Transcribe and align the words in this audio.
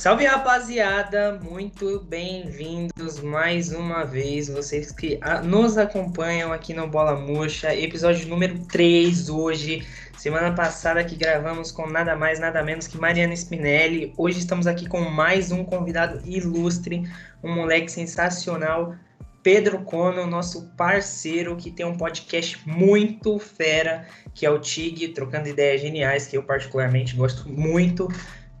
Salve 0.00 0.24
rapaziada, 0.24 1.38
muito 1.42 2.00
bem-vindos 2.08 3.20
mais 3.20 3.70
uma 3.70 4.02
vez, 4.02 4.48
vocês 4.48 4.90
que 4.90 5.20
nos 5.44 5.76
acompanham 5.76 6.54
aqui 6.54 6.72
no 6.72 6.88
Bola 6.88 7.20
Murcha, 7.20 7.76
episódio 7.76 8.26
número 8.26 8.60
3 8.60 9.28
hoje. 9.28 9.86
Semana 10.16 10.54
passada 10.54 11.04
que 11.04 11.14
gravamos 11.14 11.70
com 11.70 11.86
nada 11.86 12.16
mais, 12.16 12.40
nada 12.40 12.62
menos 12.62 12.86
que 12.88 12.96
Mariana 12.96 13.34
Spinelli. 13.34 14.14
Hoje 14.16 14.38
estamos 14.38 14.66
aqui 14.66 14.88
com 14.88 15.02
mais 15.02 15.52
um 15.52 15.62
convidado 15.64 16.22
ilustre, 16.24 17.02
um 17.44 17.54
moleque 17.54 17.92
sensacional, 17.92 18.94
Pedro 19.42 19.82
Cono, 19.82 20.26
nosso 20.26 20.66
parceiro, 20.78 21.56
que 21.56 21.70
tem 21.70 21.84
um 21.84 21.98
podcast 21.98 22.58
muito 22.66 23.38
fera, 23.38 24.06
que 24.34 24.46
é 24.46 24.50
o 24.50 24.58
TIG, 24.58 25.08
Trocando 25.08 25.48
Ideias 25.48 25.82
Geniais, 25.82 26.26
que 26.26 26.38
eu 26.38 26.42
particularmente 26.42 27.14
gosto 27.14 27.46
muito. 27.50 28.08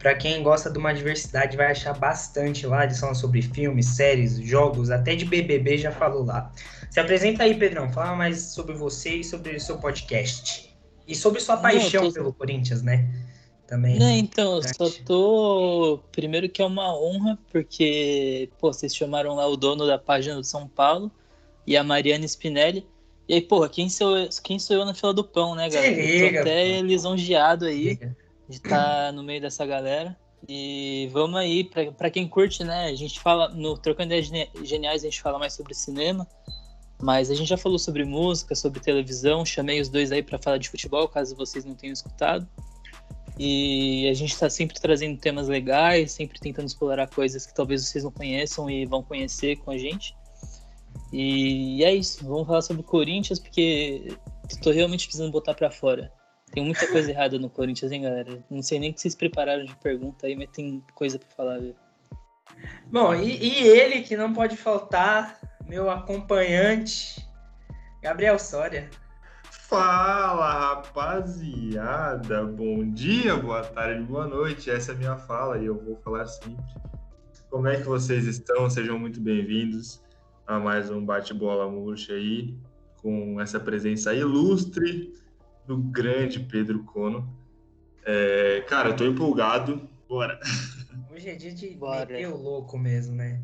Para 0.00 0.14
quem 0.14 0.42
gosta 0.42 0.70
de 0.70 0.78
uma 0.78 0.94
diversidade, 0.94 1.58
vai 1.58 1.70
achar 1.72 1.92
bastante 1.92 2.66
lá. 2.66 2.84
Eles 2.84 2.98
falam 2.98 3.14
sobre 3.14 3.42
filmes, 3.42 3.84
séries, 3.84 4.38
jogos, 4.38 4.90
até 4.90 5.14
de 5.14 5.26
BBB 5.26 5.76
já 5.76 5.92
falou 5.92 6.24
lá. 6.24 6.50
Se 6.90 6.98
apresenta 6.98 7.42
aí, 7.44 7.54
Pedrão. 7.54 7.92
Fala 7.92 8.16
mais 8.16 8.40
sobre 8.40 8.74
você 8.74 9.16
e 9.16 9.24
sobre 9.24 9.54
o 9.54 9.60
seu 9.60 9.76
podcast. 9.76 10.74
E 11.06 11.14
sobre 11.14 11.38
sua 11.38 11.58
paixão 11.58 12.06
tô... 12.06 12.12
pelo 12.14 12.32
Corinthians, 12.32 12.80
né? 12.80 13.10
Também. 13.66 13.98
Não, 13.98 14.08
então, 14.08 14.56
eu 14.56 14.62
só 14.62 14.90
tô. 15.04 16.00
Primeiro 16.10 16.48
que 16.48 16.62
é 16.62 16.64
uma 16.64 16.98
honra, 16.98 17.38
porque, 17.52 18.48
pô, 18.58 18.72
vocês 18.72 18.96
chamaram 18.96 19.34
lá 19.34 19.46
o 19.46 19.56
dono 19.56 19.86
da 19.86 19.98
página 19.98 20.36
do 20.36 20.44
São 20.44 20.66
Paulo 20.66 21.12
e 21.66 21.76
a 21.76 21.84
Mariana 21.84 22.24
Spinelli. 22.24 22.86
E 23.28 23.34
aí, 23.34 23.42
porra, 23.42 23.68
quem 23.68 23.90
sou, 23.90 24.16
eu, 24.16 24.30
quem 24.42 24.58
sou 24.58 24.76
eu 24.76 24.86
na 24.86 24.94
fila 24.94 25.12
do 25.12 25.22
pão, 25.22 25.54
né, 25.54 25.68
galera? 25.68 25.94
Se 25.94 26.00
liga, 26.00 26.42
tô 26.42 26.48
até 26.48 26.78
pô. 26.78 26.86
lisonjeado 26.86 27.66
aí. 27.66 27.84
Liga 27.84 28.16
de 28.50 28.56
estar 28.56 29.06
tá 29.06 29.12
no 29.12 29.22
meio 29.22 29.40
dessa 29.40 29.64
galera. 29.64 30.16
E 30.48 31.08
vamos 31.12 31.38
aí, 31.38 31.64
para 31.64 32.10
quem 32.10 32.26
curte, 32.26 32.64
né? 32.64 32.86
A 32.86 32.94
gente 32.94 33.20
fala, 33.20 33.48
no 33.50 33.78
Trocando 33.78 34.12
Ideias 34.12 34.50
Geniais, 34.66 35.02
a 35.02 35.04
gente 35.04 35.22
fala 35.22 35.38
mais 35.38 35.52
sobre 35.52 35.72
cinema, 35.72 36.26
mas 37.00 37.30
a 37.30 37.34
gente 37.34 37.48
já 37.48 37.56
falou 37.56 37.78
sobre 37.78 38.04
música, 38.04 38.54
sobre 38.56 38.80
televisão. 38.80 39.44
Chamei 39.44 39.80
os 39.80 39.88
dois 39.88 40.10
aí 40.10 40.22
para 40.22 40.38
falar 40.38 40.58
de 40.58 40.68
futebol, 40.68 41.06
caso 41.06 41.36
vocês 41.36 41.64
não 41.64 41.74
tenham 41.74 41.92
escutado. 41.92 42.48
E 43.38 44.08
a 44.08 44.14
gente 44.14 44.32
está 44.32 44.50
sempre 44.50 44.78
trazendo 44.80 45.18
temas 45.18 45.46
legais, 45.46 46.12
sempre 46.12 46.40
tentando 46.40 46.66
explorar 46.66 47.08
coisas 47.08 47.46
que 47.46 47.54
talvez 47.54 47.86
vocês 47.86 48.02
não 48.02 48.10
conheçam 48.10 48.68
e 48.68 48.84
vão 48.84 49.02
conhecer 49.02 49.56
com 49.56 49.70
a 49.70 49.78
gente. 49.78 50.14
E 51.12 51.84
é 51.84 51.94
isso, 51.94 52.24
vamos 52.26 52.46
falar 52.46 52.62
sobre 52.62 52.82
Corinthians, 52.82 53.38
porque 53.38 54.16
estou 54.48 54.72
realmente 54.72 55.06
precisando 55.06 55.30
botar 55.30 55.54
para 55.54 55.70
fora. 55.70 56.12
Tem 56.52 56.64
muita 56.64 56.86
coisa 56.90 57.10
errada 57.10 57.38
no 57.38 57.48
Corinthians, 57.48 57.92
hein, 57.92 58.02
galera? 58.02 58.44
Não 58.50 58.62
sei 58.62 58.80
nem 58.80 58.92
que 58.92 59.00
vocês 59.00 59.14
prepararam 59.14 59.64
de 59.64 59.76
pergunta 59.76 60.26
aí, 60.26 60.34
mas 60.34 60.48
tem 60.50 60.82
coisa 60.94 61.18
para 61.18 61.28
falar, 61.28 61.58
viu? 61.58 61.76
Bom, 62.90 63.14
e, 63.14 63.36
e, 63.36 63.68
ele 63.68 64.02
que 64.02 64.16
não 64.16 64.32
pode 64.32 64.56
faltar, 64.56 65.38
meu 65.66 65.88
acompanhante, 65.88 67.24
Gabriel 68.02 68.38
Soria. 68.38 68.90
Fala, 69.44 70.74
rapaziada! 70.74 72.44
Bom 72.44 72.90
dia, 72.90 73.36
boa 73.36 73.62
tarde, 73.62 74.02
boa 74.02 74.26
noite. 74.26 74.68
Essa 74.68 74.90
é 74.90 74.94
a 74.96 74.98
minha 74.98 75.16
fala 75.16 75.58
e 75.58 75.66
eu 75.66 75.80
vou 75.80 75.96
falar 75.98 76.26
sempre. 76.26 76.64
Como 77.48 77.68
é 77.68 77.76
que 77.76 77.84
vocês 77.84 78.26
estão? 78.26 78.68
Sejam 78.68 78.98
muito 78.98 79.20
bem-vindos 79.20 80.02
a 80.48 80.58
mais 80.58 80.90
um 80.90 81.04
bate-bola 81.04 81.70
murcha 81.70 82.12
aí, 82.12 82.58
com 83.00 83.40
essa 83.40 83.60
presença 83.60 84.12
ilustre 84.12 85.12
do 85.66 85.76
grande 85.76 86.40
Pedro 86.40 86.82
Cono. 86.84 87.28
É, 88.04 88.64
cara, 88.68 88.90
eu 88.90 88.96
tô 88.96 89.04
empolgado. 89.04 89.88
Bora. 90.08 90.40
Hoje 91.12 91.28
é 91.28 91.34
dia 91.34 91.52
de 91.52 91.70
Bora. 91.70 92.06
meter 92.06 92.28
o 92.28 92.36
louco 92.36 92.78
mesmo, 92.78 93.14
né? 93.14 93.40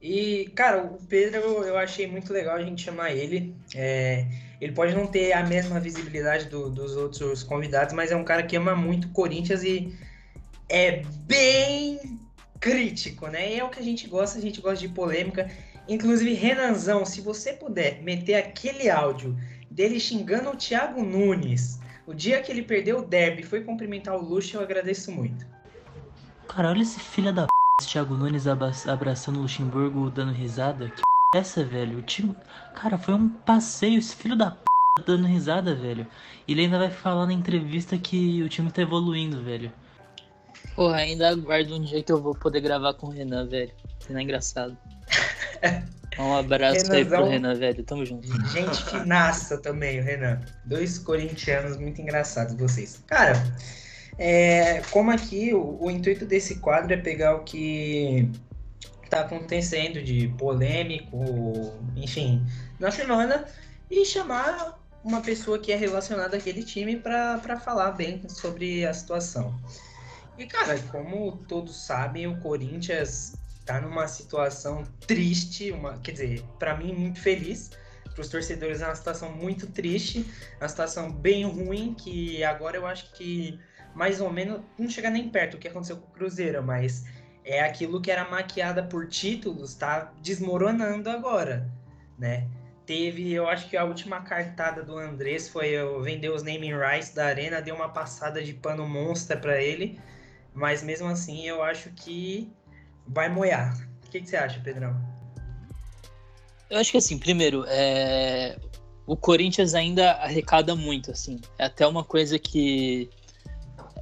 E, 0.00 0.50
cara, 0.54 0.82
o 0.82 0.98
Pedro 1.06 1.40
eu 1.62 1.76
achei 1.76 2.06
muito 2.06 2.32
legal 2.32 2.56
a 2.56 2.62
gente 2.62 2.82
chamar 2.82 3.12
ele. 3.12 3.54
É, 3.74 4.26
ele 4.60 4.72
pode 4.72 4.94
não 4.94 5.06
ter 5.06 5.32
a 5.32 5.44
mesma 5.44 5.78
visibilidade 5.78 6.46
do, 6.46 6.70
dos 6.70 6.96
outros 6.96 7.42
convidados, 7.42 7.92
mas 7.92 8.10
é 8.10 8.16
um 8.16 8.24
cara 8.24 8.42
que 8.42 8.56
ama 8.56 8.74
muito 8.74 9.10
Corinthians 9.10 9.62
e 9.62 9.94
é 10.68 11.02
bem 11.26 12.18
crítico, 12.58 13.26
né? 13.26 13.52
E 13.52 13.58
é 13.58 13.64
o 13.64 13.68
que 13.68 13.80
a 13.80 13.82
gente 13.82 14.06
gosta, 14.06 14.38
a 14.38 14.42
gente 14.42 14.60
gosta 14.60 14.86
de 14.86 14.92
polêmica. 14.92 15.50
Inclusive, 15.86 16.32
Renanzão, 16.32 17.04
se 17.04 17.20
você 17.20 17.52
puder 17.52 18.02
meter 18.02 18.36
aquele 18.36 18.88
áudio 18.88 19.36
dele 19.70 20.00
xingando 20.00 20.50
o 20.50 20.56
Thiago 20.56 21.02
Nunes. 21.02 21.80
O 22.06 22.12
dia 22.12 22.42
que 22.42 22.50
ele 22.50 22.62
perdeu 22.62 22.98
o 22.98 23.06
derby 23.06 23.42
foi 23.42 23.62
cumprimentar 23.62 24.16
o 24.16 24.20
Luxo, 24.20 24.56
eu 24.56 24.60
agradeço 24.60 25.12
muito. 25.12 25.46
Cara, 26.48 26.70
olha 26.70 26.82
esse 26.82 26.98
filho 26.98 27.32
da 27.32 27.44
p... 27.44 27.50
Thiago 27.86 28.14
Nunes 28.14 28.46
abraçando 28.46 29.38
o 29.38 29.42
Luxemburgo 29.42 30.10
dando 30.10 30.32
risada. 30.32 30.88
Que 30.88 30.96
p... 30.96 31.02
é 31.36 31.38
essa, 31.38 31.64
velho? 31.64 31.98
O 31.98 32.02
time... 32.02 32.34
Cara, 32.74 32.98
foi 32.98 33.14
um 33.14 33.28
passeio, 33.28 33.98
esse 33.98 34.16
filho 34.16 34.34
da 34.34 34.50
p... 34.50 34.58
dando 35.06 35.26
risada, 35.26 35.74
velho. 35.74 36.06
E 36.48 36.52
ele 36.52 36.62
ainda 36.62 36.78
vai 36.78 36.90
falar 36.90 37.26
na 37.26 37.32
entrevista 37.32 37.96
que 37.96 38.42
o 38.42 38.48
time 38.48 38.72
tá 38.72 38.82
evoluindo, 38.82 39.42
velho. 39.42 39.72
Porra, 40.74 40.96
ainda 40.96 41.28
aguardo 41.28 41.76
um 41.76 41.82
dia 41.82 42.02
que 42.02 42.10
eu 42.10 42.20
vou 42.20 42.34
poder 42.34 42.60
gravar 42.60 42.94
com 42.94 43.06
o 43.06 43.10
Renan, 43.10 43.46
velho. 43.46 43.72
Isso 44.00 44.12
não 44.12 44.18
é 44.18 44.22
engraçado. 44.24 44.76
Um 46.18 46.34
abraço 46.34 46.76
Renanzão, 46.76 46.96
aí 46.96 47.04
pro 47.04 47.28
Renan, 47.28 47.54
velho. 47.54 47.84
Tamo 47.84 48.04
junto. 48.04 48.26
Gente 48.48 48.84
finaça 48.84 49.58
também, 49.58 50.00
o 50.00 50.02
Renan. 50.02 50.40
Dois 50.64 50.98
corintianos 50.98 51.76
muito 51.76 52.00
engraçados, 52.00 52.54
vocês. 52.54 53.02
Cara, 53.06 53.34
é, 54.18 54.82
como 54.90 55.10
aqui, 55.10 55.54
o, 55.54 55.78
o, 55.80 55.90
intuito 55.90 56.26
desse 56.26 56.56
quadro 56.56 56.92
é 56.92 56.96
pegar 56.96 57.36
o 57.36 57.44
que 57.44 58.30
tá 59.08 59.20
acontecendo 59.22 60.02
de 60.02 60.28
polêmico, 60.38 61.18
enfim, 61.96 62.44
na 62.78 62.90
semana 62.90 63.46
e 63.90 64.04
chamar 64.04 64.78
uma 65.02 65.20
pessoa 65.20 65.58
que 65.58 65.72
é 65.72 65.76
relacionada 65.76 66.36
àquele 66.36 66.62
time 66.62 66.96
para 66.96 67.58
falar 67.64 67.92
bem 67.92 68.22
sobre 68.28 68.84
a 68.86 68.92
situação. 68.92 69.58
E, 70.38 70.46
cara, 70.46 70.78
como 70.90 71.38
todos 71.48 71.84
sabem, 71.84 72.26
o 72.26 72.38
Corinthians 72.40 73.34
tá 73.70 73.80
numa 73.80 74.08
situação 74.08 74.82
triste, 75.06 75.70
uma, 75.70 75.96
quer 75.98 76.10
dizer, 76.10 76.42
para 76.58 76.76
mim 76.76 76.92
muito 76.92 77.20
feliz. 77.20 77.70
Para 78.12 78.22
os 78.22 78.28
torcedores 78.28 78.82
é 78.82 78.86
uma 78.86 78.94
situação 78.96 79.30
muito 79.32 79.68
triste, 79.68 80.26
uma 80.60 80.68
situação 80.68 81.12
bem 81.12 81.44
ruim 81.44 81.94
que 81.94 82.42
agora 82.42 82.76
eu 82.76 82.84
acho 82.84 83.12
que 83.12 83.60
mais 83.94 84.20
ou 84.20 84.32
menos 84.32 84.60
não 84.76 84.90
chega 84.90 85.08
nem 85.08 85.28
perto 85.28 85.52
do 85.52 85.58
que 85.58 85.68
aconteceu 85.68 85.96
com 85.98 86.08
o 86.08 86.10
Cruzeiro, 86.10 86.60
mas 86.64 87.04
é 87.44 87.60
aquilo 87.60 88.02
que 88.02 88.10
era 88.10 88.28
maquiada 88.28 88.82
por 88.82 89.06
títulos, 89.06 89.76
tá 89.76 90.12
desmoronando 90.20 91.08
agora, 91.08 91.70
né? 92.18 92.48
Teve, 92.84 93.32
eu 93.32 93.48
acho 93.48 93.68
que 93.68 93.76
a 93.76 93.84
última 93.84 94.22
cartada 94.22 94.82
do 94.82 94.98
Andrés 94.98 95.48
foi 95.48 95.76
vender 96.02 96.30
os 96.30 96.42
naming 96.42 96.74
rights 96.74 97.10
da 97.10 97.26
Arena, 97.26 97.62
deu 97.62 97.76
uma 97.76 97.88
passada 97.88 98.42
de 98.42 98.52
pano 98.52 98.88
monstra 98.88 99.36
para 99.36 99.62
ele, 99.62 100.00
mas 100.52 100.82
mesmo 100.82 101.06
assim 101.06 101.46
eu 101.46 101.62
acho 101.62 101.90
que 101.90 102.52
vai 103.10 103.28
moiar. 103.28 103.76
O 104.06 104.10
que, 104.10 104.20
que 104.20 104.28
você 104.28 104.36
acha, 104.36 104.60
Pedrão? 104.60 104.96
Eu 106.68 106.78
acho 106.78 106.92
que 106.92 106.98
assim, 106.98 107.18
primeiro, 107.18 107.64
é... 107.66 108.56
o 109.06 109.16
Corinthians 109.16 109.74
ainda 109.74 110.12
arrecada 110.12 110.74
muito, 110.74 111.10
assim. 111.10 111.40
É 111.58 111.64
até 111.64 111.86
uma 111.86 112.04
coisa 112.04 112.38
que 112.38 113.10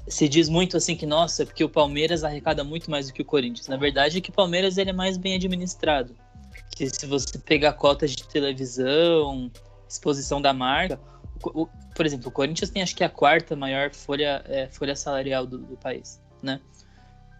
se 0.06 0.28
diz 0.28 0.48
muito 0.48 0.76
assim 0.76 0.96
que, 0.96 1.04
nossa, 1.06 1.44
porque 1.44 1.62
o 1.62 1.68
Palmeiras 1.68 2.24
arrecada 2.24 2.64
muito 2.64 2.90
mais 2.90 3.06
do 3.08 3.12
que 3.12 3.22
o 3.22 3.24
Corinthians. 3.24 3.68
Na 3.68 3.76
verdade, 3.76 4.18
é 4.18 4.20
que 4.20 4.30
o 4.30 4.32
Palmeiras 4.32 4.78
ele 4.78 4.90
é 4.90 4.92
mais 4.92 5.16
bem 5.16 5.36
administrado. 5.36 6.14
Que 6.74 6.88
se 6.88 7.06
você 7.06 7.38
pegar 7.38 7.72
cotas 7.74 8.12
de 8.12 8.26
televisão, 8.26 9.50
exposição 9.88 10.40
da 10.40 10.52
marca, 10.52 11.00
o, 11.44 11.62
o, 11.62 11.68
por 11.94 12.06
exemplo, 12.06 12.28
o 12.28 12.30
Corinthians 12.30 12.70
tem 12.70 12.82
acho 12.82 12.94
que 12.94 13.04
a 13.04 13.08
quarta 13.08 13.56
maior 13.56 13.92
folha, 13.94 14.42
é, 14.46 14.68
folha 14.68 14.94
salarial 14.94 15.46
do, 15.46 15.58
do 15.58 15.76
país, 15.76 16.20
né? 16.42 16.60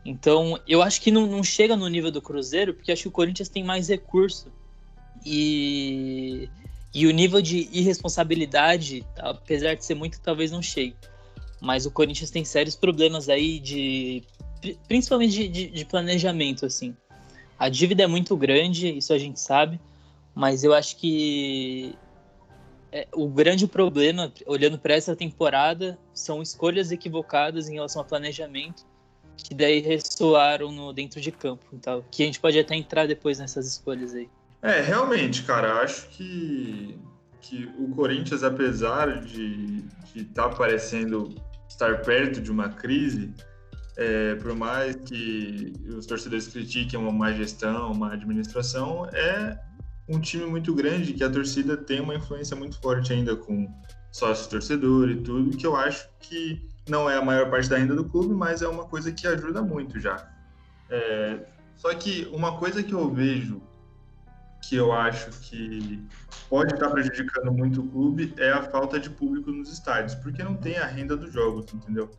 Então, 0.08 0.58
eu 0.66 0.80
acho 0.80 1.02
que 1.02 1.10
não, 1.10 1.26
não 1.26 1.44
chega 1.44 1.76
no 1.76 1.86
nível 1.86 2.10
do 2.10 2.22
Cruzeiro, 2.22 2.72
porque 2.72 2.90
acho 2.90 3.02
que 3.02 3.08
o 3.08 3.12
Corinthians 3.12 3.50
tem 3.50 3.62
mais 3.62 3.88
recurso. 3.88 4.50
E, 5.22 6.48
e 6.94 7.06
o 7.06 7.10
nível 7.10 7.42
de 7.42 7.68
irresponsabilidade, 7.70 9.04
apesar 9.18 9.74
de 9.74 9.84
ser 9.84 9.94
muito, 9.94 10.18
talvez 10.22 10.50
não 10.50 10.62
chegue. 10.62 10.96
Mas 11.60 11.84
o 11.84 11.90
Corinthians 11.90 12.30
tem 12.30 12.42
sérios 12.42 12.74
problemas 12.74 13.28
aí 13.28 13.60
de. 13.60 14.24
Principalmente 14.88 15.30
de, 15.30 15.48
de, 15.48 15.66
de 15.66 15.84
planejamento, 15.84 16.64
assim. 16.64 16.96
A 17.58 17.68
dívida 17.68 18.04
é 18.04 18.06
muito 18.06 18.34
grande, 18.34 18.96
isso 18.96 19.12
a 19.12 19.18
gente 19.18 19.38
sabe, 19.38 19.78
mas 20.34 20.64
eu 20.64 20.72
acho 20.72 20.96
que 20.96 21.94
é, 22.90 23.06
o 23.12 23.28
grande 23.28 23.66
problema, 23.66 24.32
olhando 24.46 24.78
para 24.78 24.94
essa 24.94 25.14
temporada, 25.14 25.98
são 26.14 26.40
escolhas 26.40 26.90
equivocadas 26.90 27.68
em 27.68 27.74
relação 27.74 28.00
ao 28.00 28.08
planejamento 28.08 28.87
que 29.42 29.54
daí 29.54 29.80
ressoaram 29.80 30.72
no 30.72 30.92
dentro 30.92 31.20
de 31.20 31.30
campo 31.30 31.64
e 31.72 31.78
tal. 31.78 32.04
Que 32.10 32.22
a 32.22 32.26
gente 32.26 32.40
pode 32.40 32.58
até 32.58 32.74
entrar 32.74 33.06
depois 33.06 33.38
nessas 33.38 33.66
escolhas 33.66 34.14
aí. 34.14 34.28
É, 34.60 34.80
realmente, 34.80 35.44
cara, 35.44 35.80
acho 35.82 36.08
que, 36.08 36.98
que 37.40 37.70
o 37.78 37.88
Corinthians, 37.94 38.42
apesar 38.42 39.20
de 39.20 39.84
estar 40.14 40.48
tá 40.48 40.56
parecendo 40.56 41.34
estar 41.68 42.02
perto 42.02 42.40
de 42.40 42.50
uma 42.50 42.68
crise, 42.68 43.32
é, 43.96 44.34
por 44.36 44.54
mais 44.54 44.96
que 44.96 45.72
os 45.96 46.06
torcedores 46.06 46.48
critiquem 46.48 46.98
uma 46.98 47.12
má 47.12 47.32
gestão, 47.32 47.92
uma 47.92 48.12
administração, 48.12 49.06
é 49.06 49.58
um 50.08 50.20
time 50.20 50.46
muito 50.46 50.74
grande 50.74 51.12
que 51.12 51.22
a 51.22 51.30
torcida 51.30 51.76
tem 51.76 52.00
uma 52.00 52.14
influência 52.14 52.56
muito 52.56 52.80
forte 52.80 53.12
ainda 53.12 53.36
com 53.36 53.68
sócio 54.10 54.48
torcedor 54.50 55.10
e 55.10 55.16
tudo, 55.16 55.56
que 55.56 55.66
eu 55.66 55.76
acho 55.76 56.08
que 56.20 56.66
não 56.90 57.08
é 57.08 57.16
a 57.16 57.22
maior 57.22 57.50
parte 57.50 57.68
da 57.68 57.76
renda 57.76 57.94
do 57.94 58.04
clube, 58.04 58.34
mas 58.34 58.62
é 58.62 58.68
uma 58.68 58.84
coisa 58.84 59.12
que 59.12 59.26
ajuda 59.26 59.62
muito 59.62 59.98
já. 59.98 60.28
É, 60.90 61.40
só 61.76 61.92
que 61.94 62.28
uma 62.32 62.58
coisa 62.58 62.82
que 62.82 62.92
eu 62.92 63.12
vejo 63.12 63.62
que 64.62 64.76
eu 64.76 64.92
acho 64.92 65.30
que 65.40 66.02
pode 66.48 66.74
estar 66.74 66.90
prejudicando 66.90 67.52
muito 67.52 67.80
o 67.80 67.88
clube 67.88 68.34
é 68.36 68.50
a 68.50 68.62
falta 68.62 68.98
de 68.98 69.08
público 69.08 69.50
nos 69.50 69.72
estádios, 69.72 70.14
porque 70.16 70.42
não 70.42 70.54
tem 70.54 70.76
a 70.76 70.86
renda 70.86 71.16
dos 71.16 71.32
jogos, 71.32 71.72
entendeu? 71.72 72.10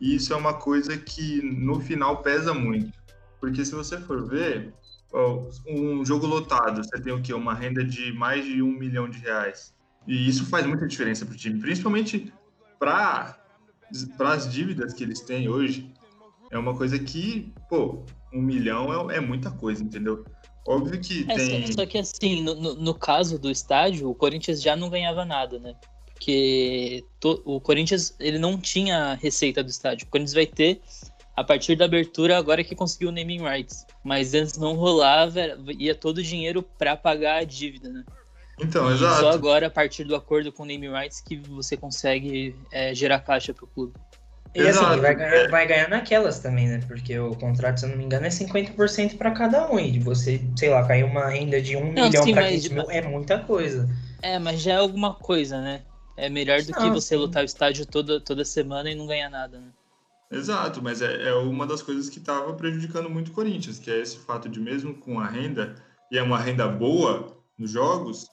E 0.00 0.14
isso 0.16 0.32
é 0.32 0.36
uma 0.36 0.54
coisa 0.54 0.96
que 0.98 1.40
no 1.42 1.80
final 1.80 2.22
pesa 2.22 2.52
muito. 2.52 2.92
Porque 3.40 3.64
se 3.64 3.74
você 3.74 3.98
for 3.98 4.28
ver, 4.28 4.74
um 5.66 6.04
jogo 6.04 6.26
lotado, 6.26 6.82
você 6.82 7.00
tem 7.00 7.12
o 7.12 7.22
quê? 7.22 7.32
Uma 7.32 7.54
renda 7.54 7.84
de 7.84 8.12
mais 8.12 8.44
de 8.44 8.60
um 8.60 8.72
milhão 8.72 9.08
de 9.08 9.18
reais. 9.18 9.74
E 10.06 10.28
isso 10.28 10.44
faz 10.46 10.66
muita 10.66 10.86
diferença 10.86 11.24
para 11.24 11.34
o 11.34 11.38
time, 11.38 11.60
principalmente 11.60 12.32
para 12.78 13.38
as 14.20 14.50
dívidas 14.50 14.92
que 14.92 15.02
eles 15.02 15.20
têm 15.20 15.48
hoje. 15.48 15.92
É 16.50 16.58
uma 16.58 16.76
coisa 16.76 16.98
que, 16.98 17.52
pô, 17.68 18.04
um 18.32 18.40
milhão 18.40 19.10
é, 19.10 19.16
é 19.16 19.20
muita 19.20 19.50
coisa, 19.50 19.82
entendeu? 19.82 20.24
Óbvio 20.66 21.00
que 21.00 21.26
é, 21.28 21.34
tem. 21.34 21.72
Só 21.72 21.84
que 21.84 21.98
assim, 21.98 22.42
no, 22.42 22.54
no, 22.54 22.74
no, 22.74 22.94
caso 22.94 23.38
do 23.38 23.50
estádio, 23.50 24.08
o 24.08 24.14
Corinthians 24.14 24.62
já 24.62 24.74
não 24.74 24.88
ganhava 24.88 25.24
nada, 25.24 25.58
né? 25.58 25.74
Porque 26.06 27.04
to, 27.20 27.42
o 27.44 27.60
Corinthians 27.60 28.14
ele 28.18 28.38
não 28.38 28.58
tinha 28.58 29.14
receita 29.14 29.62
do 29.62 29.70
estádio. 29.70 30.06
O 30.06 30.10
Corinthians 30.10 30.34
vai 30.34 30.46
ter 30.46 30.80
a 31.36 31.44
partir 31.44 31.76
da 31.76 31.84
abertura 31.84 32.38
agora 32.38 32.64
que 32.64 32.74
conseguiu 32.74 33.08
o 33.08 33.12
naming 33.12 33.42
rights. 33.42 33.84
Mas 34.02 34.32
antes 34.32 34.56
não 34.56 34.74
rolava, 34.74 35.40
ia 35.78 35.94
todo 35.94 36.18
o 36.18 36.22
dinheiro 36.22 36.62
para 36.62 36.96
pagar 36.96 37.42
a 37.42 37.44
dívida, 37.44 37.90
né? 37.90 38.04
Então, 38.60 38.90
exato. 38.92 39.20
Só 39.20 39.30
agora, 39.30 39.66
a 39.66 39.70
partir 39.70 40.04
do 40.04 40.14
acordo 40.14 40.52
com 40.52 40.62
o 40.62 40.66
naming 40.66 40.92
rights, 40.92 41.20
que 41.20 41.36
você 41.36 41.76
consegue 41.76 42.56
é, 42.70 42.94
gerar 42.94 43.20
caixa 43.20 43.52
para 43.52 43.64
o 43.64 43.68
clube. 43.68 43.94
E 44.54 44.60
assim, 44.60 44.68
Exato. 44.68 44.86
assim, 44.86 45.00
vai 45.00 45.14
ganhar, 45.16 45.50
vai 45.50 45.66
ganhar 45.66 45.88
naquelas 45.88 46.38
também, 46.38 46.68
né? 46.68 46.80
Porque 46.86 47.18
o 47.18 47.34
contrato, 47.34 47.80
se 47.80 47.86
eu 47.86 47.90
não 47.90 47.96
me 47.96 48.04
engano, 48.04 48.24
é 48.24 48.28
50% 48.28 49.18
para 49.18 49.32
cada 49.32 49.68
um. 49.68 49.80
E 49.80 49.98
você, 49.98 50.40
sei 50.56 50.70
lá, 50.70 50.86
cair 50.86 51.02
uma 51.04 51.28
renda 51.28 51.60
de 51.60 51.76
um 51.76 51.92
não, 51.92 52.04
milhão 52.04 52.30
para 52.32 52.48
15 52.48 52.72
mil 52.72 52.88
é 52.88 53.02
muita 53.02 53.40
coisa. 53.40 53.88
É, 54.22 54.38
mas 54.38 54.62
já 54.62 54.74
é 54.74 54.76
alguma 54.76 55.14
coisa, 55.14 55.60
né? 55.60 55.82
É 56.16 56.28
melhor 56.28 56.62
do 56.62 56.70
não, 56.70 56.78
que 56.78 56.90
você 56.90 57.16
sim. 57.16 57.20
lutar 57.20 57.42
o 57.42 57.46
estádio 57.46 57.84
toda, 57.84 58.20
toda 58.20 58.44
semana 58.44 58.88
e 58.88 58.94
não 58.94 59.08
ganhar 59.08 59.28
nada, 59.28 59.58
né? 59.58 59.70
Exato, 60.30 60.80
mas 60.80 61.02
é, 61.02 61.28
é 61.28 61.34
uma 61.34 61.66
das 61.66 61.82
coisas 61.82 62.08
que 62.08 62.18
estava 62.18 62.52
prejudicando 62.54 63.10
muito 63.10 63.28
o 63.28 63.32
Corinthians, 63.32 63.80
que 63.80 63.90
é 63.90 64.00
esse 64.00 64.18
fato 64.18 64.48
de 64.48 64.60
mesmo 64.60 64.94
com 64.94 65.18
a 65.18 65.26
renda, 65.26 65.74
e 66.10 66.18
é 66.18 66.22
uma 66.22 66.38
renda 66.38 66.68
boa 66.68 67.36
nos 67.58 67.72
jogos, 67.72 68.26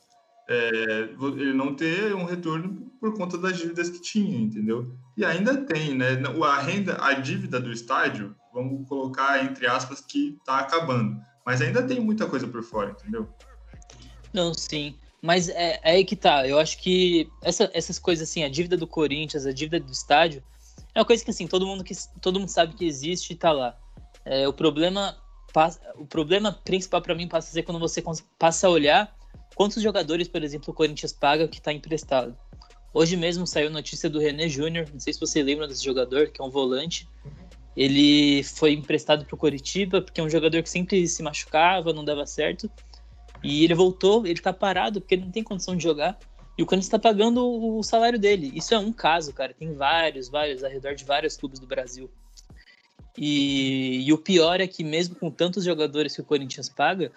é, 0.51 1.09
ele 1.37 1.53
não 1.53 1.73
ter 1.73 2.13
um 2.13 2.25
retorno 2.25 2.91
por 2.99 3.15
conta 3.15 3.37
das 3.37 3.57
dívidas 3.57 3.89
que 3.89 4.01
tinha, 4.01 4.37
entendeu? 4.37 4.93
E 5.15 5.23
ainda 5.23 5.57
tem, 5.57 5.95
né? 5.95 6.21
A 6.43 6.61
renda, 6.61 6.97
a 7.01 7.13
dívida 7.13 7.59
do 7.59 7.71
estádio, 7.71 8.35
vamos 8.53 8.87
colocar 8.87 9.43
entre 9.43 9.65
aspas 9.65 10.01
que 10.01 10.37
está 10.39 10.59
acabando, 10.59 11.19
mas 11.45 11.61
ainda 11.61 11.81
tem 11.81 11.99
muita 11.99 12.27
coisa 12.27 12.47
por 12.47 12.61
fora, 12.63 12.91
entendeu? 12.91 13.27
Não, 14.33 14.53
sim. 14.53 14.95
Mas 15.21 15.49
é, 15.49 15.79
é 15.83 15.91
aí 15.91 16.03
que 16.03 16.15
tá. 16.15 16.47
Eu 16.47 16.59
acho 16.59 16.77
que 16.79 17.29
essa, 17.41 17.69
essas 17.73 17.97
coisas 17.97 18.29
assim, 18.29 18.43
a 18.43 18.49
dívida 18.49 18.75
do 18.75 18.87
Corinthians, 18.87 19.45
a 19.45 19.53
dívida 19.53 19.79
do 19.79 19.91
estádio, 19.91 20.43
é 20.93 20.99
uma 20.99 21.05
coisa 21.05 21.23
que 21.23 21.31
assim, 21.31 21.47
todo 21.47 21.65
mundo, 21.65 21.83
que, 21.83 21.93
todo 22.19 22.39
mundo 22.39 22.49
sabe 22.49 22.75
que 22.75 22.85
existe 22.85 23.33
e 23.33 23.35
tá 23.35 23.51
lá. 23.51 23.77
É, 24.25 24.47
o 24.47 24.53
problema 24.53 25.17
o 25.95 26.05
problema 26.05 26.53
principal 26.63 27.01
para 27.01 27.13
mim 27.13 27.27
passa 27.27 27.49
a 27.49 27.51
ser 27.51 27.63
quando 27.63 27.79
você 27.79 28.01
passa 28.39 28.67
a 28.67 28.69
olhar 28.69 29.13
Quantos 29.55 29.81
jogadores, 29.81 30.27
por 30.27 30.43
exemplo, 30.43 30.71
o 30.71 30.73
Corinthians 30.73 31.13
paga 31.13 31.47
que 31.47 31.57
está 31.57 31.71
emprestado? 31.71 32.35
Hoje 32.93 33.15
mesmo 33.15 33.47
saiu 33.47 33.69
notícia 33.69 34.09
do 34.09 34.19
René 34.19 34.49
Júnior, 34.49 34.87
não 34.91 34.99
sei 34.99 35.13
se 35.13 35.19
você 35.19 35.41
lembra 35.41 35.67
desse 35.67 35.83
jogador, 35.83 36.27
que 36.29 36.41
é 36.41 36.43
um 36.43 36.49
volante. 36.49 37.07
Ele 37.75 38.43
foi 38.43 38.73
emprestado 38.73 39.25
para 39.25 39.33
o 39.33 39.37
Coritiba, 39.37 40.01
porque 40.01 40.19
é 40.19 40.23
um 40.23 40.29
jogador 40.29 40.61
que 40.61 40.69
sempre 40.69 41.07
se 41.07 41.23
machucava, 41.23 41.93
não 41.93 42.03
dava 42.03 42.25
certo. 42.25 42.69
E 43.41 43.63
ele 43.63 43.73
voltou, 43.73 44.25
ele 44.25 44.33
está 44.33 44.51
parado, 44.51 44.99
porque 44.99 45.15
ele 45.15 45.23
não 45.23 45.31
tem 45.31 45.43
condição 45.43 45.75
de 45.75 45.83
jogar. 45.83 46.19
E 46.57 46.63
o 46.63 46.65
Corinthians 46.65 46.87
está 46.87 46.99
pagando 46.99 47.43
o 47.43 47.81
salário 47.81 48.19
dele. 48.19 48.51
Isso 48.53 48.73
é 48.73 48.77
um 48.77 48.91
caso, 48.91 49.33
cara. 49.33 49.53
Tem 49.53 49.73
vários, 49.73 50.27
vários, 50.27 50.63
ao 50.63 50.69
redor 50.69 50.93
de 50.93 51.05
vários 51.05 51.37
clubes 51.37 51.59
do 51.59 51.65
Brasil. 51.65 52.11
E, 53.17 54.05
e 54.05 54.13
o 54.13 54.17
pior 54.17 54.59
é 54.59 54.67
que, 54.67 54.83
mesmo 54.83 55.15
com 55.15 55.31
tantos 55.31 55.63
jogadores 55.63 56.13
que 56.13 56.21
o 56.21 56.25
Corinthians 56.25 56.69
paga, 56.69 57.11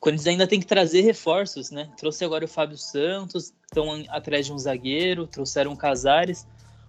Corinthians 0.00 0.26
ainda 0.26 0.46
tem 0.46 0.58
que 0.58 0.66
trazer 0.66 1.02
reforços, 1.02 1.70
né? 1.70 1.90
Trouxe 1.98 2.24
agora 2.24 2.44
o 2.44 2.48
Fábio 2.48 2.78
Santos, 2.78 3.52
estão 3.66 4.02
atrás 4.08 4.46
de 4.46 4.52
um 4.52 4.58
zagueiro, 4.58 5.26
trouxeram 5.26 5.72
o 5.72 5.76
Casares, 5.76 6.46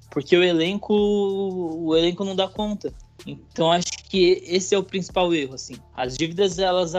porque 0.09 0.35
o 0.35 0.43
elenco, 0.43 0.93
o 0.93 1.95
elenco 1.95 2.23
não 2.23 2.35
dá 2.35 2.47
conta. 2.47 2.93
Então 3.27 3.71
acho 3.71 3.91
que 4.09 4.41
esse 4.45 4.73
é 4.73 4.77
o 4.77 4.83
principal 4.83 5.33
erro, 5.33 5.55
assim. 5.55 5.75
As 5.95 6.17
dívidas 6.17 6.57
elas 6.57 6.93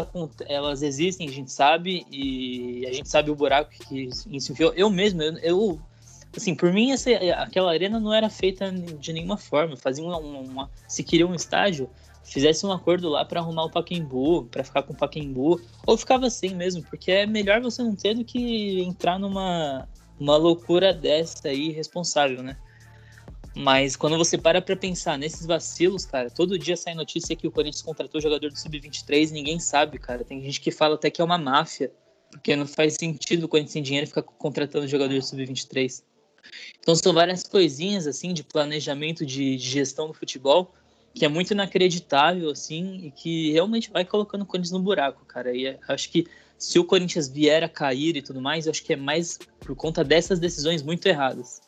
elas 0.47 0.83
existem, 0.83 1.29
a 1.29 1.33
gente 1.33 1.51
sabe 1.51 2.07
e 2.11 2.87
a 2.87 2.93
gente 2.93 3.09
sabe 3.09 3.31
o 3.31 3.35
buraco 3.35 3.71
que 3.71 4.05
isso 4.05 4.53
enfiou. 4.53 4.73
Eu 4.75 4.91
mesmo, 4.91 5.23
eu, 5.23 5.39
eu 5.39 5.81
assim, 6.37 6.55
por 6.55 6.73
mim 6.73 6.93
essa, 6.93 7.11
aquela 7.39 7.71
arena 7.71 7.99
não 7.99 8.13
era 8.13 8.29
feita 8.29 8.71
de 8.71 9.13
nenhuma 9.13 9.39
forma. 9.39 9.77
Fazia 9.77 10.05
uma, 10.05 10.19
uma 10.19 10.71
se 10.87 11.03
queria 11.03 11.27
um 11.27 11.35
estágio, 11.35 11.89
fizesse 12.25 12.65
um 12.65 12.73
acordo 12.73 13.09
lá 13.09 13.25
para 13.25 13.41
arrumar 13.41 13.65
o 13.65 13.71
Paquembu, 13.71 14.45
para 14.45 14.65
ficar 14.65 14.83
com 14.83 14.93
o 14.93 14.97
Paquembu, 14.97 15.61
ou 15.87 15.97
ficava 15.97 16.27
assim 16.27 16.55
mesmo, 16.55 16.83
porque 16.83 17.11
é 17.11 17.27
melhor 17.27 17.61
você 17.61 17.83
não 17.83 17.95
ter 17.95 18.15
do 18.15 18.25
que 18.25 18.81
entrar 18.83 19.19
numa 19.19 19.89
uma 20.19 20.37
loucura 20.37 20.95
dessa 20.95 21.49
aí 21.49 21.71
irresponsável, 21.71 22.43
né? 22.43 22.57
Mas 23.55 23.97
quando 23.97 24.17
você 24.17 24.39
para 24.39 24.63
pra 24.63 24.77
pensar 24.77 25.19
nesses 25.19 25.45
vacilos, 25.45 26.07
cara, 26.07 26.31
todo 26.31 26.59
dia 26.59 26.77
sai 26.77 26.95
notícia 26.95 27.37
que 27.37 27.47
o 27.47 27.51
Corinthians 27.51 27.83
contratou 27.83 28.21
jogador 28.21 28.49
do 28.49 28.59
Sub-23 28.59 29.31
ninguém 29.31 29.59
sabe, 29.59 29.99
cara. 29.99 30.25
Tem 30.25 30.41
gente 30.43 30.61
que 30.61 30.71
fala 30.71 30.95
até 30.95 31.11
que 31.11 31.21
é 31.21 31.25
uma 31.25 31.37
máfia, 31.37 31.93
porque 32.31 32.57
não 32.57 32.67
faz 32.67 32.95
sentido 32.95 33.45
o 33.45 33.49
Corinthians 33.49 33.73
sem 33.73 33.83
dinheiro 33.83 34.07
ficar 34.07 34.23
contratando 34.23 34.87
jogador 34.89 35.15
do 35.15 35.23
Sub-23. 35.23 36.03
Então 36.81 36.95
são 36.95 37.13
várias 37.13 37.43
coisinhas, 37.43 38.07
assim, 38.07 38.33
de 38.33 38.43
planejamento 38.43 39.27
de, 39.27 39.57
de 39.57 39.71
gestão 39.71 40.09
do 40.09 40.15
futebol 40.15 40.73
que 41.15 41.25
é 41.25 41.29
muito 41.29 41.53
inacreditável, 41.53 42.51
assim, 42.51 43.07
e 43.07 43.11
que 43.11 43.53
realmente 43.53 43.91
vai 43.91 44.05
colocando 44.05 44.43
o 44.43 44.47
Corinthians 44.47 44.73
no 44.73 44.81
buraco, 44.81 45.25
cara. 45.27 45.55
E 45.55 45.77
acho 45.89 46.11
que 46.11 46.27
se 46.59 46.79
o 46.79 46.85
Corinthians 46.85 47.29
vier 47.29 47.63
a 47.63 47.69
cair 47.69 48.17
e 48.17 48.23
tudo 48.23 48.41
mais, 48.41 48.69
acho 48.69 48.83
que 48.83 48.93
é 48.93 48.97
mais 48.97 49.39
por 49.61 49.75
conta 49.75 50.03
dessas 50.03 50.39
decisões 50.39 50.83
muito 50.83 51.07
erradas. 51.07 51.61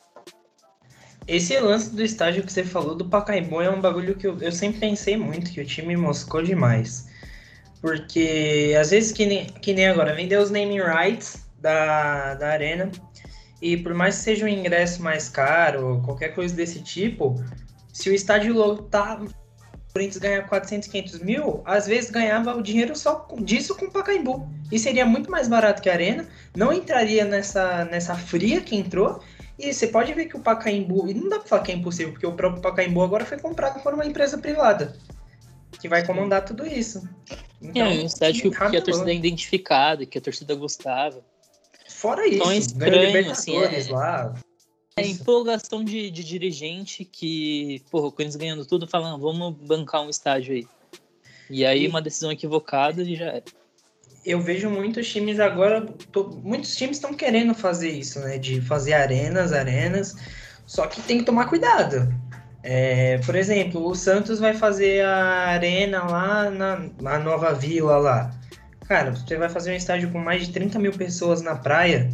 Esse 1.27 1.59
lance 1.59 1.93
do 1.93 2.03
estágio 2.03 2.43
que 2.43 2.53
você 2.53 2.63
falou 2.63 2.95
do 2.95 3.05
Pacaembu 3.05 3.61
é 3.61 3.69
um 3.69 3.81
bagulho 3.81 4.15
que 4.15 4.27
eu, 4.27 4.37
eu 4.39 4.51
sempre 4.51 4.79
pensei 4.79 5.17
muito, 5.17 5.51
que 5.51 5.59
o 5.59 5.65
time 5.65 5.97
moscou 5.97 6.41
demais. 6.41 7.07
Porque 7.81 8.75
às 8.79 8.91
vezes, 8.91 9.11
que 9.11 9.25
nem, 9.25 9.45
que 9.45 9.73
nem 9.73 9.87
agora, 9.87 10.15
vendeu 10.15 10.41
os 10.41 10.49
naming 10.49 10.81
rights 10.81 11.45
da, 11.59 12.35
da 12.35 12.49
arena, 12.49 12.91
e 13.61 13.75
por 13.75 13.93
mais 13.93 14.17
que 14.17 14.23
seja 14.23 14.45
um 14.45 14.47
ingresso 14.47 15.01
mais 15.01 15.27
caro, 15.27 16.01
qualquer 16.05 16.29
coisa 16.35 16.55
desse 16.55 16.81
tipo, 16.81 17.35
se 17.95 18.09
o 18.09 18.13
estádio 18.13 18.53
lotar, 18.53 19.23
o 19.23 19.29
Corinthians 19.93 20.17
ganhar 20.17 20.45
400, 20.49 20.89
500 20.89 21.19
mil, 21.21 21.61
às 21.63 21.87
vezes 21.87 22.11
ganhava 22.11 22.53
o 22.53 22.61
dinheiro 22.61 22.93
só 22.93 23.25
disso 23.39 23.73
com 23.73 23.85
o 23.85 23.91
Pacaembu. 23.91 24.45
E 24.69 24.77
seria 24.77 25.05
muito 25.05 25.31
mais 25.31 25.47
barato 25.47 25.81
que 25.81 25.89
a 25.89 25.93
Arena, 25.93 26.27
não 26.53 26.73
entraria 26.73 27.23
nessa, 27.23 27.85
nessa 27.85 28.13
fria 28.13 28.59
que 28.59 28.75
entrou. 28.75 29.21
E 29.57 29.73
você 29.73 29.87
pode 29.87 30.13
ver 30.13 30.25
que 30.25 30.35
o 30.35 30.41
Pacaembu, 30.41 31.09
e 31.09 31.13
não 31.13 31.29
dá 31.29 31.39
pra 31.39 31.47
falar 31.47 31.63
que 31.63 31.71
é 31.71 31.75
impossível, 31.75 32.11
porque 32.11 32.27
o 32.27 32.33
próprio 32.33 32.61
Pacaembu 32.61 33.01
agora 33.01 33.23
foi 33.23 33.39
comprado 33.39 33.81
por 33.81 33.93
uma 33.93 34.05
empresa 34.05 34.37
privada, 34.37 34.97
que 35.79 35.87
vai 35.87 36.05
comandar 36.05 36.43
tudo 36.43 36.67
isso. 36.67 37.01
Então, 37.61 37.81
é, 37.81 37.89
um 37.91 38.05
estádio 38.05 38.51
que, 38.51 38.69
que 38.71 38.77
a 38.77 38.81
torcida 38.81 39.09
é 39.09 39.15
identificada, 39.15 40.05
que 40.05 40.17
a 40.17 40.21
torcida 40.21 40.53
gostava. 40.53 41.23
Fora 41.87 42.27
isso, 42.27 42.35
então 42.35 42.51
é 42.51 42.57
estranho, 42.57 43.31
assim, 43.31 43.55
é... 43.55 43.85
lá. 43.89 44.33
É 44.97 45.05
empolgação 45.05 45.83
de, 45.83 46.09
de 46.09 46.23
dirigente 46.23 47.03
que, 47.03 47.83
porra, 47.91 48.07
o 48.07 48.11
Corinthians 48.13 48.37
ganhando 48.37 48.65
tudo, 48.65 48.87
falando, 48.87 49.21
vamos 49.21 49.53
bancar 49.67 50.01
um 50.01 50.09
estádio 50.09 50.53
aí. 50.53 50.65
E 51.49 51.65
aí, 51.65 51.85
uma 51.85 52.01
decisão 52.01 52.31
equivocada 52.31 53.03
e 53.03 53.13
já 53.13 53.25
era. 53.25 53.43
Eu 54.25 54.39
vejo 54.39 54.69
muitos 54.69 55.11
times 55.11 55.37
agora, 55.37 55.85
tô, 56.13 56.29
muitos 56.41 56.77
times 56.77 56.95
estão 56.95 57.13
querendo 57.13 57.53
fazer 57.53 57.89
isso, 57.89 58.21
né? 58.21 58.37
De 58.37 58.61
fazer 58.61 58.93
arenas, 58.93 59.51
arenas, 59.51 60.15
só 60.65 60.87
que 60.87 61.01
tem 61.01 61.17
que 61.17 61.25
tomar 61.25 61.49
cuidado. 61.49 62.07
É, 62.63 63.17
por 63.25 63.35
exemplo, 63.35 63.85
o 63.85 63.93
Santos 63.93 64.39
vai 64.39 64.53
fazer 64.53 65.03
a 65.03 65.47
arena 65.49 66.05
lá 66.05 66.49
na, 66.49 66.89
na 67.01 67.19
Nova 67.19 67.53
Vila 67.53 67.97
lá. 67.97 68.31
Cara, 68.87 69.11
você 69.11 69.35
vai 69.35 69.49
fazer 69.49 69.73
um 69.73 69.75
estádio 69.75 70.09
com 70.09 70.19
mais 70.19 70.47
de 70.47 70.53
30 70.53 70.79
mil 70.79 70.93
pessoas 70.93 71.41
na 71.41 71.57
praia 71.57 72.09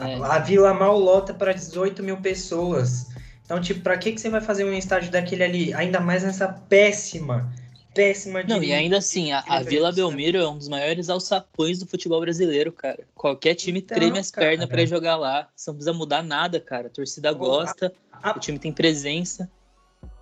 é. 0.00 0.14
A 0.22 0.38
Vila 0.38 0.74
Mal 0.74 0.98
lota 0.98 1.32
para 1.32 1.52
18 1.52 2.02
mil 2.02 2.16
pessoas. 2.18 3.06
Então, 3.44 3.60
tipo, 3.60 3.80
pra 3.80 3.96
que, 3.96 4.12
que 4.12 4.20
você 4.20 4.28
vai 4.28 4.40
fazer 4.40 4.64
um 4.64 4.72
estádio 4.72 5.10
daquele 5.10 5.44
ali? 5.44 5.74
Ainda 5.74 6.00
mais 6.00 6.24
nessa 6.24 6.48
péssima, 6.48 7.52
péssima 7.94 8.42
Não, 8.42 8.62
e 8.62 8.72
ainda 8.72 8.98
assim, 8.98 9.32
a, 9.32 9.42
a 9.46 9.62
Vila 9.62 9.92
Belmiro 9.92 10.36
é 10.36 10.48
um 10.48 10.58
dos 10.58 10.68
maiores 10.68 11.08
alçapões 11.08 11.78
do 11.78 11.86
futebol 11.86 12.20
brasileiro, 12.20 12.72
cara. 12.72 13.04
Qualquer 13.14 13.54
time 13.54 13.78
então, 13.78 13.96
treme 13.96 14.18
as 14.18 14.30
cara, 14.30 14.48
pernas 14.48 14.68
para 14.68 14.84
jogar 14.84 15.16
lá. 15.16 15.48
Você 15.54 15.70
não 15.70 15.76
precisa 15.76 15.96
mudar 15.96 16.22
nada, 16.22 16.60
cara. 16.60 16.88
A 16.88 16.90
torcida 16.90 17.32
Pô, 17.32 17.38
gosta, 17.38 17.92
a, 18.12 18.32
o 18.32 18.40
time 18.40 18.58
tem 18.58 18.72
presença. 18.72 19.48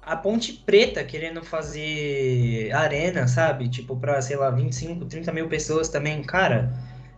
A 0.01 0.17
Ponte 0.17 0.53
Preta 0.53 1.03
querendo 1.03 1.43
fazer 1.43 2.71
arena, 2.73 3.27
sabe? 3.27 3.71
Tipo, 3.71 3.97
pra, 3.97 4.21
sei 4.21 4.37
lá, 4.37 4.51
25, 4.51 5.07
30 5.07 5.33
mil 5.33 5.49
pessoas 5.49 5.89
também, 5.89 6.23
cara. 6.23 6.71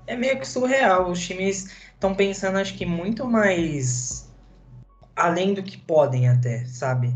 É 0.06 0.16
meio 0.16 0.38
que 0.38 0.46
surreal. 0.46 1.10
Os 1.10 1.20
times 1.20 1.70
estão 1.94 2.14
pensando, 2.14 2.58
acho 2.58 2.75
que, 2.75 2.86
muito 2.86 3.26
mais 3.26 4.26
além 5.14 5.54
do 5.54 5.62
que 5.62 5.78
podem 5.78 6.28
até, 6.28 6.64
sabe? 6.66 7.14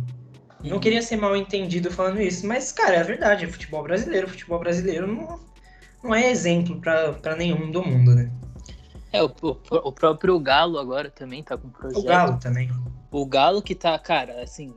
Não 0.63 0.75
uhum. 0.75 0.81
queria 0.81 1.03
ser 1.03 1.17
mal 1.17 1.37
entendido 1.37 1.91
falando 1.91 2.21
isso, 2.21 2.47
mas, 2.47 2.73
cara, 2.73 2.97
é 2.97 3.03
verdade, 3.03 3.45
é 3.45 3.49
futebol 3.49 3.83
brasileiro. 3.83 4.29
Futebol 4.29 4.59
brasileiro 4.59 5.07
não, 5.07 5.41
não 6.03 6.15
é 6.15 6.31
exemplo 6.31 6.81
para 6.81 7.37
nenhum 7.37 7.71
do 7.71 7.83
mundo, 7.83 8.15
né? 8.15 8.31
É, 9.13 9.23
o, 9.23 9.27
o, 9.27 9.57
o, 9.71 9.93
próprio 9.93 10.39
Galo 10.39 10.79
agora 10.79 11.11
também 11.11 11.43
tá 11.43 11.57
com 11.57 11.69
projeto. 11.69 12.01
O 12.01 12.05
Galo 12.05 12.39
também. 12.39 12.71
O 13.11 13.27
Galo 13.27 13.61
que 13.61 13.75
tá, 13.75 13.99
cara, 13.99 14.43
assim, 14.43 14.73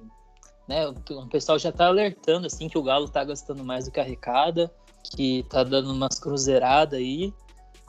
né, 0.67 0.88
o 0.88 1.27
pessoal 1.27 1.60
já 1.60 1.72
tá 1.72 1.86
alertando, 1.86 2.48
assim, 2.48 2.67
que 2.67 2.77
o 2.77 2.84
Galo 2.84 3.08
tá 3.08 3.24
gastando 3.24 3.63
mais 3.63 3.86
do 3.86 3.91
que 3.91 4.00
arrecada, 4.00 4.72
que 5.03 5.46
tá 5.50 5.63
dando 5.63 5.91
umas 5.91 6.17
cruzeiradas 6.17 6.98
aí, 6.98 7.34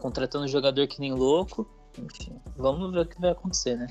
contratando 0.04 0.46
jogador 0.46 0.87
que 0.87 1.00
nem 1.00 1.14
louco. 1.14 1.66
Enfim, 1.99 2.38
vamos 2.58 2.92
ver 2.92 3.00
o 3.00 3.06
que 3.06 3.18
vai 3.18 3.30
acontecer, 3.30 3.75
né? 3.75 3.87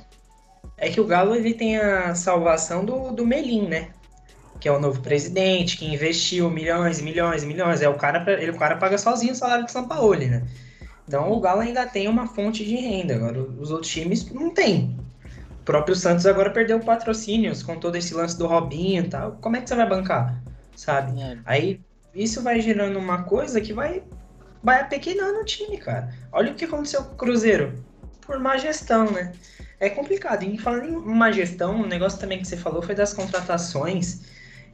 é 0.77 0.87
que 0.87 1.01
o 1.01 1.05
Galo 1.05 1.35
ele 1.35 1.55
tem 1.55 1.77
a 1.77 2.13
salvação 2.13 2.85
do, 2.85 3.11
do 3.11 3.25
Melim, 3.25 3.67
né? 3.67 3.89
Que 4.59 4.67
é 4.67 4.71
o 4.71 4.79
novo 4.79 5.01
presidente, 5.01 5.75
que 5.75 5.91
investiu 5.91 6.51
milhões, 6.51 7.01
milhões, 7.01 7.43
milhões. 7.43 7.81
É 7.81 7.89
o 7.89 7.95
cara, 7.95 8.23
ele, 8.39 8.51
o 8.51 8.57
cara 8.59 8.77
paga 8.77 8.97
sozinho 8.97 9.33
o 9.33 9.35
salário 9.35 9.65
de 9.65 9.71
São 9.71 9.87
Paulo, 9.87 10.15
né? 10.15 10.45
Então 11.07 11.31
o 11.31 11.39
Galo 11.39 11.61
ainda 11.61 11.85
tem 11.87 12.07
uma 12.07 12.27
fonte 12.27 12.63
de 12.63 12.75
renda. 12.75 13.15
Agora 13.15 13.41
os 13.41 13.71
outros 13.71 13.91
times 13.91 14.29
não 14.31 14.53
tem. 14.53 14.95
O 15.61 15.63
próprio 15.63 15.95
Santos 15.95 16.27
agora 16.27 16.51
perdeu 16.51 16.79
patrocínios 16.79 17.63
com 17.63 17.79
todo 17.79 17.95
esse 17.95 18.13
lance 18.13 18.37
do 18.37 18.45
Robinho 18.45 19.03
e 19.03 19.07
tal. 19.07 19.31
Como 19.41 19.55
é 19.55 19.61
que 19.61 19.67
você 19.67 19.75
vai 19.75 19.89
bancar? 19.89 20.43
Sabe? 20.75 21.19
É. 21.19 21.39
Aí 21.43 21.81
isso 22.13 22.43
vai 22.43 22.61
gerando 22.61 22.99
uma 22.99 23.23
coisa 23.23 23.59
que 23.59 23.73
vai, 23.73 24.03
vai 24.63 24.81
apequenando 24.81 25.39
o 25.39 25.45
time, 25.45 25.77
cara. 25.77 26.13
Olha 26.31 26.51
o 26.51 26.55
que 26.55 26.65
aconteceu 26.65 27.03
com 27.03 27.13
o 27.13 27.17
Cruzeiro. 27.17 27.83
Por 28.21 28.39
má 28.39 28.57
gestão, 28.57 29.11
né? 29.11 29.33
é 29.83 29.89
complicado. 29.89 30.43
E 30.43 30.57
falando 30.57 30.85
em 30.85 30.95
uma 30.95 31.31
gestão, 31.31 31.81
o 31.81 31.83
um 31.83 31.87
negócio 31.87 32.19
também 32.19 32.39
que 32.39 32.47
você 32.47 32.55
falou 32.55 32.81
foi 32.81 32.95
das 32.95 33.13
contratações 33.13 34.21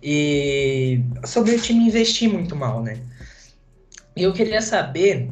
e 0.01 1.03
sobre 1.25 1.55
o 1.55 1.59
time 1.59 1.87
investir 1.87 2.29
muito 2.29 2.55
mal, 2.55 2.83
né? 2.83 3.01
E 4.15 4.23
eu 4.23 4.31
queria 4.33 4.61
saber, 4.61 5.31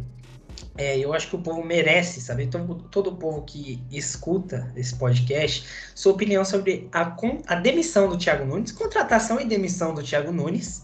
é, 0.78 0.98
eu 0.98 1.14
acho 1.14 1.30
que 1.30 1.36
o 1.36 1.42
povo 1.42 1.64
merece 1.64 2.20
saber, 2.20 2.48
todo, 2.48 2.76
todo 2.90 3.12
o 3.12 3.16
povo 3.16 3.44
que 3.44 3.84
escuta 3.92 4.72
esse 4.76 4.96
podcast, 4.96 5.66
sua 5.94 6.14
opinião 6.14 6.44
sobre 6.44 6.90
a, 6.92 7.16
a 7.48 7.56
demissão 7.56 8.10
do 8.10 8.18
Thiago 8.18 8.46
Nunes, 8.46 8.72
contratação 8.72 9.40
e 9.40 9.46
demissão 9.46 9.94
do 9.94 10.02
Thiago 10.02 10.32
Nunes, 10.32 10.84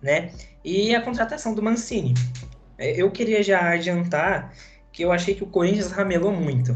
né? 0.00 0.32
E 0.64 0.94
a 0.94 1.02
contratação 1.02 1.54
do 1.54 1.62
Mancini. 1.62 2.14
É, 2.80 3.00
eu 3.00 3.10
queria 3.10 3.42
já 3.42 3.72
adiantar 3.72 4.54
que 4.90 5.02
eu 5.02 5.12
achei 5.12 5.34
que 5.34 5.44
o 5.44 5.46
Corinthians 5.46 5.92
ramelou 5.92 6.32
muito 6.32 6.74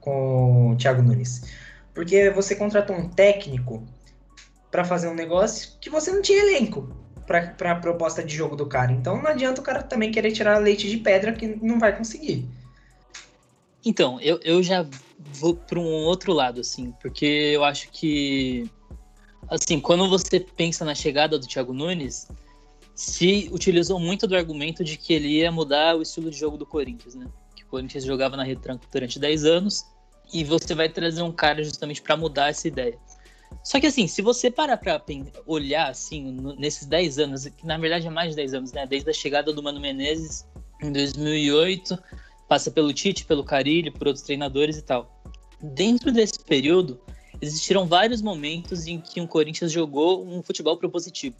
com 0.00 0.72
o 0.72 0.76
Thiago 0.76 1.00
Nunes. 1.00 1.42
Porque 1.94 2.28
você 2.30 2.56
contratou 2.56 2.96
um 2.96 3.08
técnico 3.08 3.86
para 4.68 4.84
fazer 4.84 5.06
um 5.06 5.14
negócio 5.14 5.78
que 5.80 5.88
você 5.88 6.10
não 6.10 6.20
tinha 6.20 6.40
elenco 6.40 6.92
para 7.24 7.70
a 7.70 7.76
proposta 7.76 8.22
de 8.22 8.34
jogo 8.34 8.56
do 8.56 8.66
cara. 8.66 8.90
Então 8.90 9.16
não 9.22 9.30
adianta 9.30 9.60
o 9.60 9.64
cara 9.64 9.80
também 9.80 10.10
querer 10.10 10.32
tirar 10.32 10.58
leite 10.58 10.90
de 10.90 10.96
pedra 10.96 11.32
que 11.32 11.46
não 11.46 11.78
vai 11.78 11.96
conseguir. 11.96 12.44
Então, 13.84 14.20
eu, 14.20 14.40
eu 14.42 14.60
já 14.60 14.84
vou 15.34 15.54
para 15.54 15.78
um 15.78 16.04
outro 16.04 16.32
lado, 16.32 16.60
assim, 16.60 16.92
porque 17.00 17.24
eu 17.24 17.62
acho 17.62 17.90
que, 17.92 18.68
assim, 19.48 19.78
quando 19.78 20.08
você 20.08 20.40
pensa 20.40 20.84
na 20.84 20.94
chegada 20.94 21.38
do 21.38 21.46
Thiago 21.46 21.72
Nunes, 21.72 22.26
se 22.94 23.48
utilizou 23.52 23.98
muito 23.98 24.26
do 24.26 24.36
argumento 24.36 24.84
de 24.84 24.96
que 24.96 25.12
ele 25.12 25.28
ia 25.28 25.50
mudar 25.50 25.96
o 25.96 26.02
estilo 26.02 26.30
de 26.30 26.38
jogo 26.38 26.56
do 26.56 26.64
Corinthians, 26.64 27.14
né? 27.14 27.26
Que 27.56 27.64
o 27.64 27.66
Corinthians 27.66 28.04
jogava 28.04 28.36
na 28.36 28.44
retranca 28.44 28.86
durante 28.90 29.18
10 29.18 29.44
anos 29.44 29.84
e 30.32 30.44
você 30.44 30.74
vai 30.74 30.88
trazer 30.88 31.22
um 31.22 31.32
cara 31.32 31.62
justamente 31.64 32.00
para 32.00 32.16
mudar 32.16 32.50
essa 32.50 32.68
ideia. 32.68 32.96
Só 33.62 33.80
que 33.80 33.86
assim, 33.86 34.06
se 34.06 34.22
você 34.22 34.50
parar 34.50 34.76
para 34.76 35.02
olhar 35.46 35.90
assim, 35.90 36.36
nesses 36.58 36.86
10 36.86 37.18
anos, 37.18 37.46
que 37.46 37.66
na 37.66 37.78
verdade 37.78 38.06
é 38.06 38.10
mais 38.10 38.30
de 38.30 38.36
10 38.36 38.54
anos, 38.54 38.72
né? 38.72 38.86
Desde 38.86 39.10
a 39.10 39.12
chegada 39.12 39.52
do 39.52 39.62
Mano 39.62 39.80
Menezes 39.80 40.46
em 40.80 40.92
2008, 40.92 41.98
passa 42.48 42.70
pelo 42.70 42.92
Tite, 42.92 43.24
pelo 43.24 43.42
Carilho, 43.42 43.92
por 43.92 44.06
outros 44.06 44.24
treinadores 44.24 44.76
e 44.76 44.82
tal. 44.82 45.22
Dentro 45.60 46.12
desse 46.12 46.38
período, 46.44 47.00
existiram 47.40 47.86
vários 47.86 48.22
momentos 48.22 48.86
em 48.86 49.00
que 49.00 49.20
o 49.20 49.26
Corinthians 49.26 49.72
jogou 49.72 50.24
um 50.26 50.42
futebol 50.42 50.76
propositivo 50.76 51.36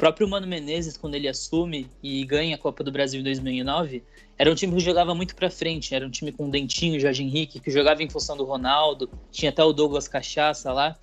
próprio 0.00 0.26
Mano 0.26 0.46
Menezes, 0.46 0.96
quando 0.96 1.14
ele 1.14 1.28
assume 1.28 1.86
e 2.02 2.24
ganha 2.24 2.54
a 2.54 2.58
Copa 2.58 2.82
do 2.82 2.90
Brasil 2.90 3.20
em 3.20 3.22
2009, 3.22 4.02
era 4.38 4.50
um 4.50 4.54
time 4.54 4.74
que 4.74 4.80
jogava 4.80 5.14
muito 5.14 5.36
para 5.36 5.50
frente. 5.50 5.94
Era 5.94 6.06
um 6.06 6.10
time 6.10 6.32
com 6.32 6.48
Dentinho, 6.48 6.98
Jorge 6.98 7.22
Henrique, 7.22 7.60
que 7.60 7.70
jogava 7.70 8.02
em 8.02 8.08
função 8.08 8.34
do 8.34 8.44
Ronaldo. 8.44 9.10
Tinha 9.30 9.50
até 9.50 9.62
o 9.62 9.74
Douglas 9.74 10.08
Cachaça 10.08 10.72
lá. 10.72 10.96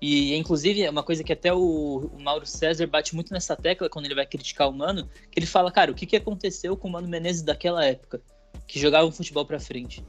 E, 0.00 0.32
inclusive, 0.36 0.84
é 0.84 0.88
uma 0.88 1.02
coisa 1.02 1.24
que 1.24 1.32
até 1.32 1.52
o, 1.52 2.08
o, 2.16 2.22
Mauro 2.22 2.46
César 2.46 2.86
bate 2.86 3.16
muito 3.16 3.32
nessa 3.32 3.56
tecla 3.56 3.88
quando 3.88 4.04
ele 4.04 4.14
vai 4.14 4.24
criticar 4.24 4.68
o 4.68 4.72
Mano, 4.72 5.08
que 5.28 5.40
ele 5.40 5.46
fala, 5.46 5.72
cara, 5.72 5.90
o 5.90 5.94
que, 5.94 6.06
que 6.06 6.14
aconteceu 6.14 6.76
com 6.76 6.86
o 6.86 6.92
Mano 6.92 7.08
Menezes 7.08 7.42
daquela 7.42 7.84
época, 7.84 8.22
que 8.68 8.78
jogava 8.78 9.08
um 9.08 9.12
futebol 9.12 9.44
para 9.44 9.58
frente? 9.58 10.04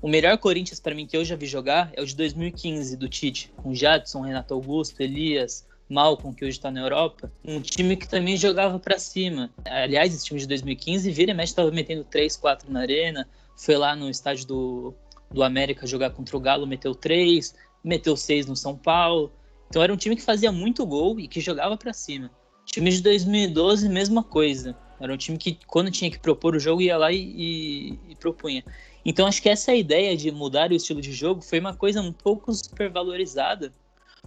O 0.00 0.08
melhor 0.08 0.38
Corinthians 0.38 0.80
para 0.80 0.94
mim 0.94 1.06
que 1.06 1.14
eu 1.14 1.26
já 1.26 1.36
vi 1.36 1.44
jogar 1.44 1.90
é 1.92 2.00
o 2.00 2.06
de 2.06 2.16
2015, 2.16 2.96
do 2.96 3.06
Tite, 3.06 3.52
com 3.54 3.74
Jadson, 3.74 4.22
Renato 4.22 4.54
Augusto, 4.54 4.98
Elias, 5.02 5.66
Malcolm, 5.88 6.34
que 6.34 6.44
hoje 6.44 6.56
está 6.56 6.70
na 6.70 6.80
Europa, 6.80 7.30
um 7.44 7.60
time 7.60 7.96
que 7.96 8.08
também 8.08 8.36
jogava 8.36 8.78
para 8.78 8.98
cima. 8.98 9.50
Aliás, 9.64 10.14
esse 10.14 10.24
time 10.24 10.40
de 10.40 10.46
2015, 10.46 11.10
vira 11.10 11.30
e 11.30 11.34
mexe, 11.34 11.52
estava 11.52 11.70
metendo 11.70 12.04
3, 12.04 12.36
4 12.36 12.70
na 12.70 12.80
arena, 12.80 13.28
foi 13.56 13.76
lá 13.76 13.94
no 13.94 14.10
estádio 14.10 14.46
do, 14.46 14.94
do 15.30 15.42
América 15.42 15.86
jogar 15.86 16.10
contra 16.10 16.36
o 16.36 16.40
Galo, 16.40 16.66
meteu 16.66 16.94
3, 16.94 17.54
meteu 17.82 18.16
6 18.16 18.46
no 18.46 18.56
São 18.56 18.76
Paulo. 18.76 19.32
Então 19.68 19.82
era 19.82 19.92
um 19.92 19.96
time 19.96 20.16
que 20.16 20.22
fazia 20.22 20.50
muito 20.50 20.84
gol 20.84 21.20
e 21.20 21.28
que 21.28 21.40
jogava 21.40 21.76
para 21.76 21.92
cima. 21.92 22.30
Time 22.64 22.90
de 22.90 23.00
2012, 23.00 23.88
mesma 23.88 24.22
coisa. 24.22 24.76
Era 24.98 25.12
um 25.12 25.16
time 25.16 25.38
que, 25.38 25.58
quando 25.66 25.90
tinha 25.90 26.10
que 26.10 26.18
propor 26.18 26.56
o 26.56 26.58
jogo, 26.58 26.80
ia 26.80 26.96
lá 26.96 27.12
e, 27.12 27.18
e, 27.18 28.00
e 28.08 28.16
propunha. 28.16 28.64
Então 29.04 29.26
acho 29.26 29.40
que 29.40 29.48
essa 29.48 29.72
ideia 29.72 30.16
de 30.16 30.32
mudar 30.32 30.70
o 30.70 30.74
estilo 30.74 31.00
de 31.00 31.12
jogo 31.12 31.40
foi 31.40 31.60
uma 31.60 31.74
coisa 31.74 32.00
um 32.00 32.12
pouco 32.12 32.52
supervalorizada 32.52 33.72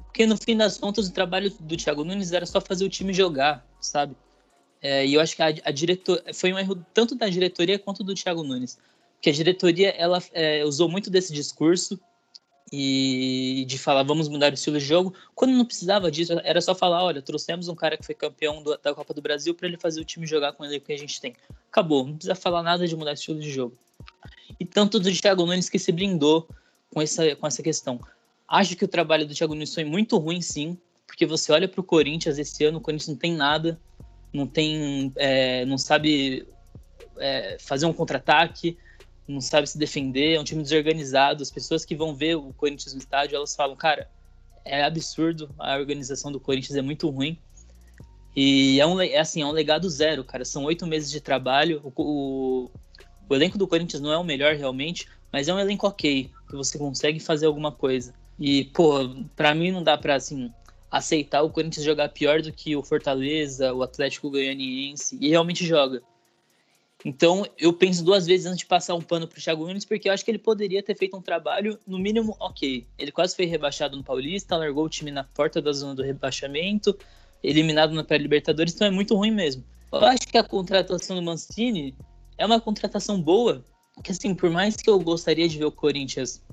porque 0.09 0.25
no 0.25 0.35
fim 0.35 0.57
das 0.57 0.77
contas 0.77 1.07
o 1.07 1.13
trabalho 1.13 1.51
do 1.59 1.77
Thiago 1.77 2.03
Nunes 2.03 2.31
era 2.31 2.45
só 2.45 2.59
fazer 2.59 2.83
o 2.83 2.89
time 2.89 3.13
jogar, 3.13 3.65
sabe? 3.79 4.15
É, 4.81 5.05
e 5.05 5.13
eu 5.13 5.21
acho 5.21 5.35
que 5.35 5.41
a, 5.41 5.47
a 5.47 5.71
diretor 5.71 6.21
foi 6.33 6.51
um 6.51 6.57
erro 6.57 6.83
tanto 6.93 7.15
da 7.15 7.29
diretoria 7.29 7.77
quanto 7.77 8.03
do 8.03 8.15
Thiago 8.15 8.43
Nunes, 8.43 8.77
porque 9.15 9.29
a 9.29 9.33
diretoria 9.33 9.89
ela 9.89 10.21
é, 10.33 10.63
usou 10.65 10.89
muito 10.89 11.09
desse 11.09 11.31
discurso 11.31 11.99
e 12.71 13.65
de 13.67 13.77
falar 13.77 14.03
vamos 14.03 14.27
mudar 14.27 14.51
o 14.51 14.55
estilo 14.55 14.79
de 14.79 14.85
jogo, 14.85 15.13
quando 15.35 15.51
não 15.51 15.65
precisava 15.65 16.09
disso, 16.09 16.33
era 16.43 16.61
só 16.61 16.73
falar, 16.73 17.03
olha, 17.03 17.21
trouxemos 17.21 17.67
um 17.67 17.75
cara 17.75 17.97
que 17.97 18.05
foi 18.05 18.15
campeão 18.15 18.63
do, 18.63 18.77
da 18.77 18.93
Copa 18.93 19.13
do 19.13 19.21
Brasil 19.21 19.53
para 19.53 19.67
ele 19.67 19.77
fazer 19.77 20.01
o 20.01 20.05
time 20.05 20.25
jogar 20.25 20.53
com 20.53 20.65
ele 20.65 20.79
que 20.79 20.91
a 20.91 20.97
gente 20.97 21.21
tem. 21.21 21.35
Acabou, 21.71 22.05
não 22.05 22.15
precisa 22.15 22.35
falar 22.35 22.63
nada 22.63 22.87
de 22.87 22.95
mudar 22.95 23.11
o 23.11 23.13
estilo 23.13 23.39
de 23.39 23.49
jogo. 23.49 23.77
E 24.59 24.65
tanto 24.65 24.99
do 24.99 25.11
Thiago 25.11 25.45
Nunes 25.45 25.69
que 25.69 25.79
se 25.79 25.91
blindou 25.91 26.47
com 26.93 27.01
essa, 27.01 27.35
com 27.35 27.47
essa 27.47 27.61
questão. 27.61 27.99
Acho 28.49 28.75
que 28.75 28.83
o 28.83 28.87
trabalho 28.87 29.27
do 29.27 29.33
Thiago 29.33 29.53
Nunes 29.53 29.73
foi 29.73 29.83
muito 29.83 30.17
ruim, 30.17 30.41
sim, 30.41 30.77
porque 31.05 31.25
você 31.25 31.51
olha 31.51 31.67
para 31.67 31.79
o 31.79 31.83
Corinthians 31.83 32.39
esse 32.39 32.65
ano, 32.65 32.79
o 32.79 32.81
Corinthians 32.81 33.09
não 33.09 33.15
tem 33.15 33.33
nada, 33.33 33.79
não 34.33 34.47
tem, 34.47 35.13
é, 35.17 35.65
não 35.65 35.77
sabe 35.77 36.47
é, 37.19 37.57
fazer 37.59 37.85
um 37.85 37.93
contra-ataque, 37.93 38.77
não 39.27 39.39
sabe 39.39 39.69
se 39.69 39.77
defender, 39.77 40.35
é 40.35 40.39
um 40.39 40.43
time 40.43 40.63
desorganizado. 40.63 41.43
As 41.43 41.51
pessoas 41.51 41.85
que 41.85 41.95
vão 41.95 42.15
ver 42.15 42.35
o 42.35 42.51
Corinthians 42.53 42.93
no 42.93 42.99
estádio, 42.99 43.35
elas 43.35 43.55
falam, 43.55 43.75
cara, 43.75 44.09
é 44.65 44.83
absurdo, 44.83 45.53
a 45.59 45.77
organização 45.77 46.31
do 46.31 46.39
Corinthians 46.39 46.75
é 46.75 46.81
muito 46.81 47.07
ruim. 47.09 47.39
E 48.35 48.79
é, 48.79 48.85
um, 48.85 48.99
é 48.99 49.17
assim, 49.17 49.41
é 49.41 49.45
um 49.45 49.51
legado 49.51 49.89
zero, 49.89 50.23
cara. 50.23 50.45
São 50.45 50.63
oito 50.63 50.87
meses 50.87 51.11
de 51.11 51.21
trabalho. 51.21 51.81
O, 51.83 52.01
o, 52.01 52.71
o 53.29 53.35
elenco 53.35 53.57
do 53.57 53.67
Corinthians 53.67 54.01
não 54.01 54.11
é 54.11 54.17
o 54.17 54.23
melhor 54.23 54.55
realmente, 54.55 55.07
mas 55.31 55.47
é 55.47 55.53
um 55.53 55.59
elenco 55.59 55.87
ok, 55.87 56.31
que 56.49 56.55
você 56.55 56.77
consegue 56.77 57.19
fazer 57.19 57.45
alguma 57.45 57.71
coisa. 57.71 58.13
E, 58.39 58.65
pô, 58.65 59.09
pra 59.35 59.53
mim 59.53 59.71
não 59.71 59.83
dá 59.83 59.97
pra, 59.97 60.15
assim, 60.15 60.51
aceitar 60.89 61.41
o 61.41 61.49
Corinthians 61.49 61.85
jogar 61.85 62.09
pior 62.09 62.41
do 62.41 62.51
que 62.51 62.75
o 62.75 62.83
Fortaleza, 62.83 63.73
o 63.73 63.83
Atlético 63.83 64.29
Goianiense, 64.29 65.17
e 65.19 65.29
realmente 65.29 65.65
joga. 65.65 66.01
Então, 67.03 67.45
eu 67.57 67.71
penso 67.71 68.03
duas 68.03 68.25
vezes 68.25 68.45
antes 68.45 68.59
de 68.59 68.65
passar 68.65 68.93
um 68.93 69.01
pano 69.01 69.27
pro 69.27 69.41
Thiago 69.41 69.65
Nunes, 69.65 69.85
porque 69.85 70.09
eu 70.09 70.13
acho 70.13 70.23
que 70.23 70.31
ele 70.31 70.37
poderia 70.37 70.83
ter 70.83 70.95
feito 70.97 71.15
um 71.15 71.21
trabalho, 71.21 71.79
no 71.87 71.97
mínimo, 71.97 72.35
ok. 72.39 72.85
Ele 72.97 73.11
quase 73.11 73.35
foi 73.35 73.45
rebaixado 73.45 73.95
no 73.95 74.03
Paulista, 74.03 74.57
largou 74.57 74.85
o 74.85 74.89
time 74.89 75.11
na 75.11 75.23
porta 75.23 75.61
da 75.61 75.71
zona 75.71 75.95
do 75.95 76.03
rebaixamento, 76.03 76.97
eliminado 77.41 77.93
na 77.93 78.03
pré-Libertadores, 78.03 78.73
então 78.73 78.87
é 78.87 78.91
muito 78.91 79.15
ruim 79.15 79.31
mesmo. 79.31 79.63
Eu 79.91 80.05
acho 80.05 80.27
que 80.27 80.37
a 80.37 80.43
contratação 80.43 81.15
do 81.15 81.21
Mancini 81.21 81.95
é 82.37 82.45
uma 82.45 82.59
contratação 82.59 83.21
boa, 83.21 83.63
que 84.03 84.11
assim, 84.11 84.35
por 84.35 84.49
mais 84.49 84.75
que 84.75 84.89
eu 84.89 84.99
gostaria 84.99 85.47
de 85.47 85.57
ver 85.57 85.65
o 85.65 85.71
Corinthians 85.71 86.43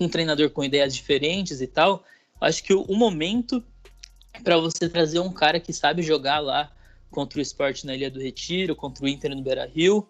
um 0.00 0.08
treinador 0.08 0.50
com 0.50 0.64
ideias 0.64 0.94
diferentes 0.94 1.60
e 1.60 1.66
tal, 1.66 2.04
acho 2.40 2.62
que 2.62 2.74
o, 2.74 2.82
o 2.82 2.96
momento 2.96 3.62
para 4.42 4.56
você 4.58 4.88
trazer 4.88 5.20
um 5.20 5.32
cara 5.32 5.60
que 5.60 5.72
sabe 5.72 6.02
jogar 6.02 6.40
lá 6.40 6.70
contra 7.10 7.38
o 7.38 7.42
esporte 7.42 7.86
na 7.86 7.94
Ilha 7.94 8.10
do 8.10 8.20
Retiro, 8.20 8.74
contra 8.74 9.04
o 9.04 9.08
Inter 9.08 9.34
no 9.34 9.42
Beira 9.42 9.66
Rio, 9.66 10.08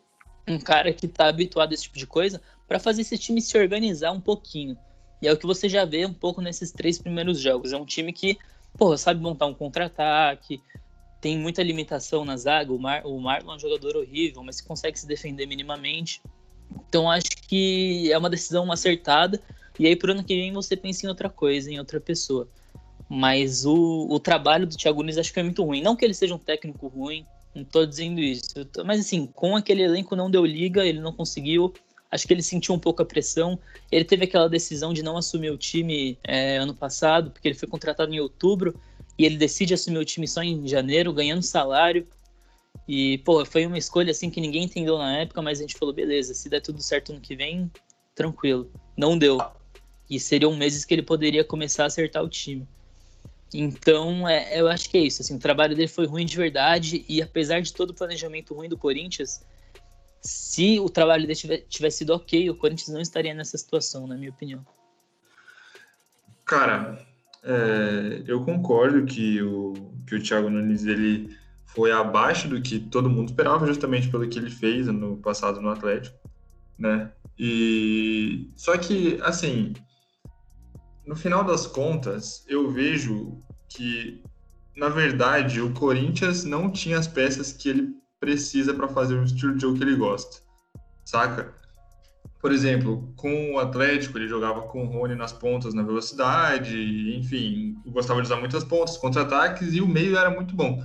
um 0.48 0.58
cara 0.58 0.92
que 0.92 1.06
está 1.06 1.28
habituado 1.28 1.72
a 1.72 1.74
esse 1.74 1.84
tipo 1.84 1.98
de 1.98 2.06
coisa, 2.06 2.40
para 2.66 2.78
fazer 2.78 3.02
esse 3.02 3.18
time 3.18 3.40
se 3.40 3.56
organizar 3.58 4.12
um 4.12 4.20
pouquinho. 4.20 4.76
E 5.20 5.28
é 5.28 5.32
o 5.32 5.36
que 5.36 5.46
você 5.46 5.68
já 5.68 5.84
vê 5.84 6.04
um 6.06 6.14
pouco 6.14 6.40
nesses 6.40 6.70
três 6.70 6.98
primeiros 6.98 7.38
jogos. 7.40 7.72
É 7.72 7.76
um 7.76 7.84
time 7.84 8.12
que, 8.12 8.38
porra, 8.76 8.96
sabe 8.96 9.20
montar 9.20 9.46
um 9.46 9.54
contra-ataque, 9.54 10.62
tem 11.20 11.38
muita 11.38 11.62
limitação 11.62 12.24
na 12.24 12.36
zaga. 12.36 12.72
O, 12.72 12.78
Mar 12.78 13.06
o 13.06 13.18
Marlon 13.18 13.52
é 13.52 13.56
um 13.56 13.58
jogador 13.58 13.96
horrível, 13.96 14.42
mas 14.42 14.60
consegue 14.60 14.98
se 14.98 15.06
defender 15.06 15.46
minimamente. 15.46 16.20
Então 16.88 17.10
acho 17.10 17.30
que 17.48 18.12
é 18.12 18.18
uma 18.18 18.28
decisão 18.28 18.70
acertada. 18.70 19.40
E 19.78 19.86
aí, 19.86 19.96
pro 19.96 20.12
ano 20.12 20.24
que 20.24 20.34
vem, 20.34 20.52
você 20.52 20.76
pensa 20.76 21.06
em 21.06 21.08
outra 21.08 21.28
coisa, 21.28 21.70
em 21.70 21.78
outra 21.78 22.00
pessoa. 22.00 22.48
Mas 23.08 23.64
o, 23.66 24.06
o 24.08 24.18
trabalho 24.18 24.66
do 24.66 24.76
Thiago 24.76 25.02
Nunes 25.02 25.18
acho 25.18 25.32
que 25.32 25.40
é 25.40 25.42
muito 25.42 25.64
ruim. 25.64 25.82
Não 25.82 25.96
que 25.96 26.04
ele 26.04 26.14
seja 26.14 26.34
um 26.34 26.38
técnico 26.38 26.88
ruim, 26.88 27.24
não 27.54 27.64
tô 27.64 27.84
dizendo 27.84 28.20
isso. 28.20 28.64
Tô, 28.66 28.84
mas 28.84 29.00
assim, 29.00 29.26
com 29.26 29.56
aquele 29.56 29.82
elenco 29.82 30.16
não 30.16 30.30
deu 30.30 30.44
liga, 30.44 30.84
ele 30.84 31.00
não 31.00 31.12
conseguiu. 31.12 31.72
Acho 32.10 32.26
que 32.26 32.32
ele 32.32 32.42
sentiu 32.42 32.74
um 32.74 32.78
pouco 32.78 33.02
a 33.02 33.04
pressão. 33.04 33.58
Ele 33.90 34.04
teve 34.04 34.24
aquela 34.24 34.48
decisão 34.48 34.92
de 34.92 35.02
não 35.02 35.16
assumir 35.16 35.50
o 35.50 35.58
time 35.58 36.18
é, 36.22 36.56
ano 36.58 36.74
passado, 36.74 37.30
porque 37.30 37.48
ele 37.48 37.56
foi 37.56 37.68
contratado 37.68 38.14
em 38.14 38.20
outubro 38.20 38.80
e 39.18 39.24
ele 39.24 39.36
decide 39.36 39.74
assumir 39.74 39.98
o 39.98 40.04
time 40.04 40.26
só 40.26 40.42
em 40.42 40.66
janeiro, 40.66 41.12
ganhando 41.12 41.42
salário. 41.42 42.06
E, 42.86 43.18
pô, 43.18 43.44
foi 43.44 43.66
uma 43.66 43.78
escolha 43.78 44.10
assim 44.10 44.30
que 44.30 44.40
ninguém 44.40 44.64
entendeu 44.64 44.98
na 44.98 45.18
época, 45.18 45.40
mas 45.40 45.58
a 45.58 45.62
gente 45.62 45.76
falou, 45.76 45.94
beleza, 45.94 46.34
se 46.34 46.48
der 46.48 46.60
tudo 46.60 46.82
certo 46.82 47.12
no 47.12 47.20
que 47.20 47.34
vem, 47.34 47.70
tranquilo. 48.14 48.70
Não 48.96 49.16
deu. 49.16 49.38
E 50.08 50.20
seriam 50.20 50.54
meses 50.54 50.84
que 50.84 50.94
ele 50.94 51.02
poderia 51.02 51.44
começar 51.44 51.84
a 51.84 51.86
acertar 51.86 52.22
o 52.22 52.28
time. 52.28 52.66
Então, 53.52 54.28
é, 54.28 54.60
eu 54.60 54.68
acho 54.68 54.90
que 54.90 54.98
é 54.98 55.00
isso. 55.00 55.22
Assim, 55.22 55.36
o 55.36 55.40
trabalho 55.40 55.76
dele 55.76 55.88
foi 55.88 56.06
ruim 56.06 56.26
de 56.26 56.36
verdade. 56.36 57.04
E 57.08 57.22
apesar 57.22 57.60
de 57.60 57.72
todo 57.72 57.90
o 57.90 57.94
planejamento 57.94 58.54
ruim 58.54 58.68
do 58.68 58.76
Corinthians, 58.76 59.44
se 60.20 60.80
o 60.80 60.88
trabalho 60.88 61.22
dele 61.22 61.34
tivesse, 61.34 61.64
tivesse 61.68 61.98
sido 61.98 62.10
ok, 62.10 62.50
o 62.50 62.56
Corinthians 62.56 62.88
não 62.88 63.00
estaria 63.00 63.34
nessa 63.34 63.56
situação, 63.56 64.06
na 64.06 64.16
minha 64.16 64.30
opinião. 64.30 64.64
Cara, 66.44 66.98
é, 67.42 68.22
eu 68.26 68.44
concordo 68.44 69.04
que 69.04 69.40
o, 69.42 69.74
que 70.06 70.14
o 70.16 70.22
Thiago 70.22 70.50
Nunes 70.50 70.84
ele 70.84 71.36
foi 71.66 71.92
abaixo 71.92 72.48
do 72.48 72.60
que 72.60 72.78
todo 72.78 73.10
mundo 73.10 73.28
esperava, 73.28 73.66
justamente 73.66 74.08
pelo 74.08 74.28
que 74.28 74.38
ele 74.38 74.50
fez 74.50 74.86
no 74.86 75.16
passado 75.18 75.60
no 75.60 75.70
Atlético, 75.70 76.16
né? 76.78 77.12
E 77.38 78.48
só 78.54 78.78
que 78.78 79.18
assim, 79.22 79.74
no 81.06 81.14
final 81.14 81.44
das 81.44 81.66
contas, 81.66 82.44
eu 82.48 82.70
vejo 82.70 83.38
que, 83.68 84.22
na 84.76 84.88
verdade, 84.88 85.60
o 85.60 85.72
Corinthians 85.72 86.44
não 86.44 86.70
tinha 86.70 86.98
as 86.98 87.06
peças 87.06 87.52
que 87.52 87.68
ele 87.68 87.94
precisa 88.18 88.72
para 88.72 88.88
fazer 88.88 89.14
o 89.14 89.24
estilo 89.24 89.54
de 89.54 89.62
jogo 89.62 89.76
que 89.76 89.84
ele 89.84 89.96
gosta, 89.96 90.42
saca? 91.04 91.52
Por 92.40 92.52
exemplo, 92.52 93.12
com 93.16 93.54
o 93.54 93.58
Atlético, 93.58 94.18
ele 94.18 94.28
jogava 94.28 94.62
com 94.62 94.84
o 94.84 94.86
Rony 94.86 95.14
nas 95.14 95.32
pontas, 95.32 95.74
na 95.74 95.82
velocidade, 95.82 97.16
enfim, 97.16 97.76
gostava 97.86 98.20
de 98.20 98.26
usar 98.26 98.36
muitas 98.36 98.64
pontas, 98.64 98.96
contra-ataques, 98.96 99.74
e 99.74 99.80
o 99.80 99.88
meio 99.88 100.16
era 100.16 100.30
muito 100.30 100.54
bom. 100.54 100.82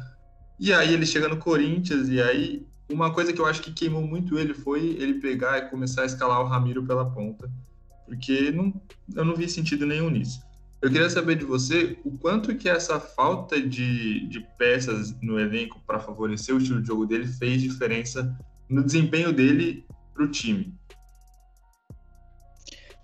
E 0.59 0.73
aí 0.73 0.93
ele 0.93 1.05
chega 1.05 1.27
no 1.27 1.37
Corinthians, 1.37 2.09
e 2.09 2.21
aí 2.21 2.65
uma 2.89 3.13
coisa 3.13 3.31
que 3.31 3.39
eu 3.39 3.45
acho 3.45 3.61
que 3.61 3.71
queimou 3.71 4.01
muito 4.01 4.37
ele 4.37 4.53
foi 4.53 4.97
ele 4.99 5.15
pegar 5.15 5.59
e 5.59 5.69
começar 5.69 6.01
a 6.01 6.05
escalar 6.05 6.41
o 6.41 6.47
Ramiro 6.47 6.83
pela 6.85 7.09
ponta 7.09 7.49
porque 8.09 8.51
não, 8.51 8.73
eu 9.15 9.23
não 9.23 9.35
vi 9.35 9.47
sentido 9.47 9.85
nenhum 9.85 10.09
nisso. 10.09 10.41
Eu 10.81 10.89
queria 10.89 11.09
saber 11.09 11.35
de 11.35 11.45
você 11.45 11.97
o 12.03 12.17
quanto 12.17 12.55
que 12.55 12.67
essa 12.67 12.99
falta 12.99 13.61
de, 13.61 14.25
de 14.27 14.39
peças 14.57 15.13
no 15.21 15.39
elenco 15.39 15.79
para 15.85 15.99
favorecer 15.99 16.55
o 16.55 16.57
estilo 16.57 16.81
de 16.81 16.87
jogo 16.87 17.05
dele 17.05 17.27
fez 17.27 17.61
diferença 17.61 18.35
no 18.67 18.83
desempenho 18.83 19.31
dele 19.31 19.85
para 20.13 20.23
o 20.23 20.31
time. 20.31 20.73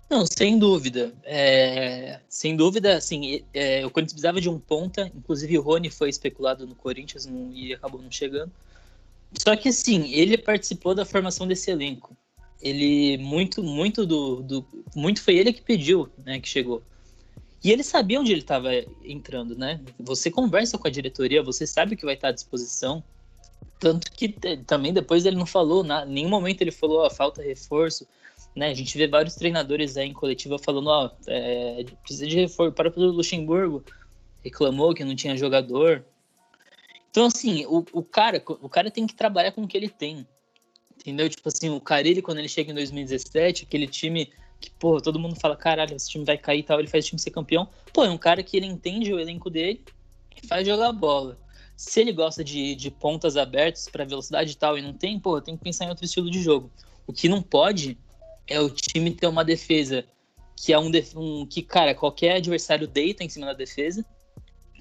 Não, 0.08 0.24
sem 0.26 0.58
dúvida. 0.58 1.12
É, 1.22 2.20
sem 2.28 2.56
dúvida, 2.56 2.96
assim, 2.96 3.44
é, 3.52 3.84
o 3.84 3.90
Corinthians 3.90 4.14
precisava 4.14 4.40
de 4.40 4.48
um 4.48 4.58
ponta, 4.58 5.10
inclusive 5.14 5.58
o 5.58 5.62
Rony 5.62 5.90
foi 5.90 6.08
especulado 6.08 6.66
no 6.66 6.74
Corinthians 6.74 7.26
não, 7.26 7.52
e 7.52 7.74
acabou 7.74 8.00
não 8.00 8.10
chegando. 8.10 8.52
Só 9.38 9.54
que, 9.54 9.68
assim, 9.68 10.12
ele 10.12 10.38
participou 10.38 10.94
da 10.94 11.04
formação 11.04 11.46
desse 11.46 11.70
elenco 11.70 12.16
ele 12.60 13.18
muito, 13.18 13.62
muito 13.62 14.06
do, 14.06 14.42
do, 14.42 14.66
muito 14.94 15.22
foi 15.22 15.36
ele 15.36 15.52
que 15.52 15.62
pediu, 15.62 16.08
né, 16.24 16.40
que 16.40 16.48
chegou. 16.48 16.82
E 17.62 17.72
ele 17.72 17.82
sabia 17.82 18.20
onde 18.20 18.32
ele 18.32 18.42
estava 18.42 18.70
entrando, 19.04 19.56
né? 19.56 19.80
Você 19.98 20.30
conversa 20.30 20.78
com 20.78 20.86
a 20.86 20.90
diretoria, 20.90 21.42
você 21.42 21.66
sabe 21.66 21.96
que 21.96 22.04
vai 22.04 22.14
estar 22.14 22.28
à 22.28 22.32
disposição. 22.32 23.02
Tanto 23.80 24.10
que 24.12 24.28
também 24.66 24.92
depois 24.92 25.26
ele 25.26 25.36
não 25.36 25.46
falou, 25.46 25.82
na 25.82 26.04
nenhum 26.04 26.28
momento 26.28 26.60
ele 26.62 26.70
falou, 26.70 27.10
falta 27.10 27.42
reforço, 27.42 28.06
né? 28.54 28.68
A 28.68 28.74
gente 28.74 28.96
vê 28.96 29.08
vários 29.08 29.34
treinadores 29.34 29.96
aí 29.96 30.08
em 30.08 30.12
coletiva 30.12 30.58
falando, 30.58 30.86
ó, 30.88 31.10
é, 31.26 31.84
precisa 32.02 32.26
de 32.26 32.36
reforço. 32.36 32.72
Para 32.72 32.92
o 32.96 33.06
Luxemburgo 33.06 33.84
reclamou 34.44 34.94
que 34.94 35.04
não 35.04 35.16
tinha 35.16 35.36
jogador. 35.36 36.04
Então, 37.10 37.26
assim, 37.26 37.66
o, 37.66 37.84
o, 37.92 38.02
cara, 38.02 38.42
o 38.46 38.68
cara 38.68 38.90
tem 38.90 39.06
que 39.06 39.14
trabalhar 39.14 39.52
com 39.52 39.62
o 39.62 39.68
que 39.68 39.76
ele 39.76 39.88
tem. 39.88 40.26
Entendeu? 41.06 41.28
Tipo 41.28 41.48
assim, 41.48 41.70
o 41.70 41.80
Carilli, 41.80 42.20
quando 42.20 42.38
ele 42.38 42.48
chega 42.48 42.72
em 42.72 42.74
2017, 42.74 43.62
aquele 43.62 43.86
time 43.86 44.28
que, 44.60 44.68
pô, 44.70 45.00
todo 45.00 45.20
mundo 45.20 45.38
fala, 45.38 45.54
caralho, 45.54 45.94
esse 45.94 46.10
time 46.10 46.24
vai 46.24 46.36
cair 46.36 46.58
e 46.58 46.62
tal, 46.64 46.80
ele 46.80 46.88
faz 46.88 47.04
o 47.04 47.08
time 47.10 47.20
ser 47.20 47.30
campeão. 47.30 47.68
Pô, 47.92 48.04
é 48.04 48.10
um 48.10 48.18
cara 48.18 48.42
que 48.42 48.56
ele 48.56 48.66
entende 48.66 49.14
o 49.14 49.20
elenco 49.20 49.48
dele 49.48 49.84
e 50.36 50.44
faz 50.44 50.66
jogar 50.66 50.90
bola. 50.90 51.38
Se 51.76 52.00
ele 52.00 52.10
gosta 52.12 52.42
de, 52.42 52.74
de 52.74 52.90
pontas 52.90 53.36
abertas 53.36 53.88
para 53.88 54.04
velocidade 54.04 54.50
e 54.50 54.56
tal 54.56 54.76
e 54.76 54.82
não 54.82 54.92
tem, 54.92 55.20
pô, 55.20 55.40
tem 55.40 55.56
que 55.56 55.62
pensar 55.62 55.84
em 55.84 55.90
outro 55.90 56.04
estilo 56.04 56.28
de 56.28 56.42
jogo. 56.42 56.72
O 57.06 57.12
que 57.12 57.28
não 57.28 57.40
pode 57.40 57.96
é 58.48 58.60
o 58.60 58.68
time 58.68 59.12
ter 59.12 59.28
uma 59.28 59.44
defesa 59.44 60.04
que 60.56 60.72
é 60.72 60.78
um, 60.78 60.90
um 61.14 61.46
que, 61.46 61.62
cara, 61.62 61.94
qualquer 61.94 62.38
adversário 62.38 62.88
deita 62.88 63.22
em 63.22 63.28
cima 63.28 63.46
da 63.46 63.52
defesa. 63.52 64.04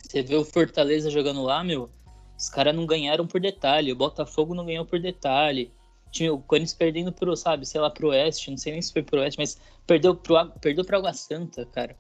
Você 0.02 0.24
vê 0.24 0.36
o 0.36 0.44
Fortaleza 0.44 1.12
jogando 1.12 1.44
lá, 1.44 1.64
meu, 1.64 1.88
os 2.36 2.50
caras 2.50 2.76
não 2.76 2.88
ganharam 2.88 3.28
por 3.28 3.40
detalhe, 3.40 3.92
o 3.92 3.96
Botafogo 3.96 4.56
não 4.56 4.66
ganhou 4.66 4.86
por 4.88 5.00
detalhe 5.00 5.72
time, 6.16 6.30
o 6.30 6.40
Corinthians 6.40 6.74
perdendo 6.74 7.12
pro, 7.12 7.36
sabe, 7.36 7.66
sei 7.66 7.82
lá, 7.82 7.90
pro 7.90 8.10
Oeste, 8.10 8.50
não 8.50 8.58
sei 8.58 8.74
nem 8.74 8.82
se 8.82 8.94
foi 8.94 9.04
pro 9.04 9.20
Oeste, 9.20 9.38
mas 9.38 9.58
perdeu 9.86 10.16
pro, 10.16 10.50
perdeu 10.62 10.84
pro 10.84 10.98
Água 10.98 11.14
Santa, 11.14 11.66
cara. 11.66 11.96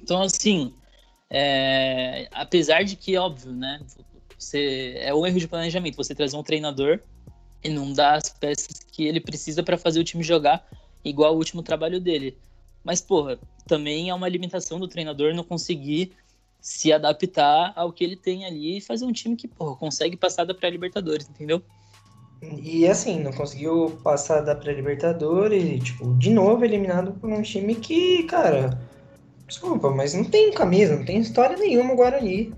Então, 0.00 0.22
assim, 0.22 0.74
é, 1.28 2.28
apesar 2.32 2.84
de 2.84 2.96
que, 2.96 3.16
óbvio, 3.16 3.52
né, 3.52 3.80
você, 4.38 4.94
é 4.98 5.14
um 5.14 5.26
erro 5.26 5.38
de 5.38 5.48
planejamento, 5.48 5.96
você 5.96 6.14
trazer 6.14 6.36
um 6.36 6.42
treinador 6.42 7.00
e 7.62 7.68
não 7.68 7.92
dar 7.92 8.16
as 8.16 8.28
peças 8.28 8.80
que 8.90 9.04
ele 9.04 9.20
precisa 9.20 9.62
para 9.62 9.78
fazer 9.78 10.00
o 10.00 10.04
time 10.04 10.22
jogar 10.22 10.66
igual 11.04 11.34
o 11.34 11.38
último 11.38 11.62
trabalho 11.62 12.00
dele. 12.00 12.38
Mas, 12.84 13.00
porra, 13.00 13.38
também 13.66 14.10
é 14.10 14.14
uma 14.14 14.28
limitação 14.28 14.78
do 14.78 14.88
treinador 14.88 15.34
não 15.34 15.44
conseguir 15.44 16.12
se 16.60 16.92
adaptar 16.92 17.72
ao 17.74 17.92
que 17.92 18.04
ele 18.04 18.16
tem 18.16 18.44
ali 18.44 18.78
e 18.78 18.80
fazer 18.80 19.04
um 19.04 19.12
time 19.12 19.36
que, 19.36 19.48
porra, 19.48 19.76
consegue 19.76 20.16
passar 20.16 20.44
da 20.44 20.54
pré-Libertadores, 20.54 21.28
entendeu? 21.28 21.62
E 22.42 22.88
assim, 22.88 23.20
não 23.20 23.32
conseguiu 23.32 23.98
passar 24.02 24.40
da 24.40 24.54
pré-Libertadores 24.54 25.62
e, 25.62 25.78
tipo, 25.78 26.12
de 26.14 26.30
novo 26.30 26.64
eliminado 26.64 27.12
por 27.12 27.30
um 27.30 27.40
time 27.40 27.74
que, 27.76 28.24
cara, 28.24 28.78
desculpa, 29.46 29.90
mas 29.90 30.12
não 30.12 30.24
tem 30.24 30.52
camisa, 30.52 30.96
não 30.96 31.04
tem 31.04 31.18
história 31.18 31.56
nenhuma 31.56 31.92
o 31.92 31.96
Guarani. 31.96 32.52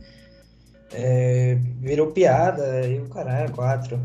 É, 0.92 1.59
virou 1.81 2.12
piada 2.12 2.87
e 2.87 3.01
o 3.01 3.09
caralho, 3.09 3.53
quatro. 3.53 4.01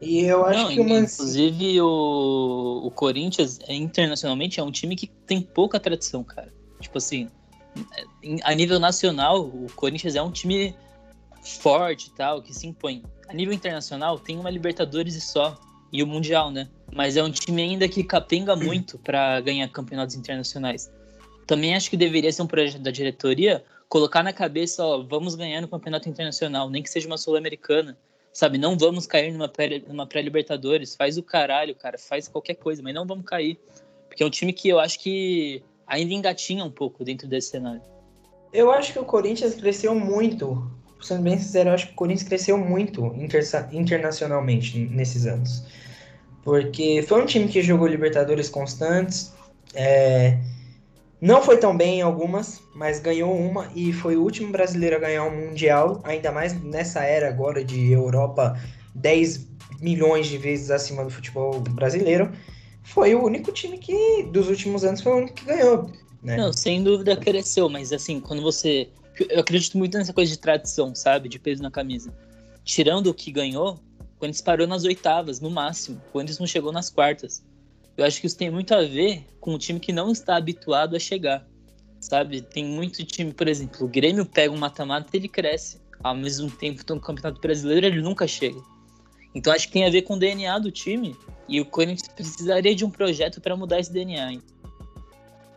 E 0.00 0.20
eu 0.20 0.44
acho 0.44 0.62
não, 0.62 0.68
que 0.68 0.80
o 0.80 0.88
Mancini... 0.88 1.02
Inclusive, 1.04 1.80
o, 1.80 2.82
o 2.84 2.90
Corinthians, 2.92 3.58
é, 3.66 3.74
internacionalmente, 3.74 4.60
é 4.60 4.62
um 4.62 4.70
time 4.70 4.94
que 4.94 5.08
tem 5.26 5.40
pouca 5.40 5.80
tradição, 5.80 6.22
cara. 6.22 6.52
Tipo 6.80 6.98
assim, 6.98 7.28
a 8.44 8.54
nível 8.54 8.78
nacional, 8.78 9.40
o 9.40 9.66
Corinthians 9.74 10.14
é 10.14 10.22
um 10.22 10.30
time 10.30 10.76
forte 11.42 12.08
e 12.08 12.10
tal, 12.10 12.40
que 12.42 12.54
se 12.54 12.66
impõe 12.66 13.02
a 13.28 13.34
nível 13.34 13.54
internacional, 13.54 14.18
tem 14.18 14.38
uma 14.38 14.50
Libertadores 14.50 15.14
e 15.14 15.20
só, 15.20 15.56
e 15.92 16.02
o 16.02 16.06
Mundial, 16.06 16.50
né? 16.50 16.68
Mas 16.92 17.16
é 17.16 17.22
um 17.22 17.30
time 17.30 17.62
ainda 17.62 17.88
que 17.88 18.02
capenga 18.02 18.56
muito 18.56 18.98
para 18.98 19.40
ganhar 19.40 19.68
campeonatos 19.68 20.16
internacionais. 20.16 20.90
Também 21.46 21.74
acho 21.74 21.88
que 21.88 21.96
deveria 21.96 22.32
ser 22.32 22.42
um 22.42 22.46
projeto 22.46 22.82
da 22.82 22.90
diretoria 22.90 23.64
colocar 23.88 24.22
na 24.22 24.32
cabeça, 24.32 24.84
ó, 24.84 25.02
vamos 25.02 25.34
ganhar 25.34 25.62
no 25.62 25.68
campeonato 25.68 26.08
internacional, 26.08 26.68
nem 26.68 26.82
que 26.82 26.90
seja 26.90 27.06
uma 27.06 27.16
sul-americana, 27.16 27.96
Sabe, 28.38 28.56
não 28.56 28.78
vamos 28.78 29.04
cair 29.04 29.32
numa 29.32 30.06
pré-Libertadores. 30.06 30.94
faz 30.94 31.18
o 31.18 31.24
caralho, 31.24 31.74
cara. 31.74 31.98
Faz 31.98 32.28
qualquer 32.28 32.54
coisa, 32.54 32.80
mas 32.80 32.94
não 32.94 33.04
vamos 33.04 33.24
cair. 33.24 33.58
Porque 34.06 34.22
é 34.22 34.26
um 34.26 34.30
time 34.30 34.52
que 34.52 34.68
eu 34.68 34.78
acho 34.78 35.00
que 35.00 35.60
ainda 35.84 36.14
engatinha 36.14 36.64
um 36.64 36.70
pouco 36.70 37.04
dentro 37.04 37.26
desse 37.26 37.50
cenário. 37.50 37.82
Eu 38.52 38.70
acho 38.70 38.92
que 38.92 38.98
o 39.00 39.04
Corinthians 39.04 39.56
cresceu 39.56 39.92
muito. 39.92 40.70
Sendo 41.00 41.22
bem 41.22 41.38
sincero, 41.38 41.70
eu 41.70 41.74
acho 41.74 41.86
que 41.86 41.92
o 41.92 41.96
Corinthians 41.96 42.28
cresceu 42.28 42.58
muito 42.58 43.06
inter 43.16 43.42
internacionalmente 43.72 44.78
nesses 44.78 45.26
anos. 45.26 45.64
Porque 46.42 47.04
foi 47.06 47.22
um 47.22 47.26
time 47.26 47.48
que 47.48 47.62
jogou 47.62 47.86
Libertadores 47.86 48.48
constantes. 48.48 49.32
É, 49.74 50.38
não 51.20 51.42
foi 51.42 51.58
tão 51.58 51.76
bem 51.76 51.98
em 51.98 52.02
algumas, 52.02 52.60
mas 52.74 53.00
ganhou 53.00 53.36
uma 53.36 53.70
e 53.74 53.92
foi 53.92 54.16
o 54.16 54.22
último 54.22 54.52
brasileiro 54.52 54.96
a 54.96 54.98
ganhar 55.00 55.24
um 55.24 55.48
Mundial, 55.48 56.00
ainda 56.04 56.30
mais 56.30 56.60
nessa 56.62 57.02
era 57.02 57.28
agora 57.28 57.64
de 57.64 57.92
Europa 57.92 58.58
10 58.94 59.48
milhões 59.80 60.26
de 60.26 60.38
vezes 60.38 60.70
acima 60.70 61.04
do 61.04 61.10
futebol 61.10 61.60
brasileiro. 61.60 62.30
Foi 62.82 63.14
o 63.14 63.24
único 63.24 63.52
time 63.52 63.78
que, 63.78 64.22
dos 64.32 64.48
últimos 64.48 64.84
anos, 64.84 65.00
foi 65.00 65.12
o 65.12 65.16
único 65.16 65.34
que 65.34 65.44
ganhou. 65.44 65.90
Né? 66.22 66.36
Não, 66.36 66.52
sem 66.52 66.82
dúvida 66.82 67.16
cresceu, 67.16 67.68
mas 67.68 67.92
assim, 67.92 68.20
quando 68.20 68.42
você. 68.42 68.88
Eu 69.28 69.40
acredito 69.40 69.76
muito 69.76 69.96
nessa 69.96 70.12
coisa 70.12 70.30
de 70.30 70.38
tradição, 70.38 70.94
sabe? 70.94 71.28
De 71.28 71.38
peso 71.38 71.62
na 71.62 71.70
camisa. 71.70 72.12
Tirando 72.64 73.08
o 73.08 73.14
que 73.14 73.32
ganhou, 73.32 73.80
o 73.98 74.18
Corinthians 74.18 74.42
parou 74.42 74.66
nas 74.66 74.84
oitavas, 74.84 75.40
no 75.40 75.50
máximo. 75.50 76.00
O 76.08 76.12
Corinthians 76.12 76.38
não 76.38 76.46
chegou 76.46 76.72
nas 76.72 76.90
quartas. 76.90 77.44
Eu 77.96 78.04
acho 78.04 78.20
que 78.20 78.26
isso 78.26 78.36
tem 78.36 78.50
muito 78.50 78.72
a 78.74 78.82
ver 78.82 79.26
com 79.40 79.54
um 79.54 79.58
time 79.58 79.80
que 79.80 79.92
não 79.92 80.12
está 80.12 80.36
habituado 80.36 80.94
a 80.94 81.00
chegar, 81.00 81.44
sabe? 82.00 82.40
Tem 82.40 82.64
muito 82.64 83.04
time, 83.04 83.32
por 83.32 83.48
exemplo, 83.48 83.84
o 83.84 83.88
Grêmio 83.88 84.24
pega 84.24 84.54
um 84.54 84.56
mata-mata 84.56 85.08
e 85.14 85.16
ele 85.16 85.28
cresce. 85.28 85.80
Ao 86.02 86.14
mesmo 86.14 86.48
tempo, 86.48 86.80
no 86.94 87.00
Campeonato 87.00 87.40
Brasileiro, 87.40 87.86
ele 87.86 88.00
nunca 88.00 88.26
chega. 88.28 88.60
Então 89.34 89.52
acho 89.52 89.66
que 89.66 89.72
tem 89.72 89.84
a 89.84 89.90
ver 89.90 90.02
com 90.02 90.14
o 90.14 90.18
DNA 90.18 90.58
do 90.60 90.70
time 90.70 91.16
e 91.48 91.60
o 91.60 91.66
Corinthians 91.66 92.08
precisaria 92.08 92.74
de 92.74 92.84
um 92.84 92.90
projeto 92.90 93.40
para 93.40 93.56
mudar 93.56 93.80
esse 93.80 93.92
DNA. 93.92 94.40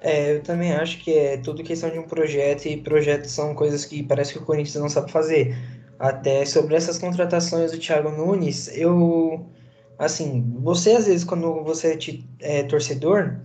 É, 0.02 0.36
eu 0.36 0.42
também 0.42 0.74
acho 0.74 0.98
que 1.00 1.14
é 1.14 1.38
tudo 1.38 1.64
questão 1.64 1.90
de 1.90 2.00
um 2.00 2.04
projeto 2.08 2.66
e 2.66 2.76
projetos 2.78 3.32
são 3.32 3.54
coisas 3.54 3.86
que 3.86 4.02
parece 4.02 4.34
que 4.34 4.40
o 4.40 4.46
Corinthians 4.46 4.82
não 4.82 4.90
sabe 4.90 5.12
fazer. 5.12 5.56
Até 6.00 6.44
sobre 6.46 6.76
essas 6.76 6.98
contratações 6.98 7.72
do 7.72 7.78
Thiago 7.78 8.10
Nunes, 8.10 8.68
eu 8.76 9.46
assim, 10.00 10.44
você 10.60 10.94
às 10.94 11.06
vezes, 11.06 11.24
quando 11.24 11.64
você 11.64 11.96
é, 12.42 12.60
é 12.60 12.64
torcedor, 12.64 13.38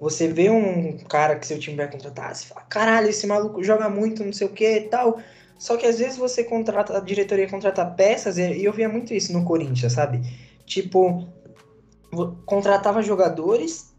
você 0.00 0.26
vê 0.26 0.50
um 0.50 0.98
cara 0.98 1.36
que 1.36 1.46
seu 1.46 1.58
time 1.58 1.76
vai 1.76 1.88
contratar, 1.88 2.34
você 2.34 2.46
fala, 2.46 2.62
caralho, 2.62 3.08
esse 3.08 3.26
maluco 3.28 3.62
joga 3.62 3.88
muito, 3.88 4.24
não 4.24 4.32
sei 4.32 4.48
o 4.48 4.50
que 4.50 4.78
e 4.78 4.80
tal. 4.88 5.20
Só 5.56 5.76
que 5.76 5.86
às 5.86 5.98
vezes 5.98 6.16
você 6.16 6.42
contrata, 6.42 6.96
a 6.96 7.00
diretoria 7.00 7.48
contrata 7.48 7.84
peças, 7.84 8.38
e 8.38 8.64
eu 8.64 8.72
via 8.72 8.88
muito 8.88 9.14
isso 9.14 9.32
no 9.32 9.44
Corinthians, 9.44 9.92
sabe? 9.92 10.20
Tipo, 10.66 11.28
contratava 12.46 13.02
jogadores 13.02 13.89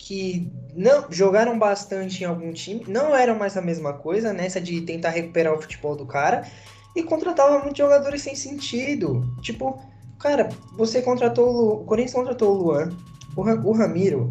que 0.00 0.50
não 0.74 1.06
jogaram 1.10 1.58
bastante 1.58 2.24
em 2.24 2.26
algum 2.26 2.52
time, 2.52 2.84
não 2.88 3.14
eram 3.14 3.38
mais 3.38 3.56
a 3.56 3.62
mesma 3.62 3.92
coisa, 3.92 4.32
nessa 4.32 4.60
de 4.60 4.80
tentar 4.80 5.10
recuperar 5.10 5.52
o 5.52 5.60
futebol 5.60 5.94
do 5.94 6.06
cara, 6.06 6.46
e 6.96 7.02
contratava 7.02 7.58
muitos 7.58 7.78
jogadores 7.78 8.22
sem 8.22 8.34
sentido. 8.34 9.22
Tipo, 9.42 9.78
Cara, 10.20 10.50
você 10.76 11.00
contratou 11.00 11.48
o, 11.48 11.80
o 11.80 11.84
Corinthians 11.84 12.14
contratou 12.14 12.52
o 12.52 12.62
Luan, 12.62 12.90
o, 13.34 13.40
o 13.40 13.72
Ramiro, 13.72 14.30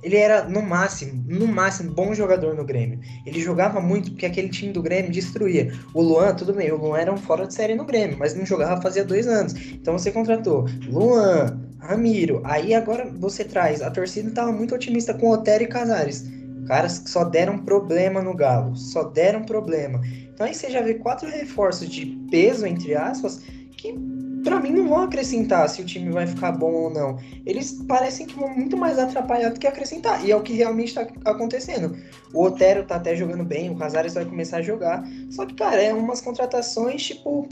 ele 0.00 0.16
era 0.16 0.44
no 0.44 0.62
máximo, 0.62 1.24
no 1.26 1.46
máximo, 1.46 1.92
bom 1.92 2.14
jogador 2.14 2.54
no 2.54 2.64
Grêmio. 2.64 3.00
Ele 3.26 3.40
jogava 3.40 3.80
muito 3.80 4.12
porque 4.12 4.26
aquele 4.26 4.48
time 4.48 4.72
do 4.72 4.80
Grêmio 4.80 5.10
destruía. 5.10 5.72
O 5.92 6.02
Luan, 6.02 6.34
tudo 6.34 6.52
bem, 6.52 6.70
o 6.70 6.76
Luan 6.76 6.98
era 6.98 7.12
um 7.12 7.16
fora 7.16 7.46
de 7.46 7.54
série 7.54 7.74
no 7.74 7.84
Grêmio, 7.84 8.16
mas 8.16 8.34
não 8.34 8.46
jogava 8.46 8.80
fazia 8.80 9.04
dois 9.04 9.26
anos. 9.26 9.54
Então 9.72 9.98
você 9.98 10.12
contratou 10.12 10.66
Luan, 10.86 11.58
Ramiro. 11.84 12.40
Aí 12.44 12.74
agora 12.74 13.10
você 13.18 13.44
traz. 13.44 13.82
A 13.82 13.90
torcida 13.90 14.28
estava 14.28 14.50
muito 14.50 14.74
otimista 14.74 15.14
com 15.14 15.30
Otero 15.30 15.64
e 15.64 15.68
Casares. 15.68 16.24
Caras 16.66 16.98
que 16.98 17.10
só 17.10 17.24
deram 17.24 17.58
problema 17.58 18.22
no 18.22 18.34
Galo. 18.34 18.74
Só 18.74 19.04
deram 19.04 19.42
problema. 19.42 20.00
Então 20.32 20.46
aí 20.46 20.54
você 20.54 20.70
já 20.70 20.80
vê 20.80 20.94
quatro 20.94 21.28
reforços 21.28 21.88
de 21.88 22.06
peso, 22.30 22.66
entre 22.66 22.94
aspas, 22.94 23.40
que 23.76 23.94
para 24.42 24.60
mim 24.60 24.72
não 24.72 24.88
vão 24.88 25.02
acrescentar 25.02 25.68
se 25.68 25.80
o 25.80 25.84
time 25.84 26.10
vai 26.10 26.26
ficar 26.26 26.52
bom 26.52 26.72
ou 26.72 26.90
não. 26.90 27.18
Eles 27.46 27.72
parecem 27.88 28.26
que 28.26 28.38
vão 28.38 28.48
muito 28.48 28.76
mais 28.76 28.98
atrapalhar 28.98 29.50
do 29.50 29.58
que 29.58 29.66
acrescentar. 29.66 30.24
E 30.24 30.30
é 30.30 30.36
o 30.36 30.42
que 30.42 30.52
realmente 30.52 30.88
está 30.88 31.06
acontecendo. 31.24 31.96
O 32.32 32.44
Otero 32.44 32.84
tá 32.84 32.96
até 32.96 33.16
jogando 33.16 33.44
bem, 33.44 33.70
o 33.70 33.76
Casares 33.76 34.14
vai 34.14 34.24
começar 34.24 34.58
a 34.58 34.62
jogar. 34.62 35.04
Só 35.30 35.46
que, 35.46 35.54
cara, 35.54 35.82
é 35.82 35.92
umas 35.92 36.20
contratações 36.20 37.02
tipo. 37.02 37.48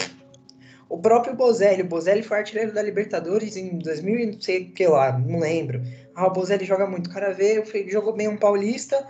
O 0.93 0.99
próprio 0.99 1.35
Bozelli, 1.35 1.81
o 1.81 1.87
Bozelli 1.87 2.23
foi 2.23 2.37
artilheiro 2.37 2.71
da 2.71 2.83
Libertadores 2.83 3.57
em 3.57 3.79
2000 3.79 4.27
não 4.27 4.41
sei 4.43 4.67
que 4.67 4.87
lá, 4.87 5.19
não 5.19 5.39
lembro. 5.39 5.81
Ah, 6.15 6.27
o 6.27 6.33
Bozelli 6.35 6.67
joga 6.67 6.87
muito. 6.87 7.07
O 7.07 7.11
cara 7.11 7.33
veio, 7.33 7.65
jogou 7.91 8.13
bem 8.13 8.29
um 8.29 8.37
paulista, 8.37 9.03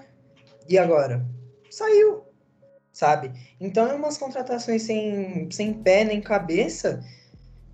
e 0.68 0.78
agora? 0.78 1.26
Saiu, 1.68 2.22
sabe? 2.92 3.32
Então 3.60 3.88
é 3.88 3.94
umas 3.94 4.16
contratações 4.16 4.82
sem, 4.82 5.50
sem 5.50 5.74
pé 5.74 6.04
nem 6.04 6.20
cabeça 6.20 7.04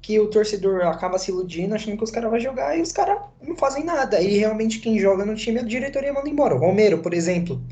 que 0.00 0.18
o 0.18 0.30
torcedor 0.30 0.86
acaba 0.86 1.18
se 1.18 1.30
iludindo, 1.30 1.74
achando 1.74 1.98
que 1.98 2.04
os 2.04 2.10
caras 2.10 2.30
vão 2.30 2.40
jogar 2.40 2.78
e 2.78 2.80
os 2.80 2.92
caras 2.92 3.18
não 3.42 3.58
fazem 3.58 3.84
nada. 3.84 4.22
E 4.22 4.38
realmente 4.38 4.80
quem 4.80 4.98
joga 4.98 5.22
no 5.26 5.34
time, 5.34 5.58
a 5.58 5.62
diretoria 5.62 6.14
manda 6.14 6.30
embora. 6.30 6.54
O 6.54 6.58
Romero, 6.58 7.02
por 7.02 7.12
exemplo. 7.12 7.62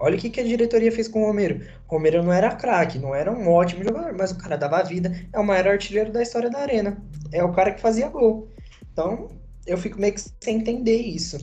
Olha 0.00 0.16
o 0.16 0.18
que, 0.18 0.30
que 0.30 0.40
a 0.40 0.44
diretoria 0.44 0.92
fez 0.92 1.08
com 1.08 1.22
o 1.22 1.26
Romero. 1.26 1.66
O 1.88 1.94
Romero 1.94 2.22
não 2.22 2.32
era 2.32 2.54
craque, 2.54 2.98
não 2.98 3.14
era 3.14 3.32
um 3.32 3.50
ótimo 3.50 3.82
jogador, 3.82 4.14
mas 4.16 4.30
o 4.30 4.38
cara 4.38 4.56
dava 4.56 4.82
vida. 4.84 5.12
É 5.32 5.38
o 5.38 5.44
maior 5.44 5.66
artilheiro 5.66 6.12
da 6.12 6.22
história 6.22 6.48
da 6.48 6.60
Arena. 6.60 7.02
É 7.32 7.42
o 7.42 7.52
cara 7.52 7.72
que 7.72 7.80
fazia 7.80 8.08
gol. 8.08 8.48
Então, 8.92 9.28
eu 9.66 9.76
fico 9.76 10.00
meio 10.00 10.14
que 10.14 10.20
sem 10.40 10.58
entender 10.58 10.96
isso. 10.96 11.38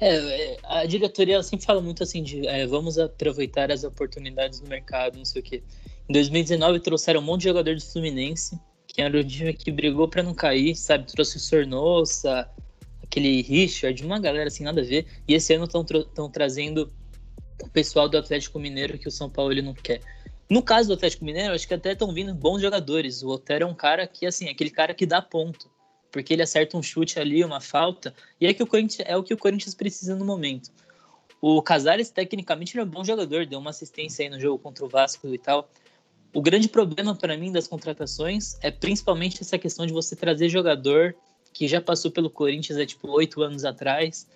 É, 0.00 0.56
a 0.64 0.84
diretoria 0.86 1.42
sempre 1.42 1.64
fala 1.64 1.80
muito 1.80 2.02
assim 2.02 2.22
de 2.22 2.46
é, 2.46 2.66
vamos 2.66 2.98
aproveitar 2.98 3.70
as 3.70 3.84
oportunidades 3.84 4.60
do 4.60 4.68
mercado, 4.68 5.16
não 5.16 5.24
sei 5.24 5.40
o 5.40 5.44
quê. 5.44 5.62
Em 6.08 6.12
2019 6.12 6.80
trouxeram 6.80 7.20
um 7.20 7.24
monte 7.24 7.42
de 7.42 7.48
jogador 7.48 7.74
do 7.74 7.80
Fluminense, 7.80 8.58
que 8.86 9.00
era 9.00 9.18
o 9.18 9.24
time 9.24 9.52
que 9.52 9.70
brigou 9.70 10.08
para 10.08 10.22
não 10.22 10.34
cair, 10.34 10.76
sabe? 10.76 11.06
Trouxe 11.06 11.36
o 11.36 11.40
Sornosa, 11.40 12.48
aquele 13.14 13.42
Richard, 13.42 14.04
uma 14.04 14.18
galera 14.18 14.48
assim, 14.48 14.64
nada 14.64 14.80
a 14.80 14.84
ver. 14.84 15.06
E 15.28 15.34
esse 15.34 15.54
ano 15.54 15.66
estão 15.66 16.28
trazendo 16.30 16.92
o 17.62 17.68
pessoal 17.68 18.08
do 18.08 18.18
Atlético 18.18 18.58
Mineiro 18.58 18.98
que 18.98 19.06
o 19.06 19.10
São 19.10 19.30
Paulo 19.30 19.52
ele 19.52 19.62
não 19.62 19.72
quer. 19.72 20.00
No 20.50 20.60
caso 20.62 20.88
do 20.88 20.94
Atlético 20.94 21.24
Mineiro, 21.24 21.54
acho 21.54 21.66
que 21.66 21.74
até 21.74 21.92
estão 21.92 22.12
vindo 22.12 22.34
bons 22.34 22.60
jogadores. 22.60 23.22
O 23.22 23.28
Otero 23.28 23.64
é 23.64 23.66
um 23.66 23.74
cara 23.74 24.06
que, 24.06 24.26
assim, 24.26 24.46
é 24.46 24.50
aquele 24.50 24.70
cara 24.70 24.92
que 24.92 25.06
dá 25.06 25.22
ponto. 25.22 25.70
Porque 26.10 26.32
ele 26.32 26.42
acerta 26.42 26.76
um 26.76 26.82
chute 26.82 27.18
ali, 27.18 27.44
uma 27.44 27.60
falta. 27.60 28.12
E 28.40 28.46
é, 28.46 28.52
que 28.52 28.62
o 28.62 28.66
Corinthians, 28.66 29.08
é 29.08 29.16
o 29.16 29.22
que 29.22 29.32
o 29.32 29.38
Corinthians 29.38 29.74
precisa 29.74 30.16
no 30.16 30.24
momento. 30.24 30.70
O 31.40 31.62
Casares, 31.62 32.10
tecnicamente, 32.10 32.76
ele 32.76 32.82
é 32.82 32.84
um 32.84 32.90
bom 32.90 33.04
jogador. 33.04 33.46
Deu 33.46 33.58
uma 33.58 33.70
assistência 33.70 34.24
aí 34.24 34.28
no 34.28 34.40
jogo 34.40 34.58
contra 34.58 34.84
o 34.84 34.88
Vasco 34.88 35.28
e 35.28 35.38
tal. 35.38 35.70
O 36.34 36.42
grande 36.42 36.68
problema 36.68 37.14
para 37.14 37.36
mim 37.36 37.52
das 37.52 37.68
contratações 37.68 38.58
é 38.60 38.70
principalmente 38.72 39.40
essa 39.40 39.56
questão 39.56 39.86
de 39.86 39.92
você 39.92 40.16
trazer 40.16 40.48
jogador 40.48 41.14
que 41.54 41.66
já 41.66 41.80
passou 41.80 42.10
pelo 42.10 42.28
Corinthians 42.28 42.78
há 42.78 42.84
tipo 42.84 43.08
oito 43.10 43.42
anos 43.42 43.64
atrás 43.64 44.28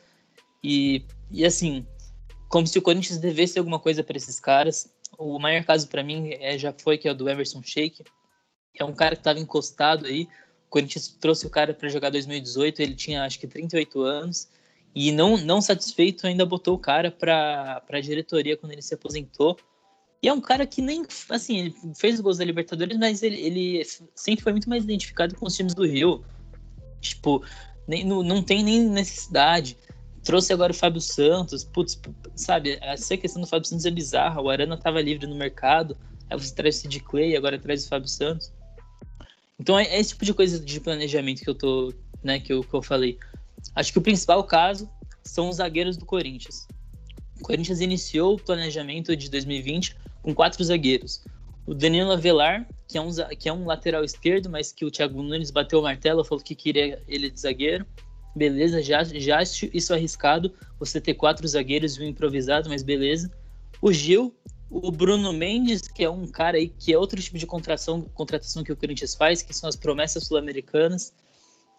e, 0.65 1.05
e 1.31 1.45
assim, 1.45 1.87
como 2.49 2.67
se 2.67 2.79
o 2.79 2.83
Corinthians 2.83 3.19
devesse 3.19 3.59
alguma 3.59 3.79
coisa 3.79 4.03
para 4.03 4.17
esses 4.17 4.41
caras. 4.41 4.91
O 5.19 5.39
maior 5.39 5.65
caso 5.65 5.89
para 5.89 6.03
mim 6.03 6.31
é, 6.41 6.57
já 6.57 6.73
foi 6.73 6.97
que 6.97 7.09
é 7.09 7.11
o 7.11 7.15
do 7.15 7.29
Everson 7.29 7.63
Sheik, 7.63 8.05
é 8.79 8.85
um 8.85 8.95
cara 8.95 9.17
que 9.17 9.21
estava 9.21 9.39
encostado 9.39 10.07
aí. 10.07 10.29
O 10.67 10.71
Corinthians 10.71 11.09
trouxe 11.21 11.47
o 11.47 11.51
cara 11.51 11.75
para 11.75 11.89
jogar 11.89 12.11
2018, 12.11 12.81
ele 12.81 12.95
tinha 12.95 13.25
acho 13.25 13.39
que 13.39 13.47
38 13.47 14.01
anos 14.01 14.49
e 14.95 15.13
não, 15.13 15.37
não 15.37 15.61
satisfeito 15.61 16.27
ainda 16.27 16.47
botou 16.47 16.75
o 16.75 16.79
cara 16.79 17.11
para 17.11 17.83
a 17.89 18.01
diretoria 18.01 18.57
quando 18.57 18.73
ele 18.73 18.83
se 18.83 18.95
aposentou 18.95 19.59
e 20.23 20.29
é 20.29 20.33
um 20.33 20.41
cara 20.41 20.67
que 20.67 20.83
nem, 20.83 21.05
assim, 21.29 21.59
ele 21.59 21.75
fez 21.95 22.21
gols 22.21 22.39
da 22.39 22.45
Libertadores, 22.45 22.99
mas 22.99 23.23
ele, 23.23 23.41
ele 23.41 23.85
sempre 24.15 24.43
foi 24.43 24.53
muito 24.53 24.69
mais 24.69 24.83
identificado 24.83 25.35
com 25.37 25.47
os 25.47 25.55
times 25.55 25.75
do 25.75 25.87
Rio. 25.87 26.25
Tipo, 27.01 27.45
nem, 27.87 28.05
não, 28.05 28.23
não 28.23 28.43
tem 28.43 28.63
nem 28.63 28.83
necessidade. 28.89 29.77
Trouxe 30.23 30.53
agora 30.53 30.73
o 30.73 30.75
Fábio 30.75 31.01
Santos, 31.01 31.65
putz, 31.65 31.99
sabe, 32.35 32.79
essa 32.83 33.17
questão 33.17 33.41
do 33.41 33.49
Fábio 33.49 33.69
Santos 33.69 33.87
é 33.87 33.91
bizarra. 33.91 34.41
O 34.41 34.51
Arana 34.51 34.75
estava 34.75 35.01
livre 35.01 35.27
no 35.27 35.35
mercado, 35.35 35.97
aí 36.29 36.39
você 36.39 36.55
traz 36.55 36.77
o 36.77 36.81
Sid 36.81 37.01
Clay, 37.01 37.37
agora 37.37 37.59
traz 37.59 37.85
o 37.85 37.89
Fábio 37.89 38.09
Santos. 38.09 38.53
Então 39.59 39.79
é, 39.79 39.85
é 39.85 39.99
esse 39.99 40.11
tipo 40.11 40.25
de 40.25 40.35
coisa 40.35 40.61
de 40.61 40.81
planejamento 40.81 41.43
que 41.43 41.49
eu 41.49 41.55
tô, 41.55 41.93
né, 42.23 42.39
que 42.39 42.53
eu, 42.53 42.63
que 42.63 42.75
eu 42.75 42.83
falei. 42.83 43.19
Acho 43.75 43.93
que 43.93 43.99
o 43.99 44.03
principal 44.03 44.45
caso 44.45 44.89
são 45.25 45.49
os 45.49 45.57
zagueiros 45.57 45.97
do 45.97 46.05
Corinthians. 46.05 46.67
O 47.41 47.43
Corinthians 47.43 47.81
iniciou 47.81 48.35
o 48.35 48.39
planejamento 48.39 49.17
de 49.17 49.31
2020 49.31 49.97
com 50.23 50.35
quatro 50.35 50.63
zagueiros. 50.63 51.25
O 51.67 51.75
Danilo 51.75 52.13
Avelar, 52.13 52.67
que 52.89 52.97
é, 52.97 53.01
um, 53.01 53.11
que 53.39 53.49
é 53.49 53.53
um 53.53 53.67
lateral 53.67 54.03
esquerdo, 54.03 54.49
mas 54.49 54.73
que 54.73 54.85
o 54.85 54.91
Thiago 54.91 55.23
Nunes 55.23 55.51
bateu 55.51 55.79
o 55.79 55.83
martelo, 55.83 56.25
falou 56.25 56.43
que 56.43 56.55
queria 56.55 57.01
ele 57.07 57.31
de 57.31 57.39
zagueiro. 57.39 57.87
Beleza, 58.35 58.83
já, 58.83 59.05
já 59.05 59.43
isso 59.43 59.93
arriscado, 59.93 60.53
você 60.79 61.01
ter 61.01 61.15
quatro 61.15 61.47
zagueiros 61.47 61.97
e 61.97 62.03
um 62.03 62.07
improvisado, 62.07 62.69
mas 62.69 62.83
beleza. 62.83 63.31
O 63.83 63.93
Gil, 63.93 64.35
o 64.71 64.91
Bruno 64.91 65.33
Mendes, 65.33 65.83
que 65.83 66.03
é 66.03 66.11
um 66.11 66.27
cara 66.27 66.57
aí 66.57 66.69
que 66.69 66.93
é 66.93 66.99
outro 66.99 67.21
tipo 67.21 67.37
de 67.37 67.47
contratação, 67.47 68.03
contratação 68.15 68.65
que 68.65 68.73
o 68.73 68.77
Corinthians 68.77 69.15
faz, 69.15 69.43
que 69.43 69.55
são 69.55 69.69
as 69.69 69.77
promessas 69.77 70.25
sul-americanas, 70.25 71.13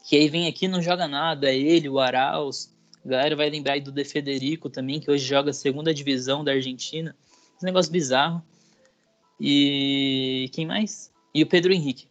que 0.08 0.16
aí 0.16 0.30
vem 0.30 0.48
aqui 0.48 0.68
não 0.68 0.82
joga 0.82 1.08
nada, 1.08 1.50
é 1.50 1.58
ele, 1.58 1.90
o 1.90 2.00
Arauz, 2.00 2.76
a 3.04 3.10
galera 3.10 3.36
vai 3.36 3.50
lembrar 3.50 3.74
aí 3.74 3.82
do 3.82 3.92
De 3.92 4.04
Federico 4.04 4.70
também, 4.70 5.00
que 5.00 5.10
hoje 5.10 5.26
joga 5.26 5.50
a 5.50 5.54
segunda 5.54 5.94
divisão 5.94 6.44
da 6.44 6.52
Argentina, 6.52 7.16
um 7.62 7.66
negócio 7.66 7.92
bizarro. 7.92 8.44
E 9.40 10.50
quem 10.54 10.66
mais? 10.66 11.12
E 11.34 11.42
o 11.44 11.48
Pedro 11.48 11.72
Henrique. 11.72 12.08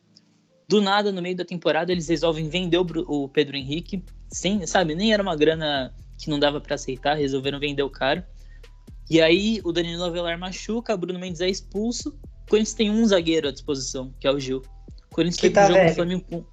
Do 0.68 0.80
nada, 0.80 1.10
no 1.10 1.22
meio 1.22 1.36
da 1.36 1.44
temporada, 1.44 1.92
eles 1.92 2.08
resolvem 2.08 2.48
vender 2.48 2.78
o 2.78 3.28
Pedro 3.28 3.56
Henrique, 3.56 4.04
sem, 4.30 4.66
sabe, 4.66 4.94
nem 4.94 5.12
era 5.12 5.22
uma 5.22 5.34
grana 5.34 5.94
que 6.18 6.28
não 6.28 6.38
dava 6.38 6.60
para 6.60 6.74
aceitar, 6.74 7.16
resolveram 7.16 7.58
vender 7.58 7.82
o 7.82 7.90
cara. 7.90 8.28
E 9.10 9.20
aí 9.20 9.60
o 9.64 9.72
Danilo 9.72 10.04
Avelar 10.04 10.38
machuca, 10.38 10.94
o 10.94 10.98
Bruno 10.98 11.18
Mendes 11.18 11.40
é 11.40 11.48
expulso. 11.48 12.10
O 12.46 12.50
Corinthians 12.50 12.74
tem 12.74 12.90
um 12.90 13.06
zagueiro 13.06 13.48
à 13.48 13.52
disposição, 13.52 14.12
que 14.20 14.26
é 14.26 14.30
o 14.30 14.38
Gil. 14.38 14.62
O 15.10 15.14
Corinthians 15.14 15.36
que 15.36 15.46
foi 15.46 15.50
tá 15.50 15.66
jogo 15.66 15.94
Flamengo 15.94 16.24
com. 16.28 16.44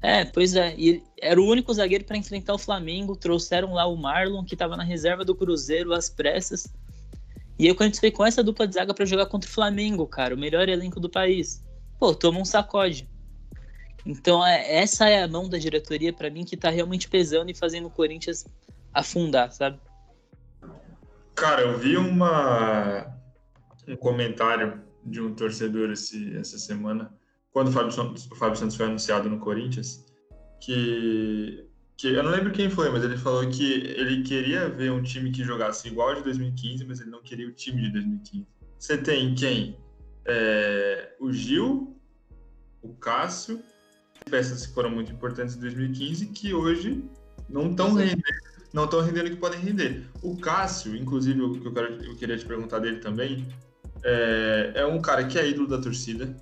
É, 0.00 0.24
pois 0.24 0.56
é. 0.56 0.74
E 0.76 1.02
era 1.20 1.40
o 1.40 1.46
único 1.46 1.72
zagueiro 1.72 2.04
para 2.04 2.16
enfrentar 2.16 2.54
o 2.54 2.58
Flamengo. 2.58 3.16
Trouxeram 3.16 3.74
lá 3.74 3.86
o 3.86 3.96
Marlon, 3.96 4.44
que 4.44 4.54
estava 4.54 4.76
na 4.76 4.82
reserva 4.82 5.24
do 5.24 5.34
Cruzeiro, 5.34 5.92
às 5.92 6.08
pressas. 6.08 6.66
E 7.62 7.66
aí 7.66 7.70
o 7.70 7.76
Corinthians 7.76 8.00
foi 8.00 8.10
com 8.10 8.26
essa 8.26 8.42
dupla 8.42 8.66
de 8.66 8.74
zaga 8.74 8.92
para 8.92 9.04
jogar 9.04 9.26
contra 9.26 9.48
o 9.48 9.52
Flamengo, 9.52 10.04
cara, 10.04 10.34
o 10.34 10.38
melhor 10.38 10.68
elenco 10.68 10.98
do 10.98 11.08
país. 11.08 11.64
Pô, 11.96 12.12
toma 12.12 12.40
um 12.40 12.44
sacode. 12.44 13.08
Então, 14.04 14.44
é, 14.44 14.82
essa 14.82 15.08
é 15.08 15.22
a 15.22 15.28
mão 15.28 15.48
da 15.48 15.58
diretoria 15.58 16.12
para 16.12 16.28
mim 16.28 16.44
que 16.44 16.56
tá 16.56 16.70
realmente 16.70 17.08
pesando 17.08 17.52
e 17.52 17.54
fazendo 17.54 17.86
o 17.86 17.90
Corinthians 17.90 18.44
afundar, 18.92 19.52
sabe? 19.52 19.78
Cara, 21.36 21.62
eu 21.62 21.78
vi 21.78 21.96
uma, 21.96 23.06
um 23.86 23.94
comentário 23.94 24.82
de 25.04 25.20
um 25.20 25.32
torcedor 25.32 25.92
esse, 25.92 26.36
essa 26.36 26.58
semana, 26.58 27.14
quando 27.52 27.68
o 27.68 27.70
Fábio, 27.70 27.90
o 28.28 28.34
Fábio 28.34 28.56
Santos 28.56 28.74
foi 28.74 28.86
anunciado 28.86 29.30
no 29.30 29.38
Corinthians, 29.38 30.04
que, 30.60 31.64
que 32.02 32.08
eu 32.08 32.22
não 32.24 32.32
lembro 32.32 32.50
quem 32.50 32.68
foi, 32.68 32.90
mas 32.90 33.04
ele 33.04 33.16
falou 33.16 33.48
que 33.48 33.74
ele 33.74 34.24
queria 34.24 34.68
ver 34.68 34.90
um 34.90 35.00
time 35.00 35.30
que 35.30 35.44
jogasse 35.44 35.86
igual 35.86 36.08
ao 36.08 36.16
de 36.16 36.24
2015, 36.24 36.84
mas 36.84 37.00
ele 37.00 37.10
não 37.10 37.22
queria 37.22 37.46
o 37.46 37.52
time 37.52 37.80
de 37.80 37.92
2015. 37.92 38.44
Você 38.76 38.98
tem 38.98 39.32
quem? 39.36 39.78
É, 40.24 41.14
o 41.20 41.32
Gil, 41.32 41.96
o 42.82 42.88
Cássio, 42.94 43.62
peças 44.28 44.66
que 44.66 44.74
foram 44.74 44.90
muito 44.90 45.12
importantes 45.12 45.54
em 45.54 45.60
2015, 45.60 46.26
que 46.26 46.52
hoje 46.52 47.04
não 47.48 47.70
estão 47.70 47.94
rendendo 47.94 48.20
não 48.72 48.86
estão 48.86 49.00
rendendo 49.00 49.26
o 49.26 49.30
que 49.30 49.36
podem 49.36 49.60
render. 49.60 50.08
O 50.22 50.36
Cássio, 50.36 50.96
inclusive, 50.96 51.40
o 51.40 51.52
que 51.52 51.64
eu, 51.64 51.72
quero, 51.72 52.04
eu 52.04 52.16
queria 52.16 52.36
te 52.36 52.44
perguntar 52.44 52.80
dele 52.80 52.98
também, 52.98 53.46
é, 54.02 54.72
é, 54.74 54.86
um 54.86 55.00
cara 55.00 55.24
que 55.24 55.38
é 55.38 55.48
ídolo 55.48 55.68
da 55.68 55.78
torcida, 55.78 56.34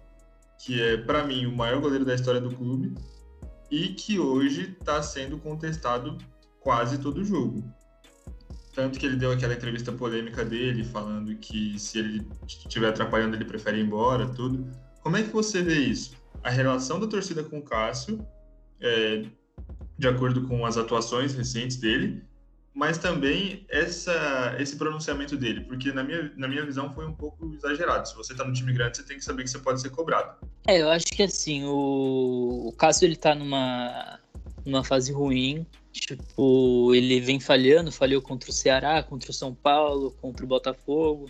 que 0.58 0.80
é, 0.80 0.96
para 0.96 1.22
mim, 1.26 1.44
o 1.44 1.52
maior 1.54 1.82
goleiro 1.82 2.04
da 2.04 2.14
história 2.14 2.40
do 2.40 2.50
clube 2.50 2.94
e 3.70 3.88
que 3.88 4.18
hoje 4.18 4.76
está 4.78 5.02
sendo 5.02 5.38
contestado 5.38 6.18
quase 6.60 6.98
todo 6.98 7.24
jogo. 7.24 7.64
Tanto 8.74 8.98
que 8.98 9.06
ele 9.06 9.16
deu 9.16 9.32
aquela 9.32 9.54
entrevista 9.54 9.92
polêmica 9.92 10.44
dele, 10.44 10.84
falando 10.84 11.34
que 11.36 11.78
se 11.78 11.98
ele 11.98 12.26
estiver 12.46 12.88
atrapalhando, 12.88 13.36
ele 13.36 13.44
prefere 13.44 13.78
ir 13.78 13.84
embora, 13.84 14.28
tudo. 14.28 14.66
Como 15.02 15.16
é 15.16 15.22
que 15.22 15.30
você 15.30 15.62
vê 15.62 15.78
isso? 15.78 16.14
A 16.42 16.50
relação 16.50 17.00
da 17.00 17.06
torcida 17.06 17.42
com 17.42 17.58
o 17.58 17.62
Cássio, 17.62 18.24
é, 18.80 19.24
de 19.98 20.08
acordo 20.08 20.46
com 20.46 20.64
as 20.64 20.76
atuações 20.76 21.34
recentes 21.34 21.76
dele, 21.76 22.22
mas 22.74 22.98
também 22.98 23.66
essa, 23.68 24.56
esse 24.58 24.76
pronunciamento 24.76 25.36
dele, 25.36 25.62
porque 25.62 25.92
na 25.92 26.04
minha, 26.04 26.32
na 26.36 26.46
minha 26.46 26.64
visão 26.64 26.92
foi 26.94 27.06
um 27.06 27.14
pouco 27.14 27.52
exagerado. 27.54 28.08
Se 28.08 28.14
você 28.14 28.32
está 28.32 28.44
no 28.44 28.52
time 28.52 28.72
grande, 28.72 28.96
você 28.96 29.02
tem 29.02 29.18
que 29.18 29.24
saber 29.24 29.44
que 29.44 29.50
você 29.50 29.58
pode 29.58 29.80
ser 29.80 29.90
cobrado. 29.90 30.36
É, 30.66 30.80
eu 30.80 30.90
acho 30.90 31.06
que 31.06 31.22
assim, 31.22 31.64
o, 31.64 32.68
o 32.68 32.72
Cássio 32.72 33.06
ele 33.06 33.16
tá 33.16 33.34
numa, 33.34 34.20
numa 34.64 34.84
fase 34.84 35.12
ruim. 35.12 35.66
Tipo, 35.92 36.94
ele 36.94 37.20
vem 37.20 37.40
falhando, 37.40 37.90
falhou 37.90 38.22
contra 38.22 38.48
o 38.48 38.52
Ceará, 38.52 39.02
contra 39.02 39.30
o 39.30 39.34
São 39.34 39.52
Paulo, 39.52 40.12
contra 40.20 40.44
o 40.44 40.48
Botafogo, 40.48 41.28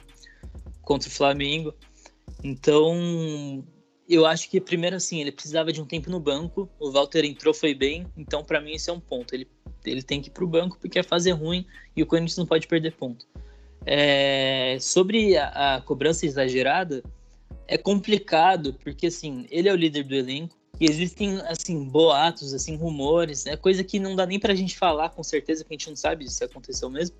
contra 0.83 1.09
o 1.09 1.13
Flamengo. 1.13 1.75
Então, 2.45 3.65
eu 4.09 4.27
acho 4.27 4.51
que 4.51 4.61
primeiro 4.61 4.97
assim, 4.97 5.21
ele 5.21 5.33
precisava 5.33 5.73
de 5.73 5.81
um 5.81 5.87
tempo 5.87 6.11
no 6.11 6.21
banco. 6.21 6.69
O 6.79 6.91
Walter 6.91 7.25
entrou, 7.25 7.55
foi 7.55 7.75
bem. 7.75 8.07
Então, 8.17 8.45
para 8.45 8.61
mim, 8.61 8.73
esse 8.73 8.91
é 8.91 8.93
um 8.93 9.01
ponto. 9.01 9.35
Ele, 9.35 9.49
ele 9.85 10.03
tem 10.03 10.21
que 10.21 10.29
ir 10.29 10.33
pro 10.33 10.47
banco 10.47 10.79
porque 10.81 10.99
a 10.99 11.05
fase 11.05 11.31
é 11.31 11.33
ruim 11.33 11.67
e 11.97 12.03
o 12.03 12.07
Corinthians 12.07 12.37
não 12.37 12.47
pode 12.47 12.67
perder 12.67 12.93
ponto. 12.93 13.27
É, 13.87 14.77
sobre 14.81 15.37
a, 15.37 15.77
a, 15.77 15.81
cobrança 15.81 16.27
exagerada, 16.27 17.03
é 17.67 17.79
complicado 17.79 18.75
porque 18.83 19.07
assim, 19.07 19.47
ele 19.51 19.69
é 19.69 19.73
o 19.73 19.77
líder 19.77 20.05
do 20.05 20.15
elenco 20.15 20.57
e 20.79 20.85
existem 20.85 21.41
assim 21.43 21.85
boatos, 21.85 22.53
assim 22.53 22.77
rumores, 22.77 23.47
é 23.47 23.57
coisa 23.57 23.83
que 23.83 23.99
não 23.99 24.15
dá 24.15 24.27
nem 24.27 24.39
pra 24.39 24.55
gente 24.55 24.77
falar 24.77 25.11
com 25.11 25.23
certeza 25.23 25.65
que 25.65 25.73
a 25.73 25.75
gente 25.75 25.89
não 25.89 25.97
sabe 25.97 26.29
se 26.29 26.45
aconteceu 26.45 26.91
mesmo 26.91 27.17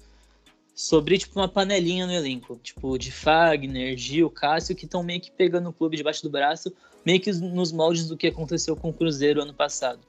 sobre 0.75 1.19
tipo 1.19 1.39
uma 1.39 1.49
panelinha 1.49 2.07
no 2.07 2.13
elenco, 2.13 2.59
tipo 2.63 2.97
de 2.97 3.13
Fagner, 3.13 3.97
Gil, 3.99 4.31
Cássio, 4.31 4.75
que 4.75 4.87
estão 4.87 5.03
meio 5.03 5.21
que 5.21 5.31
pegando 5.31 5.69
o 5.69 5.73
clube 5.73 5.97
debaixo 5.97 6.23
do 6.23 6.31
braço, 6.31 6.73
meio 7.05 7.21
que 7.21 7.31
nos 7.33 7.71
moldes 7.71 8.09
do 8.09 8.17
que 8.17 8.27
aconteceu 8.27 8.75
com 8.75 8.89
o 8.89 8.93
Cruzeiro 8.93 9.43
ano 9.43 9.53
passado. 9.53 10.01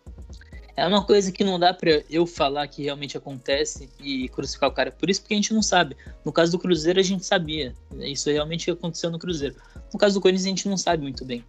É 0.76 0.88
uma 0.88 1.06
coisa 1.06 1.32
que 1.32 1.44
não 1.44 1.60
dá 1.60 1.74
para 1.74 2.04
eu 2.10 2.26
falar 2.26 2.68
que 2.68 2.84
realmente 2.84 3.18
acontece 3.18 3.90
e 4.00 4.30
crucificar 4.30 4.70
o 4.70 4.74
cara 4.74 4.92
por 4.92 5.10
isso, 5.10 5.22
porque 5.22 5.34
a 5.34 5.38
gente 5.38 5.54
não 5.54 5.62
sabe. 5.62 5.96
No 6.24 6.32
caso 6.32 6.52
do 6.52 6.60
Cruzeiro, 6.60 7.00
a 7.00 7.04
gente 7.04 7.26
sabia. 7.26 7.74
Isso 8.00 8.30
realmente 8.30 8.72
aconteceu 8.72 9.12
no 9.12 9.20
Cruzeiro. 9.20 9.56
No 9.94 10.00
caso 10.00 10.16
do 10.16 10.22
Corinthians, 10.22 10.46
a 10.46 10.50
gente 10.50 10.70
não 10.70 10.78
sabe 10.78 11.04
muito 11.04 11.26
bem. 11.26 11.44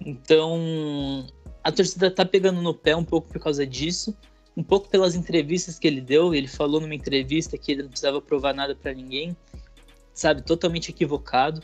Então, 0.00 1.26
a 1.62 1.70
torcida 1.70 2.10
tá 2.10 2.24
pegando 2.24 2.62
no 2.62 2.74
pé 2.74 2.96
um 2.96 3.04
pouco 3.04 3.28
por 3.28 3.40
causa 3.40 3.66
disso 3.66 4.16
um 4.56 4.62
pouco 4.62 4.88
pelas 4.88 5.14
entrevistas 5.14 5.78
que 5.78 5.86
ele 5.86 6.00
deu. 6.00 6.34
Ele 6.34 6.48
falou 6.48 6.80
numa 6.80 6.94
entrevista 6.94 7.56
que 7.56 7.72
ele 7.72 7.82
não 7.82 7.90
precisava 7.90 8.20
provar 8.20 8.54
nada 8.54 8.74
para 8.74 8.92
ninguém, 8.92 9.36
sabe? 10.12 10.42
Totalmente 10.42 10.90
equivocado. 10.90 11.62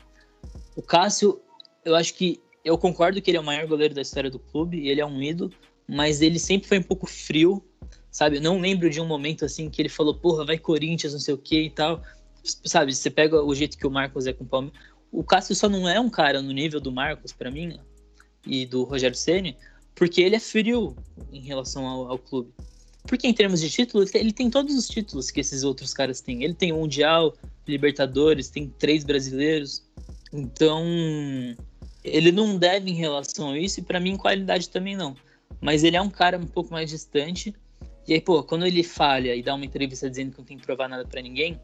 O 0.74 0.82
Cássio, 0.82 1.40
eu 1.84 1.94
acho 1.94 2.14
que 2.14 2.40
eu 2.64 2.76
concordo 2.78 3.20
que 3.20 3.30
ele 3.30 3.38
é 3.38 3.40
o 3.40 3.44
maior 3.44 3.66
goleiro 3.66 3.94
da 3.94 4.02
história 4.02 4.30
do 4.30 4.38
clube, 4.38 4.88
ele 4.88 5.00
é 5.00 5.06
um 5.06 5.22
ídolo, 5.22 5.52
mas 5.88 6.20
ele 6.20 6.38
sempre 6.38 6.68
foi 6.68 6.78
um 6.78 6.82
pouco 6.82 7.06
frio, 7.06 7.64
sabe? 8.10 8.36
Eu 8.36 8.42
não 8.42 8.60
lembro 8.60 8.90
de 8.90 9.00
um 9.00 9.06
momento 9.06 9.44
assim 9.44 9.70
que 9.70 9.80
ele 9.80 9.88
falou, 9.88 10.14
porra, 10.14 10.44
vai 10.44 10.58
Corinthians, 10.58 11.12
não 11.14 11.20
sei 11.20 11.32
o 11.32 11.38
que 11.38 11.62
e 11.62 11.70
tal. 11.70 12.02
Sabe, 12.42 12.94
você 12.94 13.10
pega 13.10 13.42
o 13.42 13.54
jeito 13.54 13.78
que 13.78 13.86
o 13.86 13.90
Marcos 13.90 14.26
é 14.26 14.32
com 14.32 14.44
o 14.44 14.46
Palmeiras. 14.46 14.78
O 15.10 15.24
Cássio 15.24 15.54
só 15.54 15.68
não 15.68 15.88
é 15.88 15.98
um 15.98 16.10
cara 16.10 16.42
no 16.42 16.52
nível 16.52 16.80
do 16.80 16.92
Marcos, 16.92 17.32
para 17.32 17.50
mim, 17.50 17.80
e 18.46 18.66
do 18.66 18.84
Rogério 18.84 19.16
Ceni, 19.16 19.56
porque 19.94 20.20
ele 20.20 20.36
é 20.36 20.40
frio 20.40 20.94
em 21.32 21.40
relação 21.40 21.86
ao, 21.86 22.10
ao 22.10 22.18
clube. 22.18 22.52
Porque 23.06 23.26
em 23.26 23.32
termos 23.32 23.60
de 23.60 23.70
títulos, 23.70 24.14
ele 24.14 24.32
tem 24.32 24.50
todos 24.50 24.74
os 24.74 24.86
títulos 24.86 25.30
que 25.30 25.40
esses 25.40 25.64
outros 25.64 25.94
caras 25.94 26.20
têm. 26.20 26.44
Ele 26.44 26.52
tem 26.52 26.72
o 26.72 26.76
Mundial, 26.76 27.34
Libertadores, 27.66 28.50
tem 28.50 28.68
três 28.78 29.02
brasileiros. 29.02 29.82
Então, 30.30 30.84
ele 32.04 32.30
não 32.30 32.58
deve 32.58 32.90
em 32.90 32.94
relação 32.94 33.50
a 33.50 33.58
isso, 33.58 33.80
e 33.80 33.82
para 33.82 33.98
mim, 33.98 34.18
qualidade 34.18 34.68
também 34.68 34.94
não. 34.94 35.16
Mas 35.60 35.84
ele 35.84 35.96
é 35.96 36.02
um 36.02 36.10
cara 36.10 36.38
um 36.38 36.46
pouco 36.46 36.72
mais 36.72 36.90
distante. 36.90 37.54
E 38.06 38.14
aí, 38.14 38.20
pô, 38.20 38.42
quando 38.42 38.66
ele 38.66 38.82
falha 38.82 39.34
e 39.34 39.42
dá 39.42 39.54
uma 39.54 39.64
entrevista 39.64 40.08
dizendo 40.08 40.32
que 40.32 40.38
não 40.38 40.44
tem 40.44 40.56
que 40.56 40.64
provar 40.64 40.88
nada 40.88 41.04
para 41.04 41.20
ninguém, 41.20 41.60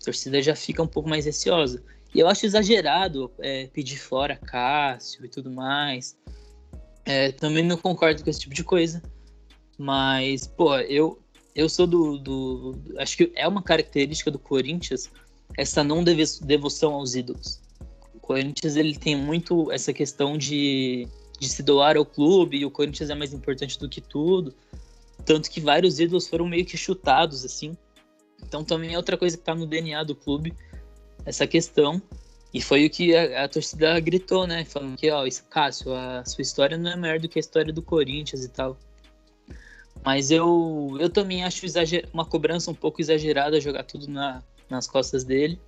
a 0.00 0.04
torcida 0.04 0.42
já 0.42 0.54
fica 0.54 0.82
um 0.82 0.86
pouco 0.86 1.08
mais 1.08 1.24
receosa. 1.24 1.82
E 2.14 2.20
eu 2.20 2.28
acho 2.28 2.46
exagerado 2.46 3.30
é, 3.38 3.66
pedir 3.66 3.98
fora 3.98 4.36
Cássio 4.36 5.24
e 5.24 5.28
tudo 5.28 5.50
mais. 5.50 6.16
É, 7.04 7.32
também 7.32 7.64
não 7.64 7.76
concordo 7.76 8.22
com 8.22 8.30
esse 8.30 8.40
tipo 8.40 8.54
de 8.54 8.62
coisa. 8.64 9.02
Mas, 9.78 10.46
pô, 10.46 10.76
eu, 10.78 11.20
eu 11.54 11.68
sou 11.68 11.86
do, 11.86 12.18
do, 12.18 12.78
Acho 12.98 13.16
que 13.16 13.32
é 13.34 13.48
uma 13.48 13.62
característica 13.62 14.30
do 14.30 14.38
Corinthians 14.38 15.10
essa 15.56 15.82
não 15.84 16.02
devoção 16.02 16.94
aos 16.94 17.14
ídolos. 17.14 17.60
O 18.14 18.20
Corinthians 18.20 18.76
ele 18.76 18.96
tem 18.96 19.16
muito 19.16 19.70
essa 19.70 19.92
questão 19.92 20.38
de, 20.38 21.06
de 21.42 21.48
se 21.48 21.60
doar 21.60 21.96
ao 21.96 22.06
clube 22.06 22.56
e 22.56 22.64
o 22.64 22.70
Corinthians 22.70 23.10
é 23.10 23.16
mais 23.16 23.34
importante 23.34 23.76
do 23.76 23.88
que 23.88 24.00
tudo. 24.00 24.54
Tanto 25.26 25.50
que 25.50 25.60
vários 25.60 25.98
ídolos 25.98 26.28
foram 26.28 26.46
meio 26.46 26.64
que 26.64 26.76
chutados, 26.76 27.44
assim. 27.44 27.76
Então 28.40 28.62
também 28.62 28.94
é 28.94 28.96
outra 28.96 29.16
coisa 29.16 29.36
que 29.36 29.42
tá 29.42 29.52
no 29.52 29.66
DNA 29.66 30.04
do 30.04 30.14
clube, 30.14 30.54
essa 31.26 31.44
questão. 31.44 32.00
E 32.54 32.62
foi 32.62 32.86
o 32.86 32.90
que 32.90 33.14
a, 33.16 33.44
a 33.44 33.48
torcida 33.48 33.98
gritou, 33.98 34.46
né? 34.46 34.64
Falando 34.64 34.96
que, 34.96 35.10
ó, 35.10 35.24
Cássio, 35.50 35.92
a 35.92 36.24
sua 36.24 36.42
história 36.42 36.78
não 36.78 36.92
é 36.92 36.96
maior 36.96 37.18
do 37.18 37.28
que 37.28 37.38
a 37.38 37.40
história 37.40 37.72
do 37.72 37.82
Corinthians 37.82 38.44
e 38.44 38.48
tal. 38.48 38.78
Mas 40.04 40.30
eu, 40.30 40.96
eu 41.00 41.10
também 41.10 41.42
acho 41.42 41.66
uma 42.12 42.24
cobrança 42.24 42.70
um 42.70 42.74
pouco 42.74 43.00
exagerada 43.00 43.60
jogar 43.60 43.82
tudo 43.82 44.08
na, 44.08 44.44
nas 44.70 44.86
costas 44.86 45.24
dele. 45.24 45.58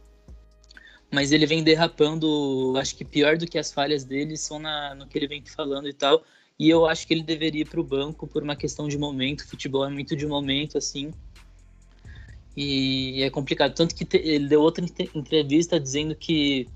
Mas 1.14 1.30
ele 1.30 1.46
vem 1.46 1.62
derrapando, 1.62 2.74
acho 2.76 2.96
que 2.96 3.04
pior 3.04 3.38
do 3.38 3.46
que 3.46 3.56
as 3.56 3.72
falhas 3.72 4.04
dele 4.04 4.36
são 4.36 4.58
na, 4.58 4.96
no 4.96 5.06
que 5.06 5.16
ele 5.16 5.28
vem 5.28 5.42
falando 5.46 5.88
e 5.88 5.92
tal. 5.92 6.24
E 6.58 6.68
eu 6.68 6.86
acho 6.86 7.06
que 7.06 7.14
ele 7.14 7.22
deveria 7.22 7.62
ir 7.62 7.68
para 7.68 7.80
o 7.80 7.84
banco 7.84 8.26
por 8.26 8.42
uma 8.42 8.56
questão 8.56 8.88
de 8.88 8.98
momento. 8.98 9.42
O 9.42 9.48
futebol 9.48 9.86
é 9.86 9.88
muito 9.88 10.16
de 10.16 10.26
momento, 10.26 10.76
assim. 10.76 11.12
E 12.56 13.22
é 13.22 13.30
complicado. 13.30 13.74
Tanto 13.74 13.94
que 13.94 14.06
ele 14.16 14.48
deu 14.48 14.60
outra 14.60 14.84
entrevista 15.14 15.78
dizendo 15.78 16.16
que, 16.16 16.68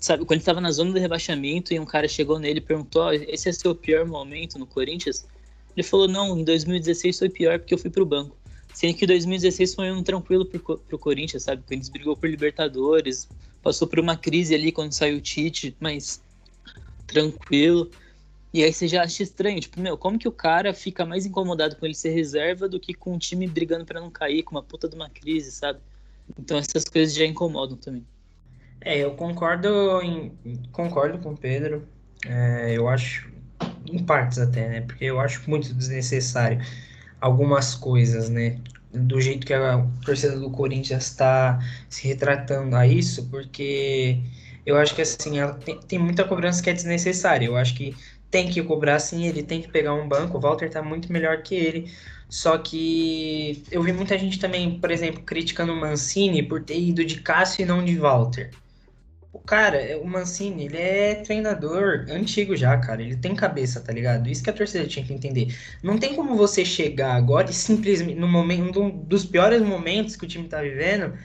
sabe, 0.00 0.24
quando 0.24 0.32
ele 0.32 0.40
estava 0.40 0.60
na 0.60 0.72
zona 0.72 0.92
do 0.92 0.98
rebaixamento 0.98 1.72
e 1.72 1.78
um 1.78 1.86
cara 1.86 2.08
chegou 2.08 2.38
nele 2.38 2.58
e 2.58 2.62
perguntou: 2.62 3.06
oh, 3.06 3.12
esse 3.12 3.48
é 3.48 3.52
seu 3.52 3.74
pior 3.74 4.04
momento 4.04 4.58
no 4.58 4.66
Corinthians? 4.66 5.26
Ele 5.76 5.86
falou: 5.86 6.08
não, 6.08 6.36
em 6.38 6.44
2016 6.44 7.18
foi 7.18 7.28
pior 7.28 7.58
porque 7.58 7.74
eu 7.74 7.78
fui 7.78 7.90
pro 7.90 8.06
banco. 8.06 8.36
Sendo 8.72 8.94
que 8.94 9.06
2016 9.06 9.74
foi 9.74 9.90
um 9.90 10.02
tranquilo 10.02 10.44
pro, 10.44 10.78
pro 10.78 10.98
Corinthians, 10.98 11.42
sabe? 11.44 11.62
O 11.62 11.64
Corinthians 11.64 11.88
brigou 11.88 12.16
por 12.16 12.30
Libertadores, 12.30 13.28
passou 13.62 13.86
por 13.86 13.98
uma 13.98 14.16
crise 14.16 14.54
ali 14.54 14.72
quando 14.72 14.92
saiu 14.92 15.18
o 15.18 15.20
Tite, 15.20 15.76
mas 15.80 16.22
tranquilo. 17.06 17.90
E 18.52 18.64
aí 18.64 18.72
você 18.72 18.88
já 18.88 19.02
acha 19.02 19.22
estranho, 19.22 19.60
tipo, 19.60 19.80
meu, 19.80 19.96
como 19.96 20.18
que 20.18 20.26
o 20.26 20.32
cara 20.32 20.74
fica 20.74 21.06
mais 21.06 21.24
incomodado 21.24 21.76
com 21.76 21.86
ele 21.86 21.94
ser 21.94 22.10
reserva 22.10 22.68
do 22.68 22.80
que 22.80 22.92
com 22.92 23.14
o 23.14 23.18
time 23.18 23.46
brigando 23.46 23.84
para 23.84 24.00
não 24.00 24.10
cair, 24.10 24.42
com 24.42 24.56
uma 24.56 24.62
puta 24.62 24.88
de 24.88 24.96
uma 24.96 25.08
crise, 25.08 25.52
sabe? 25.52 25.78
Então 26.38 26.58
essas 26.58 26.84
coisas 26.84 27.14
já 27.14 27.24
incomodam 27.24 27.76
também. 27.76 28.04
É, 28.80 28.98
eu 28.98 29.12
concordo 29.14 30.00
em, 30.02 30.32
concordo 30.72 31.18
com 31.18 31.32
o 31.32 31.36
Pedro. 31.36 31.86
É, 32.26 32.72
eu 32.76 32.88
acho, 32.88 33.30
em 33.86 34.02
partes 34.02 34.38
até, 34.38 34.68
né? 34.68 34.80
Porque 34.80 35.04
eu 35.04 35.20
acho 35.20 35.48
muito 35.48 35.72
desnecessário 35.72 36.60
algumas 37.20 37.74
coisas, 37.74 38.28
né? 38.28 38.58
Do 38.92 39.20
jeito 39.20 39.46
que 39.46 39.54
a 39.54 39.86
torcida 40.04 40.38
do 40.38 40.50
Corinthians 40.50 41.04
está 41.04 41.58
se 41.88 42.08
retratando 42.08 42.74
a 42.76 42.86
isso, 42.86 43.28
porque 43.30 44.20
eu 44.66 44.76
acho 44.76 44.94
que 44.94 45.02
assim, 45.02 45.38
ela 45.38 45.54
tem, 45.54 45.78
tem 45.80 45.98
muita 45.98 46.24
cobrança 46.24 46.62
que 46.62 46.70
é 46.70 46.72
desnecessária. 46.72 47.46
Eu 47.46 47.56
acho 47.56 47.74
que 47.76 47.94
tem 48.30 48.48
que 48.50 48.62
cobrar 48.62 48.98
sim, 48.98 49.26
ele 49.26 49.42
tem 49.42 49.62
que 49.62 49.68
pegar 49.68 49.94
um 49.94 50.08
banco. 50.08 50.38
O 50.38 50.40
Walter 50.40 50.70
tá 50.70 50.82
muito 50.82 51.12
melhor 51.12 51.42
que 51.42 51.54
ele. 51.54 51.92
Só 52.28 52.58
que 52.58 53.64
eu 53.70 53.82
vi 53.82 53.92
muita 53.92 54.16
gente 54.18 54.38
também, 54.38 54.78
por 54.78 54.90
exemplo, 54.90 55.22
criticando 55.24 55.72
o 55.72 55.76
Mancini 55.76 56.42
por 56.42 56.62
ter 56.64 56.78
ido 56.80 57.04
de 57.04 57.20
Cássio 57.20 57.62
e 57.62 57.66
não 57.66 57.84
de 57.84 57.98
Walter. 57.98 58.50
O 59.32 59.38
cara, 59.38 59.96
o 59.98 60.06
Mancini, 60.06 60.64
ele 60.64 60.76
é 60.76 61.14
treinador 61.14 62.06
antigo 62.10 62.56
já, 62.56 62.76
cara. 62.78 63.00
Ele 63.00 63.16
tem 63.16 63.34
cabeça, 63.34 63.80
tá 63.80 63.92
ligado? 63.92 64.28
Isso 64.28 64.42
que 64.42 64.50
a 64.50 64.52
torcida 64.52 64.86
tinha 64.86 65.04
que 65.04 65.12
entender. 65.12 65.56
Não 65.82 65.98
tem 65.98 66.16
como 66.16 66.34
você 66.36 66.64
chegar 66.64 67.14
agora 67.14 67.48
e 67.48 67.54
simplesmente, 67.54 68.18
no 68.18 68.26
momento, 68.26 68.82
um 68.82 68.90
dos 68.90 69.24
piores 69.24 69.62
momentos 69.62 70.16
que 70.16 70.24
o 70.24 70.28
time 70.28 70.48
tá 70.48 70.60
vivendo, 70.60 71.16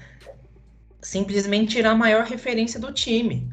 simplesmente 1.01 1.71
tirar 1.75 1.91
a 1.91 1.95
maior 1.95 2.25
referência 2.25 2.79
do 2.79 2.91
time. 2.91 3.51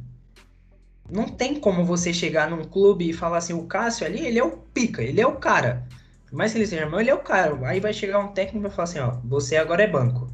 Não 1.11 1.29
tem 1.29 1.59
como 1.59 1.85
você 1.85 2.13
chegar 2.13 2.51
num 2.51 2.65
clube 2.65 3.09
e 3.09 3.13
falar 3.13 3.39
assim, 3.39 3.55
o 3.55 3.67
Cássio 3.67 4.07
ali, 4.07 4.25
ele 4.27 4.39
é 4.39 4.45
o 4.45 4.51
pica, 4.51 5.03
ele 5.03 5.21
é 5.21 5.27
o 5.27 5.37
cara. 5.37 5.87
Por 6.29 6.37
mais 6.37 6.53
que 6.53 6.59
ele 6.59 6.67
seja 6.67 6.83
irmão, 6.83 7.01
ele 7.01 7.11
é 7.11 7.15
o 7.15 7.19
cara. 7.19 7.59
Aí 7.67 7.81
vai 7.81 7.93
chegar 7.93 8.19
um 8.19 8.29
técnico 8.29 8.59
e 8.59 8.69
vai 8.69 8.71
falar 8.71 8.85
assim, 8.85 8.99
ó, 8.99 9.19
você 9.25 9.57
agora 9.57 9.83
é 9.83 9.87
banco. 9.87 10.31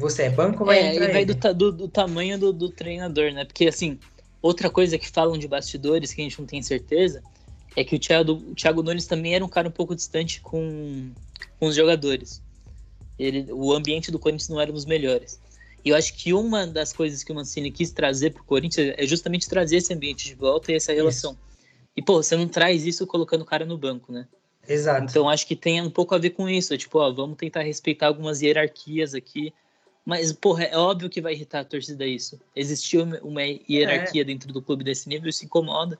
Você 0.00 0.22
é 0.22 0.30
banco, 0.30 0.64
vai 0.64 0.78
é, 0.78 0.94
entrar 0.94 1.12
vai 1.12 1.24
do, 1.24 1.34
do, 1.54 1.72
do, 1.72 1.88
tamanho 1.88 2.38
do, 2.38 2.52
do 2.52 2.70
treinador, 2.70 3.32
né? 3.32 3.44
Porque, 3.44 3.66
assim, 3.66 3.98
outra 4.40 4.70
coisa 4.70 4.98
que 4.98 5.08
falam 5.08 5.36
de 5.36 5.46
bastidores 5.46 6.14
que 6.14 6.22
a 6.22 6.24
gente 6.24 6.38
não 6.40 6.46
tem 6.46 6.62
certeza 6.62 7.22
é 7.76 7.84
que 7.84 7.96
o 7.96 7.98
Thiago, 7.98 8.32
o 8.32 8.54
Thiago 8.54 8.82
Nunes 8.82 9.06
também 9.06 9.34
era 9.34 9.44
um 9.44 9.48
cara 9.48 9.68
um 9.68 9.72
pouco 9.72 9.94
distante 9.94 10.40
com, 10.40 11.10
com 11.58 11.66
os 11.66 11.74
jogadores. 11.74 12.42
Ele, 13.18 13.52
o 13.52 13.72
ambiente 13.74 14.10
do 14.10 14.18
Corinthians 14.18 14.48
não 14.48 14.58
era 14.58 14.72
dos 14.72 14.86
melhores. 14.86 15.38
E 15.84 15.90
eu 15.90 15.96
acho 15.96 16.14
que 16.14 16.32
uma 16.32 16.66
das 16.66 16.92
coisas 16.92 17.22
que 17.22 17.30
o 17.30 17.34
Mancini 17.34 17.70
quis 17.70 17.90
trazer 17.90 18.30
para 18.30 18.42
o 18.42 18.44
Corinthians 18.44 18.94
é 18.96 19.06
justamente 19.06 19.48
trazer 19.48 19.76
esse 19.76 19.92
ambiente 19.92 20.26
de 20.26 20.34
volta 20.34 20.72
e 20.72 20.76
essa 20.76 20.92
relação. 20.92 21.32
Isso. 21.32 21.40
E, 21.94 22.02
pô, 22.02 22.22
você 22.22 22.36
não 22.36 22.48
traz 22.48 22.86
isso 22.86 23.06
colocando 23.06 23.42
o 23.42 23.46
cara 23.46 23.66
no 23.66 23.76
banco, 23.76 24.10
né? 24.10 24.26
Exato. 24.66 25.06
Então 25.10 25.28
acho 25.28 25.46
que 25.46 25.56
tem 25.56 25.82
um 25.82 25.90
pouco 25.90 26.14
a 26.14 26.18
ver 26.18 26.30
com 26.30 26.48
isso. 26.48 26.76
Tipo, 26.78 26.98
ó, 26.98 27.12
vamos 27.12 27.36
tentar 27.36 27.62
respeitar 27.62 28.06
algumas 28.06 28.40
hierarquias 28.40 29.14
aqui. 29.14 29.52
Mas, 30.04 30.32
porra, 30.32 30.64
é 30.64 30.76
óbvio 30.76 31.10
que 31.10 31.20
vai 31.20 31.34
irritar 31.34 31.60
a 31.60 31.64
torcida 31.64 32.06
isso. 32.06 32.40
Existiu 32.56 33.02
uma 33.22 33.42
hierarquia 33.42 34.22
é. 34.22 34.24
dentro 34.24 34.52
do 34.52 34.62
clube 34.62 34.82
desse 34.82 35.08
nível, 35.08 35.28
isso 35.28 35.44
incomoda. 35.44 35.98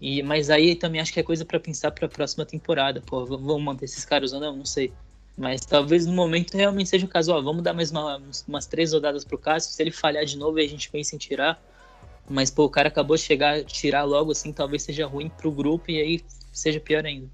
E, 0.00 0.22
mas 0.22 0.50
aí 0.50 0.74
também 0.74 1.00
acho 1.00 1.12
que 1.12 1.20
é 1.20 1.22
coisa 1.22 1.44
para 1.44 1.60
pensar 1.60 1.90
para 1.92 2.06
a 2.06 2.08
próxima 2.08 2.44
temporada. 2.44 3.00
Pô, 3.00 3.24
vamos 3.24 3.62
manter 3.62 3.84
esses 3.84 4.04
caras 4.04 4.32
ou 4.32 4.40
não? 4.40 4.56
Não 4.56 4.64
sei. 4.64 4.92
Mas 5.36 5.60
talvez 5.60 6.06
no 6.06 6.12
momento 6.12 6.54
realmente 6.54 6.90
seja 6.90 7.06
o 7.06 7.08
caso, 7.08 7.32
ó, 7.32 7.40
vamos 7.40 7.62
dar 7.62 7.72
mais 7.72 7.90
uma, 7.90 8.20
umas 8.46 8.66
três 8.66 8.92
rodadas 8.92 9.24
pro 9.24 9.38
Cássio, 9.38 9.72
se 9.72 9.82
ele 9.82 9.90
falhar 9.90 10.24
de 10.24 10.36
novo 10.36 10.58
aí 10.58 10.66
a 10.66 10.68
gente 10.68 10.90
pensa 10.90 11.14
em 11.14 11.18
tirar. 11.18 11.62
Mas, 12.28 12.50
pô, 12.50 12.64
o 12.64 12.70
cara 12.70 12.88
acabou 12.88 13.16
de 13.16 13.22
chegar, 13.22 13.64
tirar 13.64 14.04
logo 14.04 14.32
assim, 14.32 14.52
talvez 14.52 14.82
seja 14.82 15.06
ruim 15.06 15.28
pro 15.28 15.50
grupo 15.50 15.90
e 15.90 16.00
aí 16.00 16.24
seja 16.52 16.78
pior 16.78 17.04
ainda. 17.04 17.28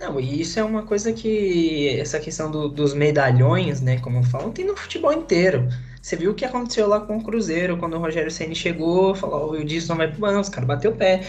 Não, 0.00 0.18
e 0.18 0.40
isso 0.40 0.58
é 0.58 0.64
uma 0.64 0.82
coisa 0.82 1.12
que 1.12 2.00
essa 2.00 2.18
questão 2.18 2.50
do, 2.50 2.70
dos 2.70 2.94
medalhões, 2.94 3.82
né, 3.82 3.98
como 4.00 4.22
falam, 4.22 4.50
tem 4.50 4.64
no 4.64 4.74
futebol 4.74 5.12
inteiro. 5.12 5.68
Você 6.00 6.16
viu 6.16 6.30
o 6.30 6.34
que 6.34 6.46
aconteceu 6.46 6.88
lá 6.88 7.00
com 7.00 7.18
o 7.18 7.22
Cruzeiro, 7.22 7.76
quando 7.76 7.94
o 7.94 7.98
Rogério 7.98 8.30
Ceni 8.30 8.54
chegou, 8.54 9.14
falou, 9.14 9.50
o 9.50 9.52
Wilson 9.52 9.96
vai 9.96 10.08
pro 10.10 10.20
banco, 10.20 10.40
os 10.40 10.48
caras 10.48 10.66
bateu 10.66 10.92
o 10.92 10.96
pé. 10.96 11.20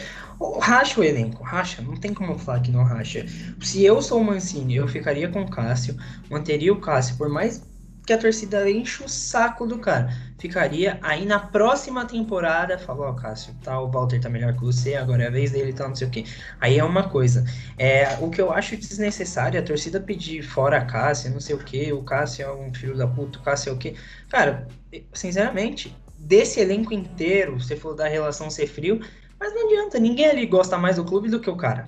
Racha 0.62 1.02
o 1.02 1.04
elenco, 1.04 1.44
racha, 1.44 1.82
não 1.82 1.98
tem 1.98 2.14
como 2.14 2.40
falar 2.40 2.62
que 2.62 2.72
não 2.72 2.84
racha. 2.84 3.26
Se 3.62 3.84
eu 3.84 4.02
sou 4.02 4.22
o 4.22 4.24
Mancini, 4.24 4.78
eu 4.78 4.88
ficaria 4.88 5.28
com 5.28 5.42
o 5.42 5.50
Cássio, 5.50 5.98
manteria 6.30 6.72
o 6.72 6.80
Cássio, 6.80 7.18
por 7.18 7.28
mais 7.28 7.62
que 8.06 8.14
a 8.14 8.18
torcida 8.18 8.70
enche 8.70 9.04
o 9.04 9.10
saco 9.10 9.66
do 9.66 9.78
cara. 9.78 10.10
Ficaria 10.40 10.98
aí 11.02 11.26
na 11.26 11.40
próxima 11.40 12.06
temporada, 12.06 12.78
falou, 12.78 13.06
ó, 13.06 13.12
oh, 13.12 13.16
Cássio, 13.16 13.54
tá, 13.64 13.80
o 13.80 13.92
Walter 13.92 14.20
tá 14.20 14.30
melhor 14.30 14.54
que 14.54 14.62
você, 14.62 14.96
agora 14.96 15.24
é 15.24 15.28
a 15.28 15.32
vez 15.32 15.52
dele, 15.52 15.72
tá, 15.72 15.88
não 15.88 15.96
sei 15.96 16.08
o 16.08 16.10
quê. 16.10 16.26
Aí 16.60 16.80
é 16.80 16.84
uma 16.84 17.10
coisa. 17.10 17.46
É, 17.78 18.18
o 18.20 18.30
que 18.30 18.42
eu 18.42 18.52
acho 18.52 18.76
desnecessário, 18.76 19.60
a 19.60 19.64
torcida 19.64 20.00
pedir 20.00 20.42
fora 20.42 20.84
Cássio, 20.84 21.32
não 21.32 21.40
sei 21.40 21.56
o 21.56 21.60
quê, 21.60 21.94
o 21.94 22.04
Cássio 22.04 22.44
é 22.46 22.52
um 22.52 22.74
filho 22.74 22.98
da 22.98 23.08
puta, 23.08 23.38
o 23.40 23.44
Cássio 23.44 23.70
é 23.70 23.74
o 23.74 23.78
quê. 23.78 23.96
Cara, 24.30 24.68
sinceramente, 25.14 25.96
desse 26.18 26.60
elenco 26.60 26.94
inteiro, 26.94 27.60
você 27.60 27.76
falou 27.76 27.96
da 27.96 28.08
relação 28.08 28.50
ser 28.50 28.68
frio, 28.68 29.00
mas 29.40 29.54
não 29.54 29.68
adianta, 29.68 30.00
ninguém 30.00 30.26
ali 30.26 30.46
gosta 30.46 30.78
mais 30.78 30.96
do 30.96 31.06
clube 31.06 31.30
do 31.30 31.40
que 31.40 31.50
o 31.50 31.56
cara, 31.56 31.88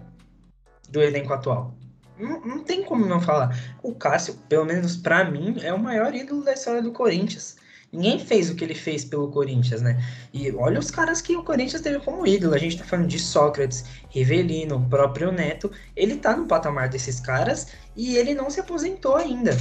do 0.89 1.01
elenco 1.01 1.33
atual. 1.33 1.75
Não, 2.23 2.39
não 2.39 2.63
tem 2.63 2.83
como 2.83 3.05
não 3.05 3.19
falar. 3.19 3.55
O 3.83 3.93
Cássio, 3.93 4.35
pelo 4.47 4.65
menos 4.65 4.95
para 4.95 5.29
mim, 5.29 5.57
é 5.61 5.73
o 5.73 5.79
maior 5.79 6.15
ídolo 6.15 6.43
da 6.43 6.53
história 6.53 6.81
do 6.81 6.91
Corinthians. 6.91 7.57
Ninguém 7.91 8.17
fez 8.17 8.49
o 8.49 8.55
que 8.55 8.63
ele 8.63 8.73
fez 8.73 9.05
pelo 9.05 9.29
Corinthians, 9.29 9.81
né? 9.81 10.03
E 10.33 10.51
olha 10.53 10.79
os 10.79 10.89
caras 10.89 11.21
que 11.21 11.35
o 11.35 11.43
Corinthians 11.43 11.81
teve 11.81 11.99
como 11.99 12.25
ídolo. 12.25 12.55
A 12.55 12.57
gente 12.57 12.77
tá 12.77 12.83
falando 12.83 13.07
de 13.07 13.19
Sócrates, 13.19 13.85
Rivelino, 14.09 14.77
o 14.77 14.89
próprio 14.89 15.31
Neto. 15.31 15.71
Ele 15.95 16.15
tá 16.15 16.35
no 16.35 16.47
patamar 16.47 16.89
desses 16.89 17.19
caras 17.19 17.67
e 17.95 18.17
ele 18.17 18.33
não 18.33 18.49
se 18.49 18.59
aposentou 18.59 19.15
ainda. 19.15 19.55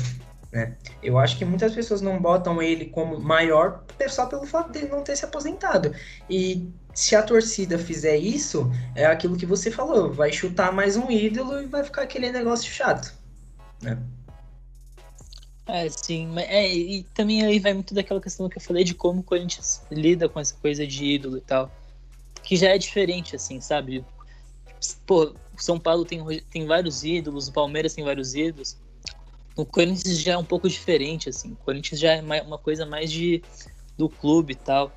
Né? 0.52 0.76
Eu 1.02 1.18
acho 1.18 1.38
que 1.38 1.44
muitas 1.46 1.74
pessoas 1.74 2.02
não 2.02 2.20
botam 2.20 2.60
ele 2.62 2.84
como 2.86 3.18
maior 3.18 3.82
só 4.08 4.26
pelo 4.26 4.46
fato 4.46 4.70
dele 4.70 4.88
não 4.88 5.02
ter 5.02 5.16
se 5.16 5.24
aposentado. 5.24 5.94
E 6.28 6.68
se 6.94 7.16
a 7.16 7.22
torcida 7.22 7.78
fizer 7.78 8.16
isso, 8.16 8.70
é 8.94 9.06
aquilo 9.06 9.36
que 9.36 9.46
você 9.46 9.70
falou, 9.70 10.12
vai 10.12 10.30
chutar 10.30 10.70
mais 10.70 10.96
um 10.96 11.10
ídolo 11.10 11.62
e 11.62 11.66
vai 11.66 11.82
ficar 11.82 12.02
aquele 12.02 12.30
negócio 12.30 12.70
chato. 12.70 13.14
Né? 13.80 13.98
É, 15.66 15.88
sim, 15.88 16.28
é, 16.38 16.74
e 16.74 17.04
também 17.14 17.46
aí 17.46 17.58
vai 17.58 17.72
muito 17.72 17.94
daquela 17.94 18.20
questão 18.20 18.48
que 18.48 18.58
eu 18.58 18.62
falei 18.62 18.84
de 18.84 18.94
como 18.94 19.20
o 19.20 19.22
Corinthians 19.22 19.82
lida 19.90 20.28
com 20.28 20.40
essa 20.40 20.54
coisa 20.56 20.86
de 20.86 21.04
ídolo 21.04 21.38
e 21.38 21.40
tal. 21.40 21.70
Que 22.42 22.56
já 22.56 22.70
é 22.70 22.78
diferente, 22.78 23.36
assim, 23.36 23.60
sabe? 23.60 24.04
Pô, 25.06 25.32
São 25.56 25.78
Paulo 25.78 26.04
tem, 26.04 26.20
tem 26.50 26.66
vários 26.66 27.04
ídolos, 27.04 27.48
o 27.48 27.52
Palmeiras 27.52 27.94
tem 27.94 28.04
vários 28.04 28.34
ídolos. 28.34 28.76
O 29.56 29.66
Corinthians 29.66 30.20
já 30.20 30.32
é 30.32 30.36
um 30.36 30.44
pouco 30.44 30.68
diferente, 30.68 31.28
assim. 31.28 31.52
O 31.52 31.56
Corinthians 31.56 32.00
já 32.00 32.12
é 32.12 32.22
uma 32.22 32.58
coisa 32.58 32.86
mais 32.86 33.10
de 33.10 33.42
do 33.96 34.08
clube 34.08 34.54
e 34.54 34.56
tal. 34.56 34.92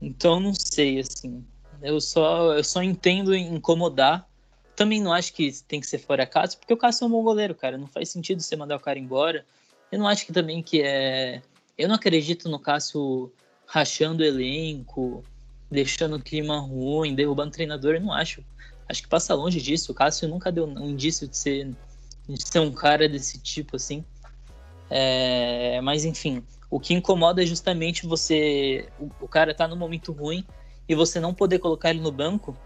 Então 0.00 0.38
não 0.38 0.52
sei, 0.54 1.00
assim. 1.00 1.44
Eu 1.82 2.00
só, 2.00 2.54
eu 2.54 2.64
só 2.64 2.82
entendo 2.82 3.34
incomodar. 3.34 4.28
Também 4.76 5.00
não 5.00 5.12
acho 5.12 5.32
que 5.32 5.52
tem 5.66 5.80
que 5.80 5.86
ser 5.86 5.98
fora 5.98 6.26
Cássio, 6.26 6.58
porque 6.58 6.74
o 6.74 6.76
Cássio 6.76 7.04
é 7.04 7.06
um 7.06 7.10
bom 7.10 7.22
goleiro, 7.22 7.54
cara. 7.54 7.78
Não 7.78 7.86
faz 7.86 8.10
sentido 8.10 8.42
você 8.42 8.56
mandar 8.56 8.76
o 8.76 8.80
cara 8.80 8.98
embora. 8.98 9.46
Eu 9.90 9.98
não 9.98 10.08
acho 10.08 10.26
que 10.26 10.32
também 10.32 10.62
que 10.62 10.82
é. 10.82 11.40
Eu 11.78 11.88
não 11.88 11.94
acredito 11.94 12.48
no 12.48 12.58
Cássio 12.58 13.32
rachando 13.66 14.22
o 14.22 14.26
elenco, 14.26 15.24
deixando 15.70 16.16
o 16.16 16.22
clima 16.22 16.58
ruim, 16.58 17.14
derrubando 17.14 17.48
o 17.48 17.52
treinador. 17.52 17.94
Eu 17.94 18.00
não 18.00 18.12
acho. 18.12 18.44
Acho 18.88 19.02
que 19.02 19.08
passa 19.08 19.34
longe 19.34 19.60
disso. 19.60 19.92
O 19.92 19.94
Cássio 19.94 20.28
nunca 20.28 20.52
deu 20.52 20.66
um 20.66 20.90
indício 20.90 21.26
de 21.26 21.36
ser 21.36 21.74
de 22.28 22.42
ser 22.42 22.60
um 22.60 22.72
cara 22.72 23.08
desse 23.08 23.38
tipo, 23.38 23.76
assim. 23.76 24.04
É, 24.90 25.80
mas 25.80 26.04
enfim, 26.04 26.42
o 26.70 26.80
que 26.80 26.94
incomoda 26.94 27.42
é 27.42 27.46
justamente 27.46 28.06
você. 28.06 28.88
O, 28.98 29.10
o, 29.22 29.28
cara 29.28 29.54
tá 29.54 29.66
num 29.66 29.76
momento 29.76 30.12
ruim 30.12 30.44
e 30.88 30.94
você 30.94 31.20
não 31.20 31.34
poder 31.34 31.58
colocar 31.58 31.90
ele 31.90 32.00
no 32.00 32.12
banco 32.12 32.56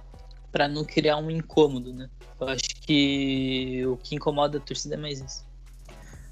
para 0.51 0.67
não 0.69 0.85
criar 0.85 1.17
um 1.17 1.31
incômodo, 1.31 1.93
né? 1.93 2.09
Eu 2.41 2.49
acho 2.49 2.69
que 2.83 3.85
o 3.87 3.97
que 3.97 4.15
incomoda 4.15 4.59
a 4.59 4.61
torcida 4.61 4.95
é 4.95 4.99
mais 4.99 5.21
isso. 5.21 5.47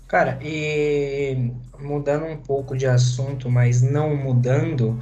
Cara, 0.09 0.39
e 0.41 1.53
mudando 1.81 2.27
um 2.27 2.37
pouco 2.37 2.77
de 2.77 2.87
assunto, 2.87 3.51
mas 3.51 3.83
não 3.83 4.14
mudando, 4.14 4.99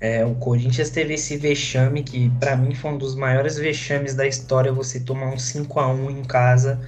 é, 0.00 0.24
o 0.24 0.34
Corinthians 0.34 0.90
teve 0.90 1.14
esse 1.14 1.36
vexame 1.36 2.02
que 2.02 2.28
para 2.40 2.56
mim 2.56 2.74
foi 2.74 2.90
um 2.90 2.98
dos 2.98 3.14
maiores 3.14 3.56
vexames 3.56 4.14
da 4.14 4.26
história, 4.26 4.72
você 4.72 4.98
tomar 4.98 5.32
um 5.32 5.38
5 5.38 5.78
a 5.78 5.88
1 5.88 6.10
em 6.10 6.24
casa 6.24 6.80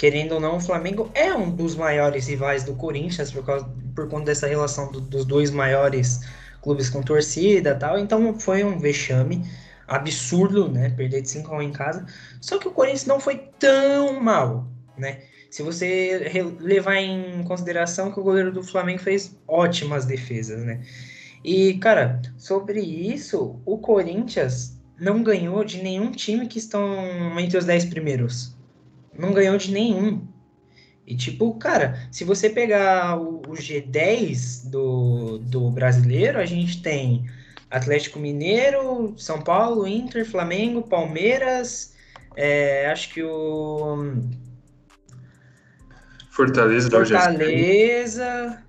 querendo 0.00 0.32
ou 0.32 0.40
não, 0.40 0.56
o 0.56 0.60
Flamengo 0.60 1.10
é 1.12 1.34
um 1.34 1.50
dos 1.50 1.76
maiores 1.76 2.26
rivais 2.26 2.64
do 2.64 2.74
Corinthians 2.74 3.30
por 3.30 3.44
causa 3.44 3.68
por 3.94 4.08
conta 4.08 4.24
dessa 4.24 4.46
relação 4.46 4.90
do, 4.90 4.98
dos 4.98 5.26
dois 5.26 5.50
maiores 5.50 6.20
clubes 6.62 6.88
com 6.88 7.02
torcida 7.02 7.74
tal. 7.74 7.98
Então 7.98 8.32
foi 8.40 8.64
um 8.64 8.78
vexame 8.78 9.44
absurdo, 9.86 10.70
né? 10.70 10.88
Perder 10.88 11.20
de 11.20 11.28
5 11.28 11.52
a 11.52 11.58
1 11.58 11.62
em 11.62 11.72
casa. 11.72 12.06
Só 12.40 12.56
que 12.58 12.66
o 12.66 12.70
Corinthians 12.70 13.04
não 13.04 13.20
foi 13.20 13.50
tão 13.58 14.18
mal, 14.18 14.66
né? 14.96 15.20
Se 15.50 15.62
você 15.62 16.32
levar 16.58 16.96
em 16.96 17.44
consideração 17.44 18.10
que 18.10 18.18
o 18.18 18.22
goleiro 18.22 18.50
do 18.50 18.62
Flamengo 18.62 19.00
fez 19.00 19.36
ótimas 19.46 20.06
defesas, 20.06 20.64
né? 20.64 20.80
E, 21.44 21.74
cara, 21.74 22.22
sobre 22.38 22.80
isso, 22.80 23.60
o 23.66 23.76
Corinthians 23.76 24.80
não 24.98 25.22
ganhou 25.22 25.62
de 25.62 25.82
nenhum 25.82 26.10
time 26.10 26.46
que 26.46 26.58
estão 26.58 26.88
entre 27.38 27.58
os 27.58 27.66
10 27.66 27.84
primeiros. 27.84 28.58
Não 29.20 29.32
ganhou 29.32 29.56
de 29.56 29.70
nenhum. 29.70 30.26
E, 31.06 31.16
tipo, 31.16 31.52
cara, 31.54 32.08
se 32.10 32.24
você 32.24 32.48
pegar 32.48 33.20
o, 33.20 33.38
o 33.38 33.54
G10 33.54 34.70
do, 34.70 35.38
do 35.38 35.70
brasileiro, 35.70 36.38
a 36.38 36.46
gente 36.46 36.80
tem 36.82 37.28
Atlético 37.70 38.18
Mineiro, 38.18 39.14
São 39.16 39.42
Paulo, 39.42 39.86
Inter, 39.86 40.24
Flamengo, 40.24 40.82
Palmeiras, 40.82 41.94
é, 42.36 42.90
acho 42.90 43.12
que 43.12 43.22
o 43.22 44.14
Fortaleza, 46.30 46.90
Fortaleza, 46.90 48.62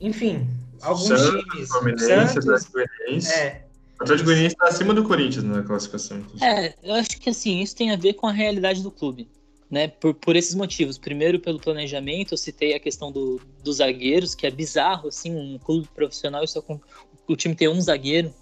enfim, 0.00 0.48
alguns 0.80 1.08
Santos, 1.08 1.44
times. 1.44 2.02
Santos, 2.02 2.66
Goianiense. 2.66 3.32
É. 3.32 3.66
O 3.98 4.02
Atlético 4.04 4.26
Goianiense 4.26 4.54
está 4.54 4.68
acima 4.68 4.94
do 4.94 5.04
Corinthians 5.04 5.44
na 5.44 5.62
classificação. 5.62 6.24
É, 6.40 6.74
eu 6.82 6.94
acho 6.94 7.18
que 7.18 7.30
assim, 7.30 7.60
isso 7.60 7.74
tem 7.74 7.90
a 7.92 7.96
ver 7.96 8.14
com 8.14 8.26
a 8.26 8.32
realidade 8.32 8.82
do 8.82 8.90
clube. 8.90 9.28
Né, 9.68 9.88
por, 9.88 10.14
por 10.14 10.36
esses 10.36 10.54
motivos. 10.54 10.96
Primeiro, 10.96 11.40
pelo 11.40 11.58
planejamento, 11.58 12.34
eu 12.34 12.38
citei 12.38 12.74
a 12.74 12.78
questão 12.78 13.10
do, 13.10 13.40
dos 13.64 13.78
zagueiros, 13.78 14.32
que 14.32 14.46
é 14.46 14.50
bizarro, 14.50 15.08
assim, 15.08 15.34
um 15.34 15.58
clube 15.58 15.88
profissional, 15.92 16.46
só 16.46 16.62
com, 16.62 16.80
o 17.26 17.36
time 17.36 17.54
ter 17.54 17.68
um 17.68 17.80
zagueiro, 17.80 18.32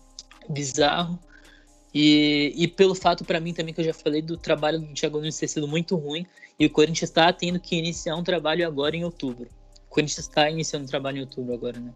bizarro. 0.51 1.19
E, 1.95 2.53
e 2.57 2.69
pelo 2.69 2.95
fato, 2.95 3.25
para 3.25 3.41
mim, 3.41 3.55
também, 3.55 3.73
que 3.73 3.81
eu 3.81 3.85
já 3.85 3.95
falei 3.95 4.21
do 4.21 4.37
trabalho 4.37 4.81
do 4.81 4.93
Thiago 4.93 5.19
Nunes 5.19 5.39
ter 5.39 5.49
sido 5.49 5.67
muito 5.67 5.97
ruim, 5.97 6.27
e 6.59 6.67
o 6.67 6.71
Corinthians 6.71 7.11
está 7.11 7.33
tendo 7.33 7.59
que 7.59 7.77
iniciar 7.77 8.17
um 8.17 8.23
trabalho 8.23 8.67
agora 8.67 8.97
em 8.97 9.05
outubro. 9.05 9.49
O 9.87 9.91
Corinthians 9.91 10.19
está 10.27 10.51
iniciando 10.51 10.85
um 10.85 10.89
trabalho 10.89 11.19
em 11.19 11.21
outubro 11.21 11.55
agora, 11.55 11.79
né? 11.79 11.93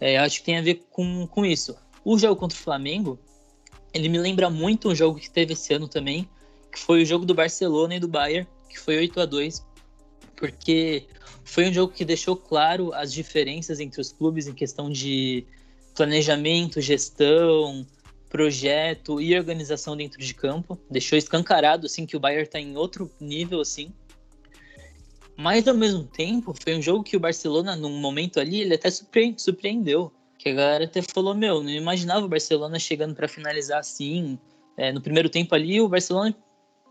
É, 0.00 0.18
acho 0.18 0.40
que 0.40 0.46
tem 0.46 0.58
a 0.58 0.62
ver 0.62 0.84
com, 0.90 1.26
com 1.28 1.46
isso. 1.46 1.76
O 2.04 2.18
jogo 2.18 2.34
contra 2.34 2.58
o 2.58 2.60
Flamengo, 2.60 3.18
ele 3.94 4.08
me 4.08 4.18
lembra 4.18 4.50
muito 4.50 4.88
um 4.88 4.94
jogo 4.94 5.18
que 5.20 5.30
teve 5.30 5.52
esse 5.52 5.72
ano 5.72 5.86
também, 5.86 6.28
que 6.72 6.78
foi 6.78 7.02
o 7.02 7.06
jogo 7.06 7.24
do 7.24 7.34
Barcelona 7.34 7.94
e 7.96 8.00
do 8.00 8.08
Bayern, 8.08 8.48
que 8.68 8.78
foi 8.78 8.96
8 8.96 9.20
a 9.20 9.26
2 9.26 9.72
porque 10.42 11.06
foi 11.44 11.68
um 11.68 11.72
jogo 11.72 11.92
que 11.92 12.04
deixou 12.04 12.34
claro 12.34 12.92
as 12.94 13.12
diferenças 13.12 13.78
entre 13.78 14.00
os 14.00 14.10
clubes 14.10 14.48
em 14.48 14.52
questão 14.52 14.90
de 14.90 15.46
planejamento, 15.94 16.80
gestão, 16.80 17.86
projeto 18.28 19.20
e 19.20 19.38
organização 19.38 19.96
dentro 19.96 20.20
de 20.20 20.34
campo. 20.34 20.76
Deixou 20.90 21.16
escancarado 21.16 21.86
assim 21.86 22.04
que 22.04 22.16
o 22.16 22.20
Bayern 22.20 22.42
está 22.42 22.58
em 22.58 22.76
outro 22.76 23.08
nível 23.20 23.60
assim. 23.60 23.92
Mas 25.36 25.68
ao 25.68 25.76
mesmo 25.76 26.02
tempo, 26.02 26.52
foi 26.60 26.76
um 26.76 26.82
jogo 26.82 27.04
que 27.04 27.16
o 27.16 27.20
Barcelona, 27.20 27.76
num 27.76 28.00
momento 28.00 28.40
ali, 28.40 28.62
ele 28.62 28.74
até 28.74 28.90
surpreendeu. 28.90 30.12
Que 30.36 30.48
a 30.48 30.54
galera 30.54 30.84
até 30.86 31.02
falou: 31.02 31.36
Meu, 31.36 31.62
não 31.62 31.70
imaginava 31.70 32.26
o 32.26 32.28
Barcelona 32.28 32.80
chegando 32.80 33.14
para 33.14 33.28
finalizar 33.28 33.78
assim. 33.78 34.36
É, 34.76 34.90
no 34.90 35.00
primeiro 35.00 35.28
tempo 35.28 35.54
ali, 35.54 35.80
o 35.80 35.88
Barcelona 35.88 36.34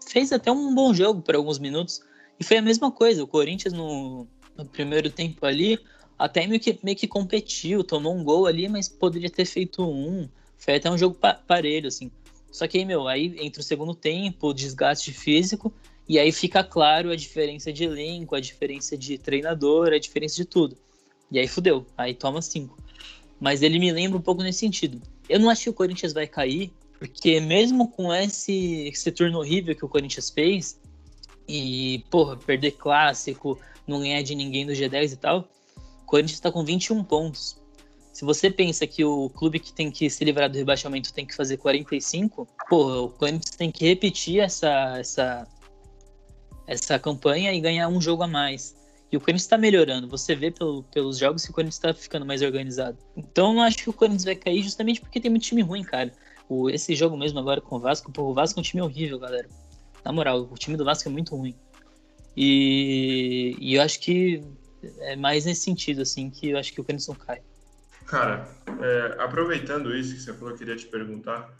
fez 0.07 0.31
até 0.31 0.51
um 0.51 0.73
bom 0.73 0.93
jogo 0.93 1.21
por 1.21 1.35
alguns 1.35 1.59
minutos. 1.59 2.01
E 2.39 2.43
foi 2.43 2.57
a 2.57 2.61
mesma 2.61 2.91
coisa. 2.91 3.23
O 3.23 3.27
Corinthians, 3.27 3.73
no, 3.73 4.27
no 4.57 4.65
primeiro 4.65 5.09
tempo 5.09 5.45
ali, 5.45 5.79
até 6.17 6.45
meio 6.45 6.59
que, 6.59 6.77
meio 6.83 6.97
que 6.97 7.07
competiu, 7.07 7.83
tomou 7.83 8.15
um 8.15 8.23
gol 8.23 8.45
ali, 8.45 8.67
mas 8.67 8.87
poderia 8.87 9.29
ter 9.29 9.45
feito 9.45 9.83
um. 9.83 10.27
Foi 10.57 10.75
até 10.75 10.89
um 10.89 10.97
jogo 10.97 11.17
parelho, 11.47 11.87
assim. 11.87 12.11
Só 12.51 12.67
que 12.67 12.77
aí, 12.77 12.85
meu, 12.85 13.07
aí 13.07 13.35
entre 13.39 13.61
o 13.61 13.63
segundo 13.63 13.95
tempo, 13.95 14.47
o 14.47 14.53
desgaste 14.53 15.11
físico, 15.11 15.73
e 16.07 16.19
aí 16.19 16.31
fica 16.31 16.63
claro 16.63 17.09
a 17.09 17.15
diferença 17.15 17.71
de 17.71 17.85
elenco, 17.85 18.35
a 18.35 18.39
diferença 18.39 18.97
de 18.97 19.17
treinador, 19.17 19.93
a 19.93 19.97
diferença 19.97 20.35
de 20.35 20.45
tudo. 20.45 20.77
E 21.31 21.39
aí 21.39 21.47
fudeu, 21.47 21.85
aí 21.97 22.13
toma 22.13 22.41
cinco. 22.41 22.77
Mas 23.39 23.61
ele 23.61 23.79
me 23.79 23.91
lembra 23.91 24.19
um 24.19 24.21
pouco 24.21 24.43
nesse 24.43 24.59
sentido. 24.59 25.01
Eu 25.29 25.39
não 25.39 25.49
acho 25.49 25.63
que 25.63 25.69
o 25.69 25.73
Corinthians 25.73 26.11
vai 26.11 26.27
cair, 26.27 26.71
porque 27.01 27.39
mesmo 27.39 27.87
com 27.87 28.13
esse, 28.13 28.87
esse 28.87 29.11
turno 29.11 29.39
horrível 29.39 29.75
que 29.75 29.83
o 29.83 29.89
Corinthians 29.89 30.29
fez, 30.29 30.79
e, 31.47 32.05
porra, 32.11 32.37
perder 32.37 32.73
clássico, 32.73 33.59
não 33.87 34.01
ganhar 34.01 34.21
de 34.21 34.35
ninguém 34.35 34.67
do 34.67 34.71
G10 34.71 35.13
e 35.13 35.15
tal, 35.15 35.49
o 36.03 36.05
Corinthians 36.05 36.33
está 36.33 36.51
com 36.51 36.63
21 36.63 37.03
pontos. 37.03 37.59
Se 38.13 38.23
você 38.23 38.51
pensa 38.51 38.85
que 38.85 39.03
o 39.03 39.31
clube 39.31 39.57
que 39.57 39.73
tem 39.73 39.89
que 39.89 40.11
se 40.11 40.23
livrar 40.23 40.47
do 40.47 40.55
rebaixamento 40.59 41.11
tem 41.11 41.25
que 41.25 41.35
fazer 41.35 41.57
45, 41.57 42.47
porra, 42.69 43.01
o 43.01 43.09
Corinthians 43.09 43.55
tem 43.55 43.71
que 43.71 43.83
repetir 43.83 44.39
essa, 44.39 44.99
essa, 44.99 45.47
essa 46.67 46.99
campanha 46.99 47.51
e 47.51 47.59
ganhar 47.59 47.87
um 47.87 47.99
jogo 47.99 48.21
a 48.21 48.27
mais. 48.27 48.75
E 49.11 49.17
o 49.17 49.19
Corinthians 49.19 49.41
está 49.41 49.57
melhorando. 49.57 50.07
Você 50.07 50.35
vê 50.35 50.51
pelo, 50.51 50.83
pelos 50.83 51.17
jogos 51.17 51.45
que 51.45 51.49
o 51.49 51.53
Corinthians 51.55 51.77
está 51.77 51.95
ficando 51.95 52.27
mais 52.27 52.43
organizado. 52.43 52.99
Então 53.17 53.49
eu 53.49 53.53
não 53.55 53.63
acho 53.63 53.79
que 53.79 53.89
o 53.89 53.93
Corinthians 53.93 54.23
vai 54.23 54.35
cair 54.35 54.61
justamente 54.61 55.01
porque 55.01 55.19
tem 55.19 55.31
muito 55.31 55.45
time 55.45 55.63
ruim, 55.63 55.81
cara. 55.81 56.13
Esse 56.69 56.95
jogo 56.95 57.17
mesmo 57.17 57.39
agora 57.39 57.61
com 57.61 57.77
o 57.77 57.79
Vasco, 57.79 58.11
pô, 58.11 58.23
o 58.23 58.33
Vasco 58.33 58.59
é 58.59 58.61
um 58.61 58.63
time 58.63 58.81
horrível, 58.81 59.19
galera. 59.19 59.47
Na 60.03 60.11
moral, 60.11 60.49
o 60.51 60.55
time 60.55 60.75
do 60.75 60.83
Vasco 60.83 61.07
é 61.07 61.11
muito 61.11 61.35
ruim. 61.35 61.55
E, 62.35 63.55
e 63.59 63.75
eu 63.75 63.81
acho 63.81 63.99
que 63.99 64.43
é 64.99 65.15
mais 65.15 65.45
nesse 65.45 65.61
sentido, 65.61 66.01
assim, 66.01 66.29
que 66.29 66.49
eu 66.49 66.57
acho 66.57 66.73
que 66.73 66.81
o 66.81 66.85
não 67.07 67.15
cai. 67.15 67.41
Cara, 68.05 68.47
é, 68.81 69.15
aproveitando 69.19 69.95
isso 69.95 70.15
que 70.15 70.21
você 70.21 70.33
falou, 70.33 70.51
eu 70.51 70.57
queria 70.57 70.75
te 70.75 70.85
perguntar. 70.87 71.55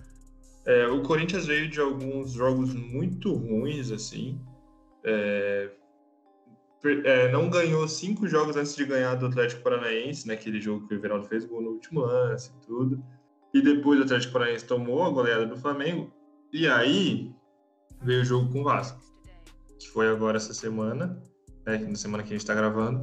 É, 0.65 0.87
o 0.87 1.01
Corinthians 1.01 1.45
veio 1.45 1.69
de 1.69 1.79
alguns 1.79 2.31
jogos 2.31 2.73
muito 2.73 3.33
ruins, 3.33 3.91
assim. 3.91 4.39
É, 5.03 5.69
é, 7.05 7.31
não 7.31 7.49
ganhou 7.49 7.87
cinco 7.87 8.27
jogos 8.27 8.55
antes 8.55 8.75
de 8.75 8.85
ganhar 8.85 9.15
do 9.15 9.27
Atlético 9.27 9.61
Paranaense, 9.61 10.27
naquele 10.27 10.57
né, 10.57 10.63
jogo 10.63 10.87
que 10.87 10.93
o 10.93 10.97
Everaldo 10.97 11.27
fez 11.27 11.45
gol 11.45 11.61
no 11.61 11.69
último 11.71 12.01
lance 12.01 12.51
e 12.51 12.65
tudo. 12.65 13.03
E 13.53 13.61
depois 13.61 13.99
o 13.99 14.03
Atlético 14.03 14.33
Paranaense 14.33 14.65
tomou 14.65 15.03
a 15.03 15.09
goleada 15.09 15.45
do 15.45 15.57
Flamengo. 15.57 16.11
E 16.53 16.67
aí 16.67 17.31
veio 18.01 18.21
o 18.21 18.25
jogo 18.25 18.51
com 18.51 18.61
o 18.61 18.63
Vasco, 18.63 18.99
que 19.79 19.89
foi 19.89 20.09
agora 20.09 20.37
essa 20.37 20.53
semana, 20.53 21.21
né, 21.65 21.77
na 21.77 21.95
semana 21.95 22.23
que 22.23 22.29
a 22.29 22.33
gente 22.33 22.41
está 22.41 22.53
gravando. 22.53 23.01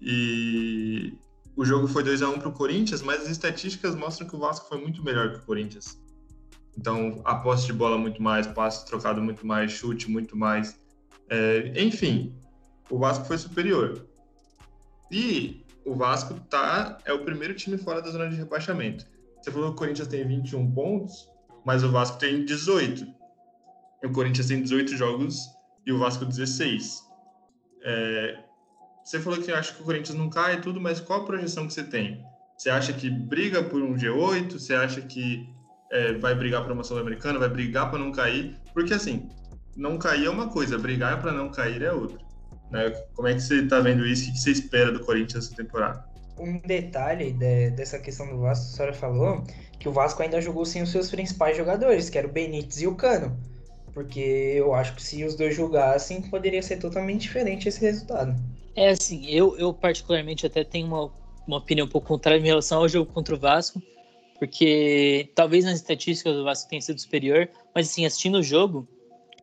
E 0.00 1.16
o 1.56 1.64
jogo 1.64 1.86
foi 1.86 2.02
2 2.02 2.22
a 2.22 2.28
1 2.28 2.38
para 2.38 2.48
o 2.48 2.52
Corinthians, 2.52 3.02
mas 3.02 3.22
as 3.22 3.30
estatísticas 3.30 3.94
mostram 3.94 4.28
que 4.28 4.36
o 4.36 4.38
Vasco 4.38 4.68
foi 4.68 4.78
muito 4.78 5.02
melhor 5.04 5.30
que 5.30 5.38
o 5.38 5.42
Corinthians. 5.42 5.98
Então, 6.76 7.22
a 7.24 7.36
posse 7.36 7.66
de 7.66 7.72
bola 7.72 7.96
muito 7.96 8.20
mais, 8.20 8.46
passe 8.46 8.84
trocado 8.86 9.22
muito 9.22 9.46
mais, 9.46 9.70
chute 9.70 10.10
muito 10.10 10.36
mais. 10.36 10.78
É, 11.28 11.72
enfim, 11.80 12.34
o 12.90 12.98
Vasco 12.98 13.24
foi 13.24 13.38
superior. 13.38 14.04
E 15.10 15.64
o 15.84 15.94
Vasco 15.94 16.34
tá, 16.50 16.98
é 17.04 17.12
o 17.12 17.24
primeiro 17.24 17.54
time 17.54 17.78
fora 17.78 18.02
da 18.02 18.10
zona 18.10 18.28
de 18.28 18.36
rebaixamento. 18.36 19.06
Você 19.44 19.52
falou 19.52 19.68
que 19.68 19.74
o 19.74 19.76
Corinthians 19.76 20.08
tem 20.08 20.26
21 20.26 20.72
pontos, 20.72 21.28
mas 21.66 21.84
o 21.84 21.92
Vasco 21.92 22.18
tem 22.18 22.46
18. 22.46 23.06
O 24.02 24.10
Corinthians 24.10 24.46
tem 24.46 24.62
18 24.62 24.96
jogos 24.96 25.38
e 25.84 25.92
o 25.92 25.98
Vasco 25.98 26.24
16. 26.24 27.02
É, 27.82 28.38
você 29.04 29.20
falou 29.20 29.38
que 29.38 29.52
acha 29.52 29.74
que 29.74 29.82
o 29.82 29.84
Corinthians 29.84 30.16
não 30.16 30.30
cai 30.30 30.54
e 30.54 30.60
tudo, 30.62 30.80
mas 30.80 30.98
qual 30.98 31.20
a 31.20 31.24
projeção 31.26 31.66
que 31.66 31.74
você 31.74 31.84
tem? 31.84 32.24
Você 32.56 32.70
acha 32.70 32.94
que 32.94 33.10
briga 33.10 33.62
por 33.62 33.82
um 33.82 33.94
G8? 33.94 34.52
Você 34.52 34.74
acha 34.74 35.02
que 35.02 35.46
é, 35.92 36.14
vai 36.14 36.34
brigar 36.34 36.64
para 36.64 36.72
uma 36.72 36.82
Sul-Americana? 36.82 37.38
Vai 37.38 37.50
brigar 37.50 37.90
para 37.90 37.98
não 37.98 38.12
cair? 38.12 38.56
Porque 38.72 38.94
assim, 38.94 39.28
não 39.76 39.98
cair 39.98 40.24
é 40.24 40.30
uma 40.30 40.48
coisa, 40.48 40.78
brigar 40.78 41.20
para 41.20 41.32
não 41.32 41.50
cair 41.50 41.82
é 41.82 41.92
outra. 41.92 42.16
Né? 42.70 42.88
Como 43.12 43.28
é 43.28 43.34
que 43.34 43.40
você 43.40 43.56
está 43.56 43.78
vendo 43.78 44.06
isso? 44.06 44.30
O 44.30 44.32
que 44.32 44.38
você 44.38 44.52
espera 44.52 44.90
do 44.90 45.00
Corinthians 45.00 45.48
essa 45.48 45.54
temporada? 45.54 46.13
Um 46.38 46.58
detalhe 46.58 47.32
de, 47.32 47.70
dessa 47.70 47.98
questão 47.98 48.26
do 48.28 48.40
Vasco, 48.40 48.64
a 48.64 48.68
senhora 48.76 48.92
falou 48.92 49.44
que 49.78 49.88
o 49.88 49.92
Vasco 49.92 50.22
ainda 50.22 50.40
jogou 50.40 50.64
sem 50.64 50.82
os 50.82 50.90
seus 50.90 51.10
principais 51.10 51.56
jogadores, 51.56 52.10
que 52.10 52.18
eram 52.18 52.28
o 52.28 52.32
Benítez 52.32 52.82
e 52.82 52.86
o 52.86 52.94
Cano. 52.94 53.38
Porque 53.92 54.20
eu 54.20 54.74
acho 54.74 54.94
que 54.94 55.02
se 55.02 55.24
os 55.24 55.36
dois 55.36 55.54
jogassem, 55.54 56.22
poderia 56.22 56.62
ser 56.62 56.78
totalmente 56.78 57.22
diferente 57.22 57.68
esse 57.68 57.80
resultado. 57.80 58.34
É 58.74 58.88
assim, 58.88 59.24
eu, 59.26 59.56
eu 59.56 59.72
particularmente 59.72 60.46
até 60.46 60.64
tenho 60.64 60.86
uma, 60.88 61.12
uma 61.46 61.58
opinião 61.58 61.86
um 61.86 61.90
pouco 61.90 62.08
contrária 62.08 62.40
em 62.40 62.46
relação 62.46 62.80
ao 62.80 62.88
jogo 62.88 63.12
contra 63.12 63.34
o 63.34 63.38
Vasco, 63.38 63.80
porque 64.38 65.30
talvez 65.34 65.64
nas 65.64 65.76
estatísticas 65.76 66.36
o 66.36 66.44
Vasco 66.44 66.68
tenha 66.68 66.82
sido 66.82 67.00
superior, 67.00 67.48
mas 67.72 67.88
assim, 67.88 68.04
assistindo 68.04 68.38
o 68.38 68.42
jogo, 68.42 68.88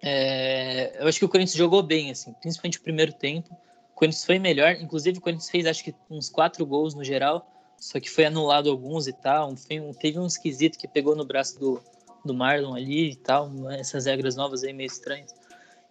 é, 0.02 0.98
eu 1.00 1.08
acho 1.08 1.20
que 1.20 1.26
o 1.26 1.30
Corinthians 1.30 1.58
jogou 1.58 1.82
bem, 1.82 2.12
assim, 2.12 2.34
principalmente 2.42 2.80
o 2.80 2.82
primeiro 2.82 3.14
tempo. 3.14 3.56
Corinthians 4.02 4.26
foi 4.26 4.40
melhor, 4.40 4.78
inclusive 4.82 5.20
o 5.20 5.22
Corinthians 5.22 5.52
fez 5.52 5.68
acho 5.68 5.84
que 5.84 5.94
uns 6.10 6.28
quatro 6.28 6.66
gols 6.66 6.96
no 6.96 7.04
geral, 7.04 7.48
só 7.78 8.00
que 8.00 8.10
foi 8.10 8.26
anulado 8.26 8.68
alguns 8.68 9.06
e 9.06 9.14
tal. 9.14 9.52
Um, 9.52 9.94
teve 9.94 10.18
um 10.18 10.26
esquisito 10.26 10.76
que 10.80 10.88
pegou 10.88 11.16
no 11.16 11.24
braço 11.24 11.60
do, 11.60 11.80
do 12.26 12.34
Marlon 12.34 12.74
ali 12.74 13.12
e 13.12 13.16
tal, 13.16 13.52
essas 13.70 14.08
regras 14.08 14.36
novas 14.36 14.64
aí 14.64 14.74
meio 14.74 14.88
estranhas. 14.88 15.36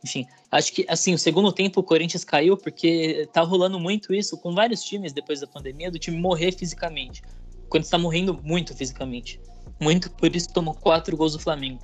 enfim, 0.03 0.27
acho 0.51 0.73
que 0.73 0.85
assim, 0.89 1.15
o 1.15 1.19
segundo 1.19 1.53
tempo 1.53 1.79
o 1.79 1.85
Corinthians 1.85 2.25
caiu 2.25 2.57
porque 2.57 3.29
tá 3.33 3.43
rolando 3.43 3.79
muito 3.79 4.13
isso 4.13 4.37
com 4.37 4.57
vários 4.57 4.83
times 4.83 5.13
depois 5.13 5.39
da 5.39 5.47
pandemia, 5.47 5.89
do 5.89 5.97
time 5.97 6.19
morrer 6.19 6.51
fisicamente. 6.51 7.23
O 7.65 7.69
Corinthians 7.69 7.91
tá 7.91 7.99
morrendo 7.99 8.41
muito 8.43 8.75
fisicamente. 8.75 9.41
Muito 9.79 10.11
por 10.11 10.35
isso 10.35 10.53
tomou 10.53 10.75
quatro 10.75 11.17
gols 11.17 11.35
do 11.35 11.39
Flamengo. 11.39 11.79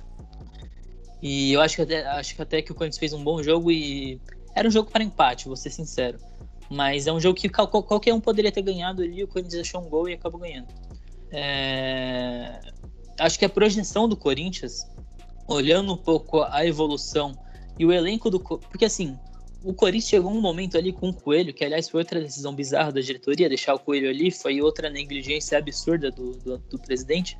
E 1.21 1.53
eu 1.53 1.61
acho 1.61 1.77
que 1.77 1.83
até, 1.83 2.05
acho 2.05 2.35
que 2.35 2.41
até 2.41 2.61
que 2.61 2.73
o 2.73 2.75
Corinthians 2.75 2.99
fez 2.99 3.13
um 3.13 3.23
bom 3.23 3.41
jogo 3.41 3.71
e 3.71 4.19
era 4.57 4.67
um 4.67 4.71
jogo 4.71 4.89
para 4.89 5.03
empate, 5.03 5.45
vou 5.45 5.55
ser 5.55 5.69
sincero. 5.69 6.17
Mas 6.67 7.05
é 7.05 7.13
um 7.13 7.19
jogo 7.19 7.39
que 7.39 7.47
qualquer 7.47 8.13
um 8.13 8.19
poderia 8.19 8.51
ter 8.51 8.63
ganhado 8.63 9.03
ali, 9.03 9.23
o 9.23 9.27
Corinthians 9.27 9.61
achou 9.61 9.81
um 9.81 9.87
gol 9.87 10.09
e 10.09 10.13
acabou 10.13 10.41
ganhando. 10.41 10.67
É... 11.31 12.59
Acho 13.19 13.37
que 13.37 13.45
a 13.45 13.49
projeção 13.49 14.09
do 14.09 14.17
Corinthians, 14.17 14.85
olhando 15.47 15.93
um 15.93 15.97
pouco 15.97 16.41
a 16.41 16.65
evolução 16.65 17.37
e 17.77 17.85
o 17.85 17.93
elenco 17.93 18.31
do. 18.31 18.39
Porque 18.39 18.85
assim, 18.85 19.17
o 19.63 19.73
Corinthians 19.73 20.09
chegou 20.09 20.31
um 20.31 20.41
momento 20.41 20.75
ali 20.75 20.91
com 20.91 21.09
o 21.09 21.13
Coelho, 21.13 21.53
que 21.53 21.63
aliás 21.63 21.87
foi 21.87 22.01
outra 22.01 22.19
decisão 22.19 22.53
bizarra 22.53 22.91
da 22.91 22.99
diretoria, 22.99 23.47
deixar 23.47 23.75
o 23.75 23.79
Coelho 23.79 24.09
ali, 24.09 24.31
foi 24.31 24.59
outra 24.59 24.89
negligência 24.89 25.57
absurda 25.57 26.09
do, 26.09 26.31
do, 26.31 26.57
do 26.57 26.79
presidente. 26.79 27.37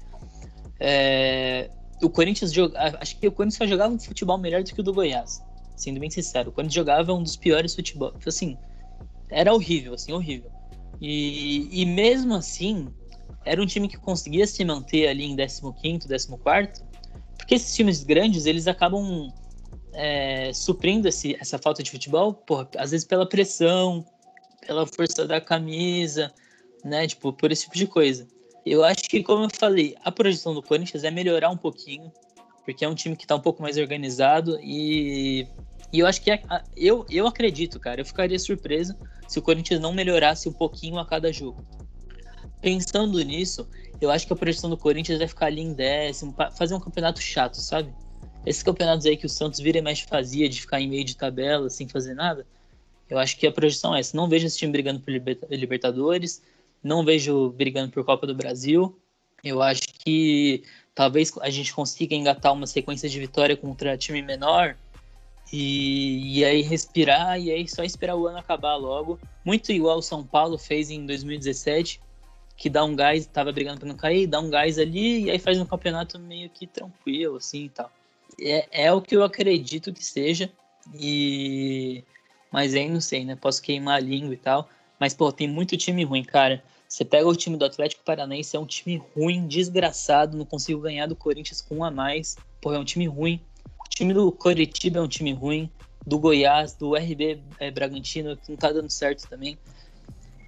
É, 0.79 1.69
o 2.01 2.09
Corinthians 2.09 2.53
joga, 2.53 2.97
acho 3.01 3.17
que 3.19 3.27
o 3.27 3.31
Corinthians 3.31 3.57
só 3.57 3.65
jogava 3.65 3.93
um 3.93 3.99
futebol 3.99 4.37
melhor 4.37 4.63
do 4.63 4.71
que 4.71 4.79
o 4.79 4.83
do 4.83 4.93
Goiás, 4.93 5.41
sendo 5.77 5.99
bem 5.99 6.09
sincero. 6.09 6.49
O 6.49 6.51
Corinthians 6.51 6.75
jogava 6.75 7.13
um 7.13 7.23
dos 7.23 7.37
piores 7.37 7.73
futebol, 7.73 8.13
assim, 8.25 8.57
era 9.29 9.53
horrível, 9.53 9.93
assim, 9.93 10.11
horrível. 10.11 10.51
E, 10.99 11.69
e 11.71 11.85
mesmo 11.85 12.35
assim, 12.35 12.89
era 13.45 13.61
um 13.61 13.65
time 13.65 13.87
que 13.87 13.97
conseguia 13.97 14.45
se 14.45 14.65
manter 14.65 15.07
ali 15.07 15.23
em 15.23 15.35
15º, 15.35 16.07
14º, 16.07 16.83
porque 17.37 17.55
esses 17.55 17.73
times 17.73 18.03
grandes, 18.03 18.45
eles 18.45 18.67
acabam 18.67 19.31
é, 19.93 20.51
suprindo 20.53 21.07
esse, 21.07 21.37
essa 21.39 21.57
falta 21.57 21.83
de 21.83 21.91
futebol, 21.91 22.33
porra, 22.33 22.67
às 22.77 22.91
vezes 22.91 23.05
pela 23.05 23.27
pressão, 23.27 24.05
pela 24.65 24.85
força 24.85 25.25
da 25.25 25.39
camisa, 25.39 26.33
né? 26.83 27.07
Tipo, 27.07 27.31
por 27.31 27.51
esse 27.51 27.63
tipo 27.63 27.77
de 27.77 27.87
coisa. 27.87 28.27
Eu 28.65 28.83
acho 28.83 29.03
que, 29.03 29.23
como 29.23 29.45
eu 29.45 29.49
falei, 29.49 29.95
a 30.03 30.11
projeção 30.11 30.53
do 30.53 30.61
Corinthians 30.61 31.03
é 31.03 31.11
melhorar 31.11 31.49
um 31.49 31.57
pouquinho, 31.57 32.11
porque 32.67 32.83
é 32.83 32.89
um 32.89 32.93
time 32.93 33.15
que 33.15 33.23
está 33.23 33.33
um 33.33 33.39
pouco 33.39 33.61
mais 33.61 33.77
organizado 33.77 34.59
e, 34.61 35.47
e 35.93 35.99
eu 35.99 36.05
acho 36.05 36.21
que 36.21 36.29
é, 36.29 36.43
eu, 36.75 37.05
eu 37.09 37.25
acredito, 37.25 37.79
cara, 37.79 38.01
eu 38.01 38.05
ficaria 38.05 38.37
surpreso 38.37 38.93
se 39.25 39.39
o 39.39 39.41
Corinthians 39.41 39.79
não 39.79 39.93
melhorasse 39.93 40.49
um 40.49 40.51
pouquinho 40.51 40.99
a 40.99 41.05
cada 41.05 41.31
jogo. 41.31 41.65
Pensando 42.61 43.23
nisso, 43.23 43.65
eu 44.01 44.11
acho 44.11 44.27
que 44.27 44.33
a 44.33 44.35
projeção 44.35 44.69
do 44.69 44.75
Corinthians 44.75 45.17
vai 45.17 45.29
ficar 45.29 45.45
ali 45.45 45.61
em 45.61 45.71
décimo, 45.71 46.35
fazer 46.57 46.75
um 46.75 46.79
campeonato 46.81 47.21
chato, 47.21 47.55
sabe? 47.55 47.89
Esses 48.45 48.63
campeonatos 48.63 49.05
aí 49.05 49.15
que 49.15 49.25
o 49.25 49.29
Santos 49.29 49.61
vira 49.61 49.77
e 49.77 49.81
mexe 49.81 50.05
fazia, 50.05 50.49
de 50.49 50.59
ficar 50.59 50.81
em 50.81 50.89
meio 50.89 51.05
de 51.05 51.15
tabela, 51.15 51.69
sem 51.69 51.87
fazer 51.87 52.15
nada, 52.15 52.45
eu 53.09 53.17
acho 53.17 53.37
que 53.37 53.47
a 53.47 53.51
projeção 53.51 53.95
é 53.95 54.01
essa. 54.01 54.17
Não 54.17 54.27
vejo 54.27 54.45
esse 54.45 54.57
time 54.57 54.73
brigando 54.73 54.99
por 54.99 55.13
Libertadores, 55.49 56.43
não 56.83 57.05
vejo 57.05 57.49
brigando 57.51 57.93
por 57.93 58.03
Copa 58.03 58.27
do 58.27 58.35
Brasil. 58.35 58.99
Eu 59.41 59.61
acho 59.61 59.83
que 60.03 60.63
talvez 60.97 61.31
a 61.41 61.49
gente 61.51 61.71
consiga 61.71 62.15
engatar 62.15 62.51
uma 62.51 62.65
sequência 62.65 63.07
de 63.07 63.19
vitória 63.19 63.55
contra 63.55 63.95
time 63.95 64.19
menor 64.23 64.75
e, 65.53 66.39
e 66.39 66.43
aí 66.43 66.63
respirar 66.63 67.39
e 67.39 67.51
aí 67.51 67.67
só 67.67 67.83
esperar 67.83 68.15
o 68.15 68.25
ano 68.25 68.39
acabar 68.39 68.75
logo. 68.75 69.19
Muito 69.45 69.71
igual 69.71 69.99
o 69.99 70.01
São 70.01 70.25
Paulo 70.25 70.57
fez 70.57 70.89
em 70.89 71.05
2017, 71.05 72.01
que 72.57 72.67
dá 72.67 72.83
um 72.83 72.95
gás, 72.95 73.27
tava 73.27 73.51
brigando 73.51 73.79
para 73.79 73.87
não 73.87 73.95
cair, 73.95 74.25
dá 74.25 74.39
um 74.39 74.49
gás 74.49 74.79
ali 74.79 75.25
e 75.25 75.29
aí 75.29 75.37
faz 75.37 75.59
um 75.59 75.65
campeonato 75.65 76.17
meio 76.17 76.49
que 76.49 76.65
tranquilo 76.65 77.37
assim 77.37 77.65
e 77.65 77.69
tal 77.69 77.91
é, 78.41 78.85
é 78.85 78.91
o 78.91 78.99
que 78.99 79.15
eu 79.15 79.23
acredito 79.23 79.93
que 79.93 80.03
seja. 80.03 80.51
E 80.95 82.03
mas 82.51 82.73
aí 82.73 82.89
não 82.89 83.01
sei, 83.01 83.23
né? 83.23 83.35
Posso 83.35 83.61
queimar 83.61 83.97
a 83.97 83.99
língua 83.99 84.33
e 84.33 84.37
tal. 84.37 84.67
Mas, 84.99 85.13
pô, 85.13 85.31
tem 85.31 85.47
muito 85.47 85.77
time 85.77 86.03
ruim, 86.03 86.23
cara. 86.23 86.63
Você 86.87 87.03
pega 87.03 87.27
o 87.27 87.35
time 87.35 87.57
do 87.57 87.65
Atlético 87.65 88.03
Paranaense, 88.03 88.55
é 88.55 88.59
um 88.59 88.65
time 88.65 89.01
ruim, 89.15 89.47
desgraçado, 89.47 90.37
não 90.37 90.45
consigo 90.45 90.81
ganhar 90.81 91.05
do 91.05 91.15
Corinthians 91.15 91.61
com 91.61 91.77
um 91.77 91.83
a 91.83 91.91
mais. 91.91 92.37
Pô, 92.61 92.73
é 92.73 92.79
um 92.79 92.85
time 92.85 93.07
ruim. 93.07 93.41
O 93.79 93.89
time 93.89 94.13
do 94.13 94.31
Coritiba 94.31 94.99
é 94.99 95.01
um 95.01 95.07
time 95.07 95.33
ruim. 95.33 95.69
Do 96.05 96.17
Goiás, 96.17 96.73
do 96.73 96.95
RB 96.95 97.41
é, 97.59 97.69
Bragantino, 97.69 98.37
que 98.37 98.51
não 98.51 98.57
tá 98.57 98.71
dando 98.71 98.89
certo 98.89 99.27
também. 99.27 99.57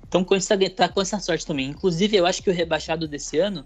Então, 0.08 0.24
com 0.24 0.34
essa, 0.34 0.58
tá 0.70 0.88
com 0.88 1.02
essa 1.02 1.20
sorte 1.20 1.46
também. 1.46 1.68
Inclusive, 1.68 2.16
eu 2.16 2.26
acho 2.26 2.42
que 2.42 2.50
o 2.50 2.54
rebaixado 2.54 3.08
desse 3.08 3.38
ano 3.38 3.66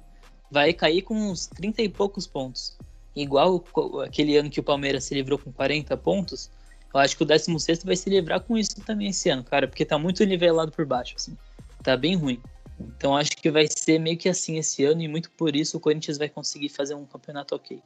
vai 0.50 0.74
cair 0.74 1.04
com 1.04 1.16
uns 1.16 1.46
30 1.46 1.84
e 1.84 1.90
poucos 1.90 2.26
pontos 2.26 2.76
igual 3.16 3.64
aquele 4.04 4.38
ano 4.38 4.50
que 4.50 4.60
o 4.60 4.64
Palmeiras 4.64 5.04
se 5.04 5.14
livrou 5.14 5.38
com 5.38 5.52
40 5.52 5.96
pontos, 5.98 6.50
eu 6.94 7.00
acho 7.00 7.16
que 7.18 7.24
o 7.24 7.26
16 7.26 7.84
vai 7.84 7.96
se 7.96 8.10
livrar 8.10 8.42
com 8.42 8.58
isso 8.58 8.82
também 8.82 9.10
esse 9.10 9.30
ano, 9.30 9.44
cara, 9.44 9.68
porque 9.68 9.86
tá 9.86 9.98
muito 9.98 10.24
nivelado 10.26 10.72
por 10.72 10.86
baixo, 10.86 11.16
assim. 11.18 11.38
Tá 11.82 11.98
bem 11.98 12.16
ruim. 12.16 12.40
Então 12.80 13.16
acho 13.16 13.32
que 13.32 13.52
vai 13.52 13.68
ser 13.70 14.00
meio 14.00 14.18
que 14.18 14.30
assim 14.30 14.58
esse 14.58 14.84
ano 14.84 15.02
e 15.02 15.08
muito 15.08 15.30
por 15.32 15.56
isso 15.56 15.78
o 15.78 15.80
Corinthians 15.80 16.18
vai 16.18 16.30
conseguir 16.30 16.70
fazer 16.70 16.96
um 16.96 17.06
campeonato 17.06 17.56
ok. 17.56 17.82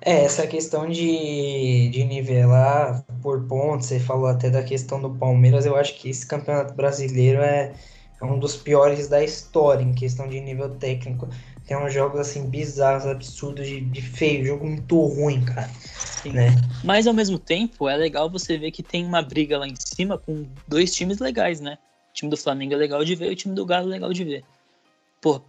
É, 0.00 0.24
essa 0.24 0.46
questão 0.46 0.88
de, 0.88 1.88
de 1.88 2.04
nivelar 2.04 3.02
por 3.22 3.42
pontos, 3.46 3.86
você 3.86 3.98
falou 3.98 4.26
até 4.26 4.50
da 4.50 4.62
questão 4.62 5.00
do 5.00 5.08
Palmeiras, 5.08 5.64
eu 5.64 5.76
acho 5.76 5.94
que 5.94 6.10
esse 6.10 6.26
campeonato 6.26 6.74
brasileiro 6.74 7.40
é, 7.40 7.72
é 8.20 8.24
um 8.24 8.38
dos 8.38 8.54
piores 8.54 9.08
da 9.08 9.24
história 9.24 9.82
em 9.82 9.94
questão 9.94 10.28
de 10.28 10.40
nível 10.40 10.68
técnico. 10.76 11.28
Tem 11.66 11.74
uns 11.78 11.94
jogos 11.94 12.20
assim 12.20 12.50
bizarros, 12.50 13.06
absurdos, 13.06 13.66
de, 13.66 13.80
de 13.80 14.02
feio, 14.02 14.44
jogo 14.44 14.66
muito 14.66 15.00
ruim, 15.06 15.42
cara. 15.42 15.70
Sim. 16.22 16.32
Né? 16.32 16.48
Mas 16.84 17.06
ao 17.06 17.14
mesmo 17.14 17.38
tempo, 17.38 17.88
é 17.88 17.96
legal 17.96 18.28
você 18.28 18.58
ver 18.58 18.70
que 18.70 18.82
tem 18.82 19.06
uma 19.06 19.22
briga 19.22 19.56
lá 19.56 19.66
em 19.66 19.74
cima 19.78 20.18
com 20.18 20.46
dois 20.68 20.94
times 20.94 21.18
legais, 21.18 21.60
né? 21.60 21.78
Time 22.14 22.30
do 22.30 22.36
Flamengo 22.36 22.72
é 22.72 22.76
legal 22.76 23.04
de 23.04 23.14
ver 23.14 23.30
o 23.30 23.36
time 23.36 23.54
do 23.54 23.66
Galo 23.66 23.88
é 23.88 23.90
legal 23.90 24.12
de 24.12 24.24
ver. 24.24 24.44
Pô, 25.20 25.42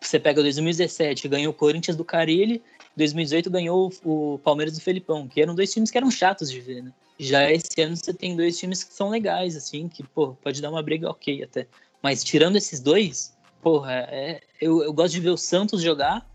você 0.00 0.18
pega 0.18 0.42
2017, 0.42 1.28
ganhou 1.28 1.52
o 1.52 1.54
Corinthians 1.54 1.96
do 1.96 2.04
Carilli, 2.04 2.62
2018 2.96 3.50
ganhou 3.50 3.92
o 4.04 4.38
Palmeiras 4.42 4.74
do 4.74 4.80
Felipão, 4.80 5.28
que 5.28 5.40
eram 5.40 5.54
dois 5.54 5.72
times 5.72 5.90
que 5.90 5.98
eram 5.98 6.10
chatos 6.10 6.50
de 6.50 6.60
ver, 6.60 6.82
né? 6.82 6.92
Já 7.18 7.50
esse 7.50 7.80
ano 7.80 7.96
você 7.96 8.12
tem 8.12 8.36
dois 8.36 8.58
times 8.58 8.82
que 8.82 8.92
são 8.92 9.08
legais, 9.08 9.56
assim, 9.56 9.88
que, 9.88 10.02
pô, 10.02 10.34
pode 10.42 10.60
dar 10.60 10.70
uma 10.70 10.82
briga 10.82 11.08
ok 11.08 11.42
até. 11.42 11.66
Mas 12.02 12.22
tirando 12.22 12.56
esses 12.56 12.80
dois, 12.80 13.36
porra, 13.62 14.06
é, 14.10 14.40
eu, 14.60 14.82
eu 14.82 14.92
gosto 14.92 15.14
de 15.14 15.20
ver 15.20 15.30
o 15.30 15.36
Santos 15.36 15.82
jogar 15.82 16.26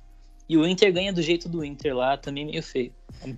e 0.50 0.58
o 0.58 0.68
Inter 0.68 0.92
ganha 0.92 1.14
do 1.14 1.22
jeito 1.22 1.48
do 1.48 1.64
Inter 1.64 1.96
lá, 1.96 2.18
também 2.18 2.46
meio 2.46 2.62
feio. 2.62 2.92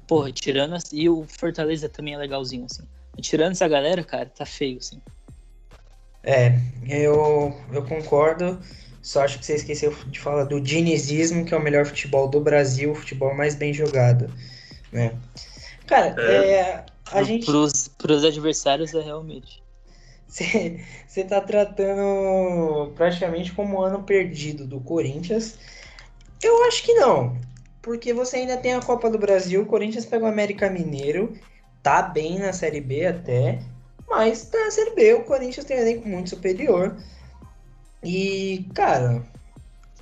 Porra, 0.07 0.31
tirando. 0.31 0.75
E 0.91 1.07
o 1.07 1.25
Fortaleza 1.27 1.87
também 1.87 2.13
é 2.13 2.17
legalzinho, 2.17 2.65
assim. 2.65 2.83
Tirando 3.21 3.51
essa 3.51 3.67
galera, 3.67 4.03
cara, 4.03 4.25
tá 4.25 4.45
feio, 4.45 4.77
assim. 4.77 5.01
É, 6.23 6.57
eu, 6.87 7.55
eu 7.71 7.83
concordo. 7.85 8.59
Só 9.01 9.23
acho 9.23 9.37
que 9.37 9.45
você 9.45 9.55
esqueceu 9.55 9.93
de 10.07 10.19
falar 10.19 10.45
do 10.45 10.61
dinizismo, 10.61 11.43
que 11.43 11.53
é 11.53 11.57
o 11.57 11.61
melhor 11.61 11.85
futebol 11.85 12.29
do 12.29 12.39
Brasil, 12.39 12.91
o 12.91 12.95
futebol 12.95 13.35
mais 13.35 13.53
bem 13.53 13.73
jogado. 13.73 14.33
Né? 14.91 15.13
Cara, 15.85 16.15
é, 16.17 16.51
é 16.51 16.85
a 17.07 17.17
Pro, 17.17 17.25
gente. 17.25 17.45
Pros, 17.45 17.87
pros 17.89 18.23
adversários 18.23 18.93
é 18.93 19.01
realmente. 19.01 19.61
Você 20.27 21.23
tá 21.27 21.41
tratando 21.41 22.91
praticamente 22.95 23.51
como 23.51 23.77
um 23.77 23.81
ano 23.81 24.03
perdido 24.03 24.65
do 24.65 24.79
Corinthians. 24.79 25.59
Eu 26.41 26.63
acho 26.63 26.83
que 26.83 26.93
não. 26.93 27.37
Porque 27.81 28.13
você 28.13 28.37
ainda 28.37 28.57
tem 28.57 28.73
a 28.73 28.81
Copa 28.81 29.09
do 29.09 29.19
Brasil, 29.19 29.61
o 29.61 29.65
Corinthians 29.65 30.05
pega 30.05 30.23
o 30.23 30.27
América 30.27 30.69
Mineiro, 30.69 31.37
tá 31.83 32.01
bem 32.01 32.39
na 32.39 32.53
Série 32.53 32.79
B 32.79 33.05
até, 33.05 33.59
mas 34.15 34.49
na 34.51 34.71
Série 34.71 34.91
B 34.91 35.13
o 35.13 35.23
Corinthians 35.23 35.65
tem 35.65 35.77
um 35.77 35.81
elenco 35.81 36.07
muito 36.07 36.29
superior. 36.29 36.95
E, 38.03 38.65
cara, 38.73 39.23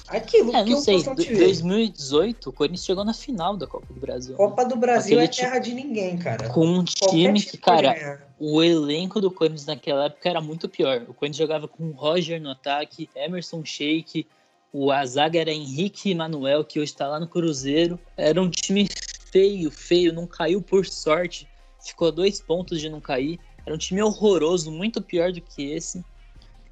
aquilo 0.08 0.56
é, 0.56 0.64
que 0.64 0.72
eu 0.72 0.78
sei, 0.78 0.98
Em 0.98 1.38
2018, 1.38 2.50
o 2.50 2.54
Corinthians 2.54 2.86
chegou 2.86 3.06
na 3.06 3.14
final 3.14 3.56
da 3.56 3.68
Copa 3.68 3.94
do 3.94 4.00
Brasil. 4.00 4.36
Copa 4.36 4.66
do 4.66 4.76
Brasil 4.76 5.20
Aquele 5.20 5.26
é 5.26 5.50
terra 5.50 5.60
de 5.60 5.74
ninguém, 5.74 6.18
cara. 6.18 6.50
Com 6.50 6.66
um 6.66 6.84
time 6.84 7.42
que, 7.42 7.58
cara, 7.58 8.26
o 8.40 8.64
elenco 8.64 9.22
do 9.22 9.30
Corinthians 9.30 9.66
naquela 9.66 10.06
época 10.06 10.30
era 10.30 10.42
muito 10.42 10.68
pior. 10.68 11.04
O 11.08 11.14
Corinthians 11.14 11.38
jogava 11.38 11.68
com 11.68 11.84
o 11.86 11.92
Roger 11.92 12.42
no 12.42 12.50
ataque, 12.50 13.10
Emerson 13.16 13.64
Sheik, 13.64 14.26
o 14.74 14.92
Azaga 14.92 15.40
era 15.40 15.52
Henrique 15.52 16.16
Manuel, 16.16 16.64
que 16.64 16.80
hoje 16.80 16.92
está 16.92 17.08
lá 17.08 17.20
no 17.20 17.28
Cruzeiro. 17.28 18.00
Era 18.16 18.42
um 18.42 18.50
time 18.50 18.88
feio, 19.32 19.70
feio, 19.70 20.14
não 20.14 20.26
caiu 20.26 20.62
por 20.62 20.86
sorte. 20.86 21.48
Ficou 21.84 22.08
a 22.08 22.12
dois 22.12 22.40
pontos 22.40 22.80
de 22.80 22.88
não 22.88 23.02
cair. 23.02 23.40
Era 23.66 23.76
um 23.76 23.78
time 23.78 24.02
horroroso, 24.02 24.72
muito 24.72 25.02
pior 25.02 25.32
do 25.32 25.42
que 25.42 25.72
esse. 25.72 26.04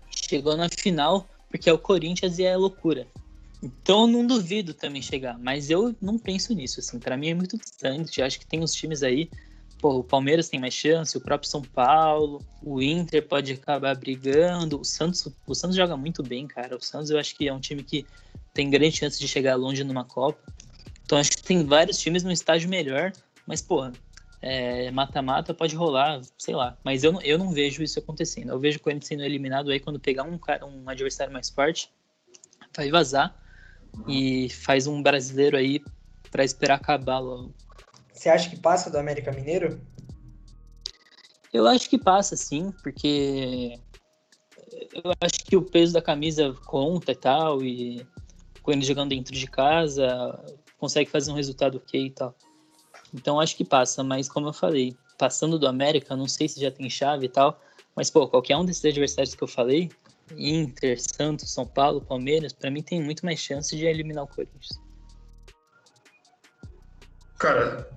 Chegou 0.10 0.56
na 0.56 0.68
final, 0.70 1.30
porque 1.50 1.70
é 1.70 1.74
o 1.74 1.80
Corinthians 1.80 2.40
e 2.40 2.44
é 2.44 2.56
loucura. 2.56 3.08
Então 3.62 4.02
eu 4.02 4.08
não 4.08 4.26
duvido 4.26 4.74
também 4.74 5.02
chegar, 5.02 5.38
mas 5.38 5.70
eu 5.70 5.96
não 6.02 6.18
penso 6.18 6.54
nisso, 6.54 6.80
assim, 6.80 6.98
para 6.98 7.18
mim 7.18 7.30
é 7.30 7.34
muito 7.34 7.58
distante, 7.58 8.22
acho 8.22 8.40
que 8.40 8.46
tem 8.46 8.62
uns 8.62 8.74
times 8.74 9.04
aí 9.04 9.30
Pô, 9.80 10.00
o 10.00 10.04
Palmeiras 10.04 10.50
tem 10.50 10.60
mais 10.60 10.74
chance, 10.74 11.18
o 11.18 11.22
próprio 11.22 11.50
São 11.50 11.62
Paulo, 11.62 12.46
o 12.62 12.82
Inter 12.82 13.26
pode 13.26 13.54
acabar 13.54 13.96
brigando, 13.96 14.82
o 14.82 14.84
Santos, 14.84 15.26
o 15.48 15.56
Santos 15.56 15.78
joga 15.78 15.96
muito 15.96 16.22
bem, 16.22 16.46
cara. 16.46 16.76
O 16.76 16.82
Santos 16.82 17.10
eu 17.10 17.18
acho 17.18 17.34
que 17.34 17.48
é 17.48 17.54
um 17.54 17.62
time 17.62 17.82
que 17.82 18.06
tem 18.54 18.70
grande 18.70 18.98
chance 18.98 19.18
de 19.18 19.26
chegar 19.26 19.56
longe 19.56 19.82
numa 19.86 20.04
Copa. 20.04 20.40
Então 21.06 21.18
acho 21.18 21.32
que 21.32 21.44
tem 21.44 21.66
vários 21.66 21.98
times 21.98 22.24
no 22.24 22.32
estágio 22.32 22.70
melhor, 22.70 23.14
mas 23.48 23.62
é, 24.42 24.90
mata-mata 24.92 25.54
pode 25.54 25.76
rolar, 25.76 26.22
sei 26.38 26.56
lá. 26.56 26.78
Mas 26.84 27.04
eu, 27.04 27.20
eu 27.22 27.38
não 27.38 27.52
vejo 27.52 27.84
isso 27.84 28.00
acontecendo. 28.00 28.50
Eu 28.50 28.60
vejo 28.60 28.78
o 28.78 28.82
Corinthians 28.82 29.08
sendo 29.08 29.24
eliminado 29.24 29.72
aí 29.72 29.80
quando 29.80 30.00
pegar 30.00 30.24
um, 30.24 30.40
um 30.66 30.90
adversário 30.90 31.34
mais 31.34 31.50
forte, 31.50 31.92
vai 32.76 32.90
vazar 32.90 33.36
e 34.08 34.50
faz 34.50 34.88
um 34.88 35.02
brasileiro 35.02 35.58
aí 35.58 35.82
para 36.32 36.44
esperar 36.44 36.76
acabar 36.76 37.20
logo. 37.20 37.54
Você 38.14 38.30
acha 38.30 38.50
que 38.50 38.58
passa 38.58 38.90
do 38.90 38.98
América 38.98 39.32
Mineiro? 39.32 39.82
Eu 41.52 41.68
acho 41.68 41.90
que 41.90 41.98
passa, 41.98 42.36
sim, 42.36 42.72
porque 42.84 43.80
eu 44.94 45.12
acho 45.22 45.44
que 45.44 45.56
o 45.56 45.62
peso 45.62 45.94
da 45.94 46.02
camisa 46.02 46.54
conta 46.66 47.12
e 47.12 47.16
tal, 47.16 47.64
e 47.64 48.06
com 48.62 48.72
ele 48.72 48.82
jogando 48.82 49.10
dentro 49.10 49.34
de 49.34 49.48
casa, 49.48 50.40
consegue 50.78 51.10
fazer 51.10 51.32
um 51.32 51.36
resultado 51.36 51.78
ok 51.78 52.06
e 52.06 52.12
tal. 52.12 52.36
Então 53.14 53.40
acho 53.40 53.56
que 53.56 53.66
passa, 53.66 54.04
mas 54.04 54.30
como 54.30 54.48
eu 54.48 54.54
falei, 54.54 54.98
passando 55.18 55.58
do 55.58 55.68
América, 55.68 56.16
não 56.16 56.28
sei 56.28 56.48
se 56.48 56.62
já 56.62 56.72
tem 56.72 56.90
chave 56.90 57.26
e 57.26 57.30
tal, 57.30 57.60
mas 57.96 58.10
pô, 58.10 58.28
qualquer 58.28 58.58
um 58.58 58.66
desses 58.66 58.86
adversários 58.86 59.36
que 59.36 59.44
eu 59.44 59.48
falei, 59.48 59.92
Inter, 60.32 60.98
Santos, 61.02 61.52
São 61.52 61.66
Paulo, 61.66 62.02
Palmeiras, 62.02 62.54
para 62.54 62.70
mim 62.70 62.82
tem 62.82 63.02
muito 63.02 63.26
mais 63.26 63.40
chance 63.40 63.76
de 63.76 63.86
eliminar 63.86 64.24
o 64.24 64.28
Corinthians. 64.28 64.70
Cara, 67.40 67.90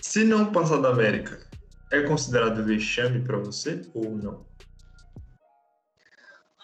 se 0.00 0.24
não 0.24 0.52
passar 0.52 0.78
da 0.78 0.90
América, 0.90 1.46
é 1.90 2.02
considerado 2.02 2.64
vexame 2.64 3.20
para 3.20 3.38
você 3.38 3.80
ou 3.94 4.16
não? 4.16 4.44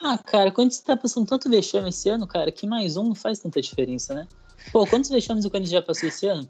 Ah, 0.00 0.16
cara, 0.18 0.52
quando 0.52 0.72
você 0.72 0.82
tá 0.82 0.96
passando 0.96 1.26
tanto 1.26 1.50
vexame 1.50 1.88
esse 1.88 2.08
ano, 2.08 2.26
cara, 2.26 2.52
que 2.52 2.66
mais 2.66 2.96
um 2.96 3.04
não 3.04 3.14
faz 3.14 3.38
tanta 3.40 3.60
diferença, 3.60 4.14
né? 4.14 4.28
Pô, 4.72 4.86
quantos 4.86 5.10
vexames 5.10 5.44
o 5.44 5.50
Corinthians 5.50 5.72
já 5.72 5.82
passou 5.82 6.08
esse 6.08 6.26
ano? 6.26 6.48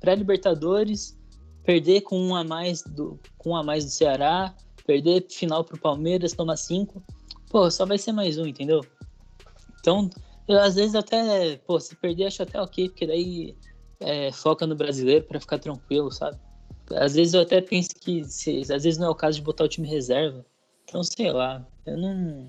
Pré-Libertadores, 0.00 1.18
perder 1.64 2.02
com 2.02 2.18
um 2.18 2.34
a 2.34 2.44
mais 2.44 2.82
do, 2.82 3.18
com 3.38 3.50
um 3.50 3.56
a 3.56 3.62
mais 3.62 3.84
do 3.84 3.90
Ceará, 3.90 4.54
perder 4.86 5.26
final 5.28 5.64
pro 5.64 5.78
Palmeiras, 5.78 6.32
tomar 6.32 6.56
cinco. 6.56 7.02
Pô, 7.50 7.70
só 7.70 7.84
vai 7.84 7.98
ser 7.98 8.12
mais 8.12 8.38
um, 8.38 8.46
entendeu? 8.46 8.80
Então, 9.80 10.08
eu, 10.46 10.60
às 10.60 10.76
vezes 10.76 10.94
até, 10.94 11.56
pô, 11.58 11.78
se 11.80 11.94
perder 11.96 12.26
acho 12.26 12.42
até 12.42 12.60
ok, 12.60 12.88
porque 12.88 13.06
daí 13.06 13.56
é, 14.00 14.30
foca 14.30 14.66
no 14.66 14.76
brasileiro 14.76 15.24
para 15.24 15.40
ficar 15.40 15.58
tranquilo, 15.58 16.10
sabe? 16.12 16.38
Às 16.92 17.14
vezes 17.14 17.34
eu 17.34 17.40
até 17.40 17.60
penso 17.60 17.90
que 18.00 18.24
se, 18.24 18.60
às 18.60 18.84
vezes 18.84 18.96
não 18.96 19.08
é 19.08 19.10
o 19.10 19.14
caso 19.14 19.38
de 19.38 19.44
botar 19.44 19.64
o 19.64 19.68
time 19.68 19.88
reserva. 19.88 20.44
Então, 20.84 21.02
sei 21.02 21.32
lá, 21.32 21.66
eu 21.84 21.96
não 21.96 22.48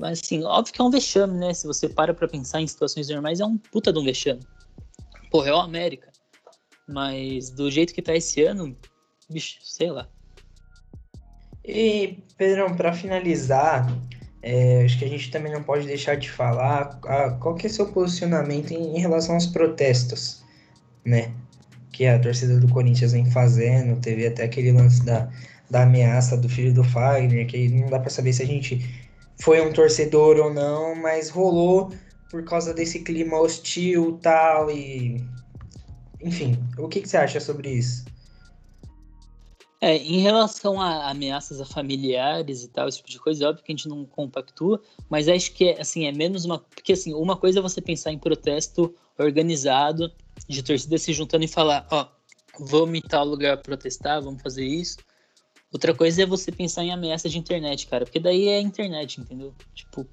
assim, 0.00 0.42
óbvio 0.44 0.72
que 0.72 0.80
é 0.80 0.84
um 0.84 0.90
vexame, 0.90 1.38
né? 1.38 1.52
Se 1.52 1.66
você 1.66 1.88
para 1.88 2.14
pra 2.14 2.28
pensar 2.28 2.60
em 2.60 2.66
situações 2.66 3.08
normais, 3.08 3.40
é 3.40 3.44
um 3.44 3.58
puta 3.58 3.92
de 3.92 3.98
um 3.98 4.04
vexame. 4.04 4.40
Porra, 5.30 5.48
é 5.48 5.52
o 5.52 5.58
América. 5.58 6.10
Mas 6.88 7.50
do 7.50 7.70
jeito 7.70 7.94
que 7.94 8.02
tá 8.02 8.14
esse 8.14 8.42
ano, 8.42 8.76
bicho, 9.30 9.58
sei 9.62 9.90
lá. 9.90 10.08
E, 11.64 12.18
Pedrão, 12.36 12.74
para 12.74 12.92
finalizar, 12.92 13.86
é, 14.42 14.84
acho 14.84 14.98
que 14.98 15.04
a 15.04 15.08
gente 15.08 15.30
também 15.30 15.52
não 15.52 15.62
pode 15.62 15.86
deixar 15.86 16.16
de 16.16 16.28
falar 16.28 16.98
a, 17.04 17.30
qual 17.30 17.54
que 17.54 17.66
é 17.66 17.70
seu 17.70 17.86
posicionamento 17.92 18.72
em, 18.72 18.96
em, 18.96 19.00
relação 19.00 19.36
aos 19.36 19.46
protestos, 19.46 20.42
né? 21.04 21.32
Que 21.92 22.06
a 22.06 22.18
torcida 22.18 22.58
do 22.58 22.68
Corinthians 22.68 23.12
vem 23.12 23.30
fazendo. 23.30 24.00
Teve 24.00 24.26
até 24.26 24.44
aquele 24.44 24.72
lance 24.72 25.04
da, 25.04 25.30
da 25.70 25.82
ameaça 25.82 26.36
do 26.36 26.48
filho 26.48 26.74
do 26.74 26.82
Fagner, 26.82 27.46
que 27.46 27.68
não 27.68 27.88
dá 27.88 28.00
para 28.00 28.10
saber 28.10 28.32
se 28.32 28.42
a 28.42 28.46
gente 28.46 29.01
foi 29.42 29.60
um 29.60 29.72
torcedor 29.72 30.36
ou 30.36 30.54
não, 30.54 30.94
mas 30.94 31.28
rolou 31.28 31.92
por 32.30 32.44
causa 32.44 32.72
desse 32.72 33.00
clima 33.00 33.40
hostil 33.40 34.18
tal 34.22 34.70
e 34.70 35.20
enfim, 36.22 36.56
o 36.78 36.86
que, 36.88 37.00
que 37.00 37.08
você 37.08 37.16
acha 37.16 37.40
sobre 37.40 37.68
isso? 37.68 38.04
É, 39.80 39.96
em 39.96 40.20
relação 40.20 40.80
a 40.80 41.10
ameaças 41.10 41.60
a 41.60 41.64
familiares 41.64 42.62
e 42.62 42.68
tal, 42.68 42.86
esse 42.86 42.98
tipo 42.98 43.10
de 43.10 43.18
coisa, 43.18 43.44
é 43.44 43.48
óbvio 43.48 43.64
que 43.64 43.72
a 43.72 43.74
gente 43.74 43.88
não 43.88 44.04
compactua, 44.04 44.80
mas 45.10 45.26
acho 45.26 45.52
que 45.52 45.70
é, 45.70 45.80
assim, 45.80 46.06
é 46.06 46.12
menos 46.12 46.44
uma. 46.44 46.60
Porque 46.60 46.92
assim, 46.92 47.12
uma 47.12 47.36
coisa 47.36 47.58
é 47.58 47.62
você 47.62 47.80
pensar 47.80 48.12
em 48.12 48.18
protesto 48.18 48.94
organizado, 49.18 50.12
de 50.48 50.62
torcida 50.62 50.96
se 50.98 51.12
juntando 51.12 51.44
e 51.44 51.48
falar, 51.48 51.84
ó, 51.90 52.06
vamos 52.60 52.96
em 52.96 53.02
tal 53.02 53.24
lugar 53.24 53.60
protestar, 53.60 54.22
vamos 54.22 54.40
fazer 54.40 54.64
isso. 54.64 54.98
Outra 55.72 55.94
coisa 55.94 56.22
é 56.22 56.26
você 56.26 56.52
pensar 56.52 56.84
em 56.84 56.92
ameaça 56.92 57.28
de 57.28 57.38
internet, 57.38 57.86
cara, 57.86 58.04
porque 58.04 58.20
daí 58.20 58.48
é 58.48 58.60
internet, 58.60 59.20
entendeu? 59.20 59.54
Tipo, 59.74 60.06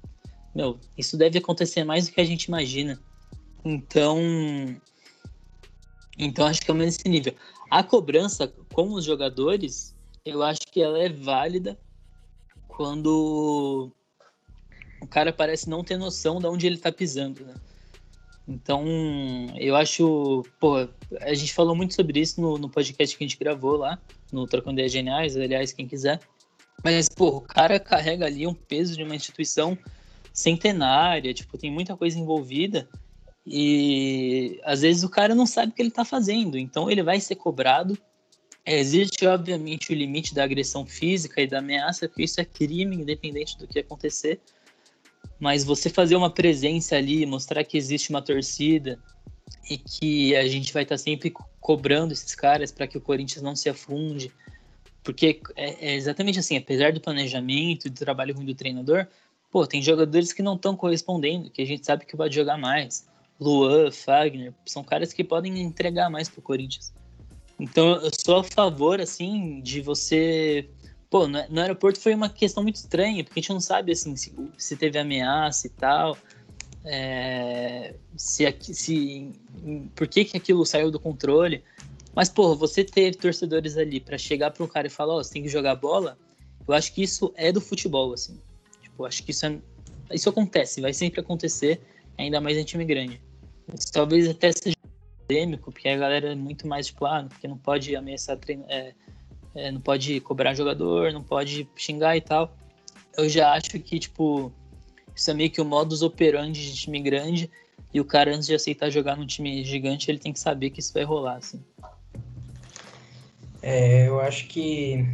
meu, 0.54 0.80
isso 0.96 1.18
deve 1.18 1.38
acontecer 1.38 1.84
mais 1.84 2.06
do 2.06 2.12
que 2.14 2.20
a 2.20 2.24
gente 2.24 2.44
imagina. 2.44 2.98
Então, 3.62 4.18
então 6.18 6.46
acho 6.46 6.62
que 6.62 6.70
é 6.70 6.74
o 6.74 6.76
mesmo 6.76 7.02
nível. 7.06 7.34
A 7.70 7.82
cobrança 7.82 8.48
com 8.72 8.94
os 8.94 9.04
jogadores, 9.04 9.94
eu 10.24 10.42
acho 10.42 10.62
que 10.72 10.80
ela 10.80 10.98
é 10.98 11.10
válida 11.10 11.78
quando 12.66 13.92
o 15.00 15.06
cara 15.06 15.32
parece 15.32 15.68
não 15.68 15.84
ter 15.84 15.98
noção 15.98 16.38
de 16.38 16.46
onde 16.46 16.66
ele 16.66 16.78
tá 16.78 16.90
pisando, 16.90 17.44
né? 17.44 17.54
Então, 18.48 18.84
eu 19.56 19.76
acho. 19.76 20.42
Pô, 20.58 20.88
a 21.20 21.34
gente 21.34 21.52
falou 21.52 21.76
muito 21.76 21.94
sobre 21.94 22.18
isso 22.18 22.40
no, 22.40 22.58
no 22.58 22.68
podcast 22.68 23.16
que 23.16 23.22
a 23.22 23.26
gente 23.26 23.38
gravou 23.38 23.76
lá, 23.76 24.00
no 24.32 24.46
Trocando 24.46 24.74
Ideias 24.74 24.92
Geniais, 24.92 25.36
aliás, 25.36 25.72
quem 25.72 25.86
quiser. 25.86 26.20
Mas, 26.82 27.08
pô, 27.08 27.28
o 27.28 27.40
cara 27.40 27.78
carrega 27.78 28.26
ali 28.26 28.46
um 28.46 28.54
peso 28.54 28.96
de 28.96 29.02
uma 29.02 29.14
instituição 29.14 29.76
centenária, 30.32 31.34
tipo, 31.34 31.58
tem 31.58 31.70
muita 31.70 31.96
coisa 31.96 32.18
envolvida. 32.18 32.88
E 33.46 34.60
às 34.64 34.82
vezes 34.82 35.02
o 35.02 35.08
cara 35.08 35.34
não 35.34 35.46
sabe 35.46 35.72
o 35.72 35.74
que 35.74 35.82
ele 35.82 35.90
tá 35.90 36.04
fazendo, 36.04 36.58
então 36.58 36.90
ele 36.90 37.02
vai 37.02 37.20
ser 37.20 37.36
cobrado. 37.36 37.98
É, 38.64 38.78
existe, 38.78 39.26
obviamente, 39.26 39.92
o 39.92 39.94
limite 39.94 40.34
da 40.34 40.44
agressão 40.44 40.86
física 40.86 41.40
e 41.40 41.46
da 41.46 41.58
ameaça, 41.58 42.08
porque 42.08 42.24
isso 42.24 42.40
é 42.40 42.44
crime, 42.44 42.96
independente 42.96 43.58
do 43.58 43.66
que 43.66 43.78
acontecer 43.78 44.40
mas 45.40 45.64
você 45.64 45.88
fazer 45.88 46.14
uma 46.16 46.30
presença 46.30 46.96
ali, 46.96 47.24
mostrar 47.24 47.64
que 47.64 47.78
existe 47.78 48.10
uma 48.10 48.20
torcida 48.20 48.98
e 49.70 49.78
que 49.78 50.36
a 50.36 50.46
gente 50.46 50.72
vai 50.72 50.82
estar 50.82 50.96
tá 50.96 50.98
sempre 50.98 51.32
cobrando 51.60 52.12
esses 52.12 52.34
caras 52.34 52.72
para 52.72 52.86
que 52.86 52.96
o 52.96 53.00
Corinthians 53.00 53.42
não 53.42 53.54
se 53.54 53.68
afunde, 53.68 54.32
porque 55.02 55.40
é, 55.56 55.92
é, 55.92 55.94
exatamente 55.94 56.38
assim, 56.38 56.56
apesar 56.56 56.92
do 56.92 57.00
planejamento 57.00 57.86
e 57.86 57.90
do 57.90 57.98
trabalho 57.98 58.34
ruim 58.34 58.46
do 58.46 58.54
treinador, 58.54 59.06
pô, 59.50 59.66
tem 59.66 59.82
jogadores 59.82 60.32
que 60.32 60.42
não 60.42 60.54
estão 60.54 60.76
correspondendo, 60.76 61.50
que 61.50 61.62
a 61.62 61.66
gente 61.66 61.84
sabe 61.84 62.06
que 62.06 62.16
vai 62.16 62.30
jogar 62.30 62.56
mais. 62.56 63.08
Luan, 63.38 63.90
Fagner, 63.90 64.52
são 64.66 64.84
caras 64.84 65.12
que 65.12 65.24
podem 65.24 65.60
entregar 65.60 66.10
mais 66.10 66.28
pro 66.28 66.42
Corinthians. 66.42 66.92
Então 67.58 67.96
eu 67.96 68.10
sou 68.12 68.38
a 68.38 68.44
favor, 68.44 69.00
assim, 69.00 69.60
de 69.60 69.80
você 69.80 70.68
Pô, 71.10 71.26
no, 71.26 71.44
no 71.48 71.60
aeroporto 71.60 71.98
foi 71.98 72.14
uma 72.14 72.28
questão 72.28 72.62
muito 72.62 72.76
estranha, 72.76 73.24
porque 73.24 73.40
a 73.40 73.42
gente 73.42 73.52
não 73.52 73.60
sabe, 73.60 73.90
assim, 73.90 74.14
se, 74.14 74.32
se 74.56 74.76
teve 74.76 74.96
ameaça 74.96 75.66
e 75.66 75.70
tal. 75.70 76.16
É, 76.84 77.94
se, 78.16 78.44
se 78.60 79.32
por 79.94 80.08
que, 80.08 80.24
que 80.24 80.36
aquilo 80.36 80.64
saiu 80.64 80.90
do 80.90 80.98
controle. 80.98 81.62
Mas, 82.14 82.28
pô, 82.28 82.56
você 82.56 82.82
ter 82.82 83.14
torcedores 83.14 83.76
ali 83.76 84.00
para 84.00 84.18
chegar 84.18 84.50
para 84.50 84.64
um 84.64 84.68
cara 84.68 84.86
e 84.86 84.90
falar, 84.90 85.14
ó, 85.14 85.18
oh, 85.18 85.24
você 85.24 85.34
tem 85.34 85.42
que 85.42 85.48
jogar 85.48 85.76
bola, 85.76 86.18
eu 86.66 86.74
acho 86.74 86.92
que 86.92 87.02
isso 87.02 87.32
é 87.36 87.52
do 87.52 87.60
futebol, 87.60 88.12
assim. 88.12 88.38
Tipo, 88.82 89.04
acho 89.04 89.22
que 89.22 89.30
isso 89.30 89.46
é, 89.46 89.58
isso 90.12 90.28
acontece, 90.28 90.80
vai 90.80 90.92
sempre 90.92 91.20
acontecer, 91.20 91.80
ainda 92.18 92.40
mais 92.40 92.56
em 92.56 92.64
time 92.64 92.84
grande. 92.84 93.20
Talvez 93.92 94.28
até 94.28 94.50
seja 94.52 94.76
polêmico, 95.26 95.70
porque 95.70 95.88
a 95.88 95.96
galera 95.96 96.32
é 96.32 96.34
muito 96.34 96.66
mais, 96.66 96.86
tipo, 96.86 97.06
ah, 97.06 97.24
porque 97.28 97.46
não 97.46 97.56
pode 97.56 97.94
ameaçar 97.94 98.38
é, 98.68 98.92
é, 99.54 99.70
não 99.70 99.80
pode 99.80 100.20
cobrar 100.20 100.54
jogador, 100.54 101.12
não 101.12 101.22
pode 101.22 101.68
xingar 101.76 102.16
e 102.16 102.20
tal. 102.20 102.56
Eu 103.16 103.28
já 103.28 103.52
acho 103.52 103.78
que, 103.78 103.98
tipo, 103.98 104.52
isso 105.14 105.30
é 105.30 105.34
meio 105.34 105.50
que 105.50 105.60
o 105.60 105.64
modus 105.64 106.02
operandi 106.02 106.70
de 106.70 106.76
time 106.76 107.00
grande. 107.00 107.50
E 107.92 108.00
o 108.00 108.04
cara, 108.04 108.34
antes 108.34 108.46
de 108.46 108.54
aceitar 108.54 108.90
jogar 108.90 109.16
num 109.16 109.26
time 109.26 109.64
gigante, 109.64 110.10
ele 110.10 110.18
tem 110.18 110.32
que 110.32 110.38
saber 110.38 110.70
que 110.70 110.80
isso 110.80 110.92
vai 110.92 111.02
rolar, 111.02 111.36
assim. 111.36 111.60
É, 113.62 114.06
eu 114.08 114.20
acho 114.20 114.46
que 114.46 115.04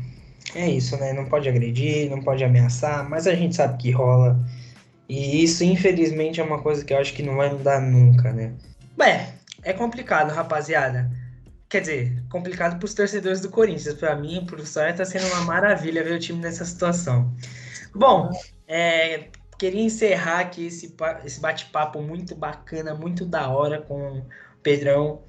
é 0.55 0.69
isso, 0.71 0.97
né? 0.97 1.13
Não 1.13 1.25
pode 1.27 1.49
agredir, 1.49 2.11
não 2.11 2.21
pode 2.23 2.45
ameaçar, 2.45 3.09
mas 3.09 3.27
a 3.27 3.35
gente 3.35 3.57
sabe 3.57 3.79
que 3.79 3.91
rola. 3.91 4.39
E 5.09 5.43
isso, 5.43 5.65
infelizmente, 5.65 6.41
é 6.41 6.45
uma 6.45 6.61
coisa 6.61 6.85
que 6.85 6.93
eu 6.93 6.99
acho 6.99 7.15
que 7.15 7.23
não 7.23 7.37
vai 7.37 7.51
mudar 7.51 7.81
nunca, 7.81 8.33
né? 8.33 8.53
Bem, 8.97 9.27
é 9.63 9.73
complicado, 9.73 10.33
rapaziada. 10.33 11.11
Quer 11.69 11.81
dizer, 11.81 12.23
complicado 12.31 12.79
para 12.79 12.87
os 12.87 12.95
torcedores 12.95 13.41
do 13.41 13.51
Corinthians. 13.51 13.95
Para 13.95 14.15
mim, 14.17 14.45
por 14.47 14.59
história, 14.61 14.91
está 14.91 15.05
sendo 15.05 15.27
uma 15.27 15.43
maravilha 15.43 16.05
ver 16.05 16.15
o 16.15 16.19
time 16.19 16.41
nessa 16.41 16.65
situação. 16.65 17.35
Bom, 17.95 18.31
é, 18.69 19.29
queria 19.59 19.83
encerrar 19.83 20.41
aqui 20.41 20.67
esse, 20.67 20.95
esse 21.25 21.41
bate-papo 21.41 22.01
muito 22.03 22.35
bacana, 22.35 22.95
muito 22.95 23.25
da 23.25 23.49
hora 23.49 23.81
com 23.81 24.19
o 24.19 24.27
Pedrão. 24.63 25.23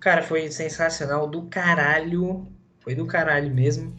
Cara, 0.00 0.22
foi 0.22 0.50
sensacional, 0.50 1.26
do 1.26 1.42
caralho. 1.42 2.46
Foi 2.80 2.94
do 2.94 3.06
caralho 3.06 3.52
mesmo. 3.54 3.94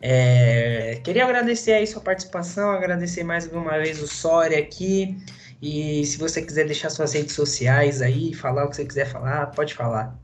É, 0.00 1.00
queria 1.04 1.24
agradecer 1.24 1.72
aí 1.72 1.86
sua 1.86 2.00
participação, 2.00 2.70
agradecer 2.70 3.24
mais 3.24 3.46
uma 3.46 3.78
vez 3.78 4.02
o 4.02 4.06
Soria 4.06 4.58
aqui. 4.58 5.16
E 5.60 6.04
se 6.04 6.18
você 6.18 6.42
quiser 6.42 6.66
deixar 6.66 6.90
suas 6.90 7.12
redes 7.12 7.34
sociais 7.34 8.02
aí, 8.02 8.34
falar 8.34 8.64
o 8.64 8.70
que 8.70 8.76
você 8.76 8.84
quiser 8.84 9.06
falar, 9.06 9.46
pode 9.46 9.74
falar. 9.74 10.18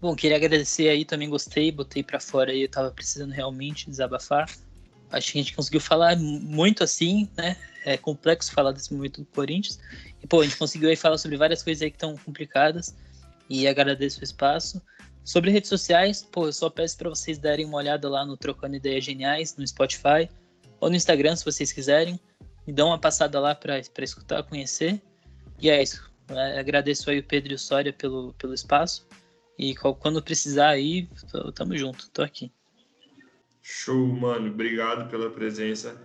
Bom, 0.00 0.14
queria 0.14 0.36
agradecer 0.36 0.88
aí, 0.88 1.04
também 1.04 1.28
gostei, 1.28 1.72
botei 1.72 2.02
para 2.02 2.20
fora 2.20 2.50
aí, 2.50 2.62
eu 2.62 2.68
tava 2.68 2.90
precisando 2.90 3.32
realmente 3.32 3.90
desabafar. 3.90 4.48
Acho 5.10 5.32
que 5.32 5.38
a 5.38 5.42
gente 5.42 5.54
conseguiu 5.54 5.80
falar 5.80 6.16
muito 6.16 6.82
assim, 6.82 7.28
né? 7.36 7.56
É 7.84 7.96
complexo 7.96 8.52
falar 8.52 8.72
desse 8.72 8.92
momento 8.92 9.20
do 9.20 9.26
Corinthians. 9.26 9.78
E, 10.22 10.26
pô, 10.26 10.40
a 10.40 10.44
gente 10.44 10.56
conseguiu 10.56 10.88
aí 10.88 10.96
falar 10.96 11.18
sobre 11.18 11.36
várias 11.36 11.62
coisas 11.62 11.82
aí 11.82 11.90
que 11.90 11.96
estão 11.96 12.16
complicadas. 12.16 12.94
E 13.48 13.68
agradeço 13.68 14.20
o 14.20 14.24
espaço. 14.24 14.82
Sobre 15.24 15.50
redes 15.50 15.68
sociais, 15.68 16.22
pô, 16.30 16.46
eu 16.46 16.52
só 16.52 16.70
peço 16.70 16.96
para 16.98 17.08
vocês 17.08 17.38
darem 17.38 17.64
uma 17.64 17.78
olhada 17.78 18.08
lá 18.08 18.24
no 18.24 18.36
Trocando 18.36 18.76
Ideias 18.76 19.04
Geniais, 19.04 19.56
no 19.56 19.66
Spotify, 19.66 20.28
ou 20.80 20.88
no 20.88 20.96
Instagram, 20.96 21.34
se 21.34 21.44
vocês 21.44 21.72
quiserem. 21.72 22.18
Me 22.66 22.72
dão 22.72 22.88
uma 22.88 22.98
passada 22.98 23.38
lá 23.38 23.54
para 23.54 23.80
escutar, 23.98 24.42
conhecer. 24.42 25.00
E 25.60 25.70
é 25.70 25.82
isso. 25.82 26.10
É, 26.28 26.58
agradeço 26.58 27.08
aí 27.08 27.20
o 27.20 27.24
Pedro 27.24 27.52
e 27.52 27.54
o 27.54 27.58
Sória 27.58 27.92
pelo, 27.92 28.34
pelo 28.34 28.54
espaço. 28.54 29.06
E 29.58 29.74
quando 29.74 30.22
precisar 30.22 30.70
aí, 30.70 31.08
tamo 31.54 31.76
junto, 31.76 32.10
tô 32.10 32.22
aqui. 32.22 32.52
Show, 33.68 34.06
mano. 34.06 34.48
Obrigado 34.48 35.10
pela 35.10 35.28
presença. 35.28 36.00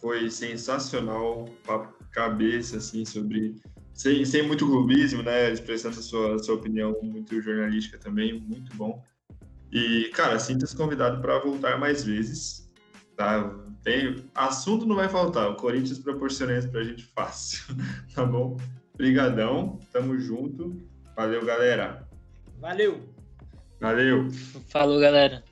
Foi 0.00 0.30
sensacional, 0.30 1.48
papo 1.66 1.92
cabeça, 2.12 2.76
assim, 2.76 3.04
sobre. 3.04 3.60
Sem, 3.92 4.24
sem 4.24 4.42
muito 4.42 4.64
clubismo, 4.64 5.20
né? 5.20 5.52
Expressando 5.52 5.98
a 5.98 6.02
sua, 6.02 6.36
a 6.36 6.38
sua 6.38 6.54
opinião 6.54 6.96
muito 7.02 7.40
jornalística 7.42 7.98
também, 7.98 8.40
muito 8.40 8.74
bom. 8.76 9.04
E, 9.72 10.08
cara, 10.14 10.38
sinta-se 10.38 10.76
convidado 10.76 11.20
para 11.20 11.40
voltar 11.40 11.78
mais 11.80 12.04
vezes. 12.04 12.72
Tá? 13.16 13.58
Tem, 13.82 14.24
assunto 14.32 14.86
não 14.86 14.94
vai 14.94 15.08
faltar. 15.08 15.50
O 15.50 15.56
Corinthians 15.56 15.98
proporciona 15.98 16.56
isso 16.56 16.70
pra 16.70 16.84
gente 16.84 17.04
fácil. 17.06 17.74
tá 18.14 18.24
bom? 18.24 18.56
Obrigadão. 18.94 19.80
Tamo 19.92 20.16
junto. 20.16 20.80
Valeu, 21.16 21.44
galera. 21.44 22.08
Valeu. 22.60 23.00
Valeu. 23.80 24.28
Falou, 24.68 25.00
galera. 25.00 25.42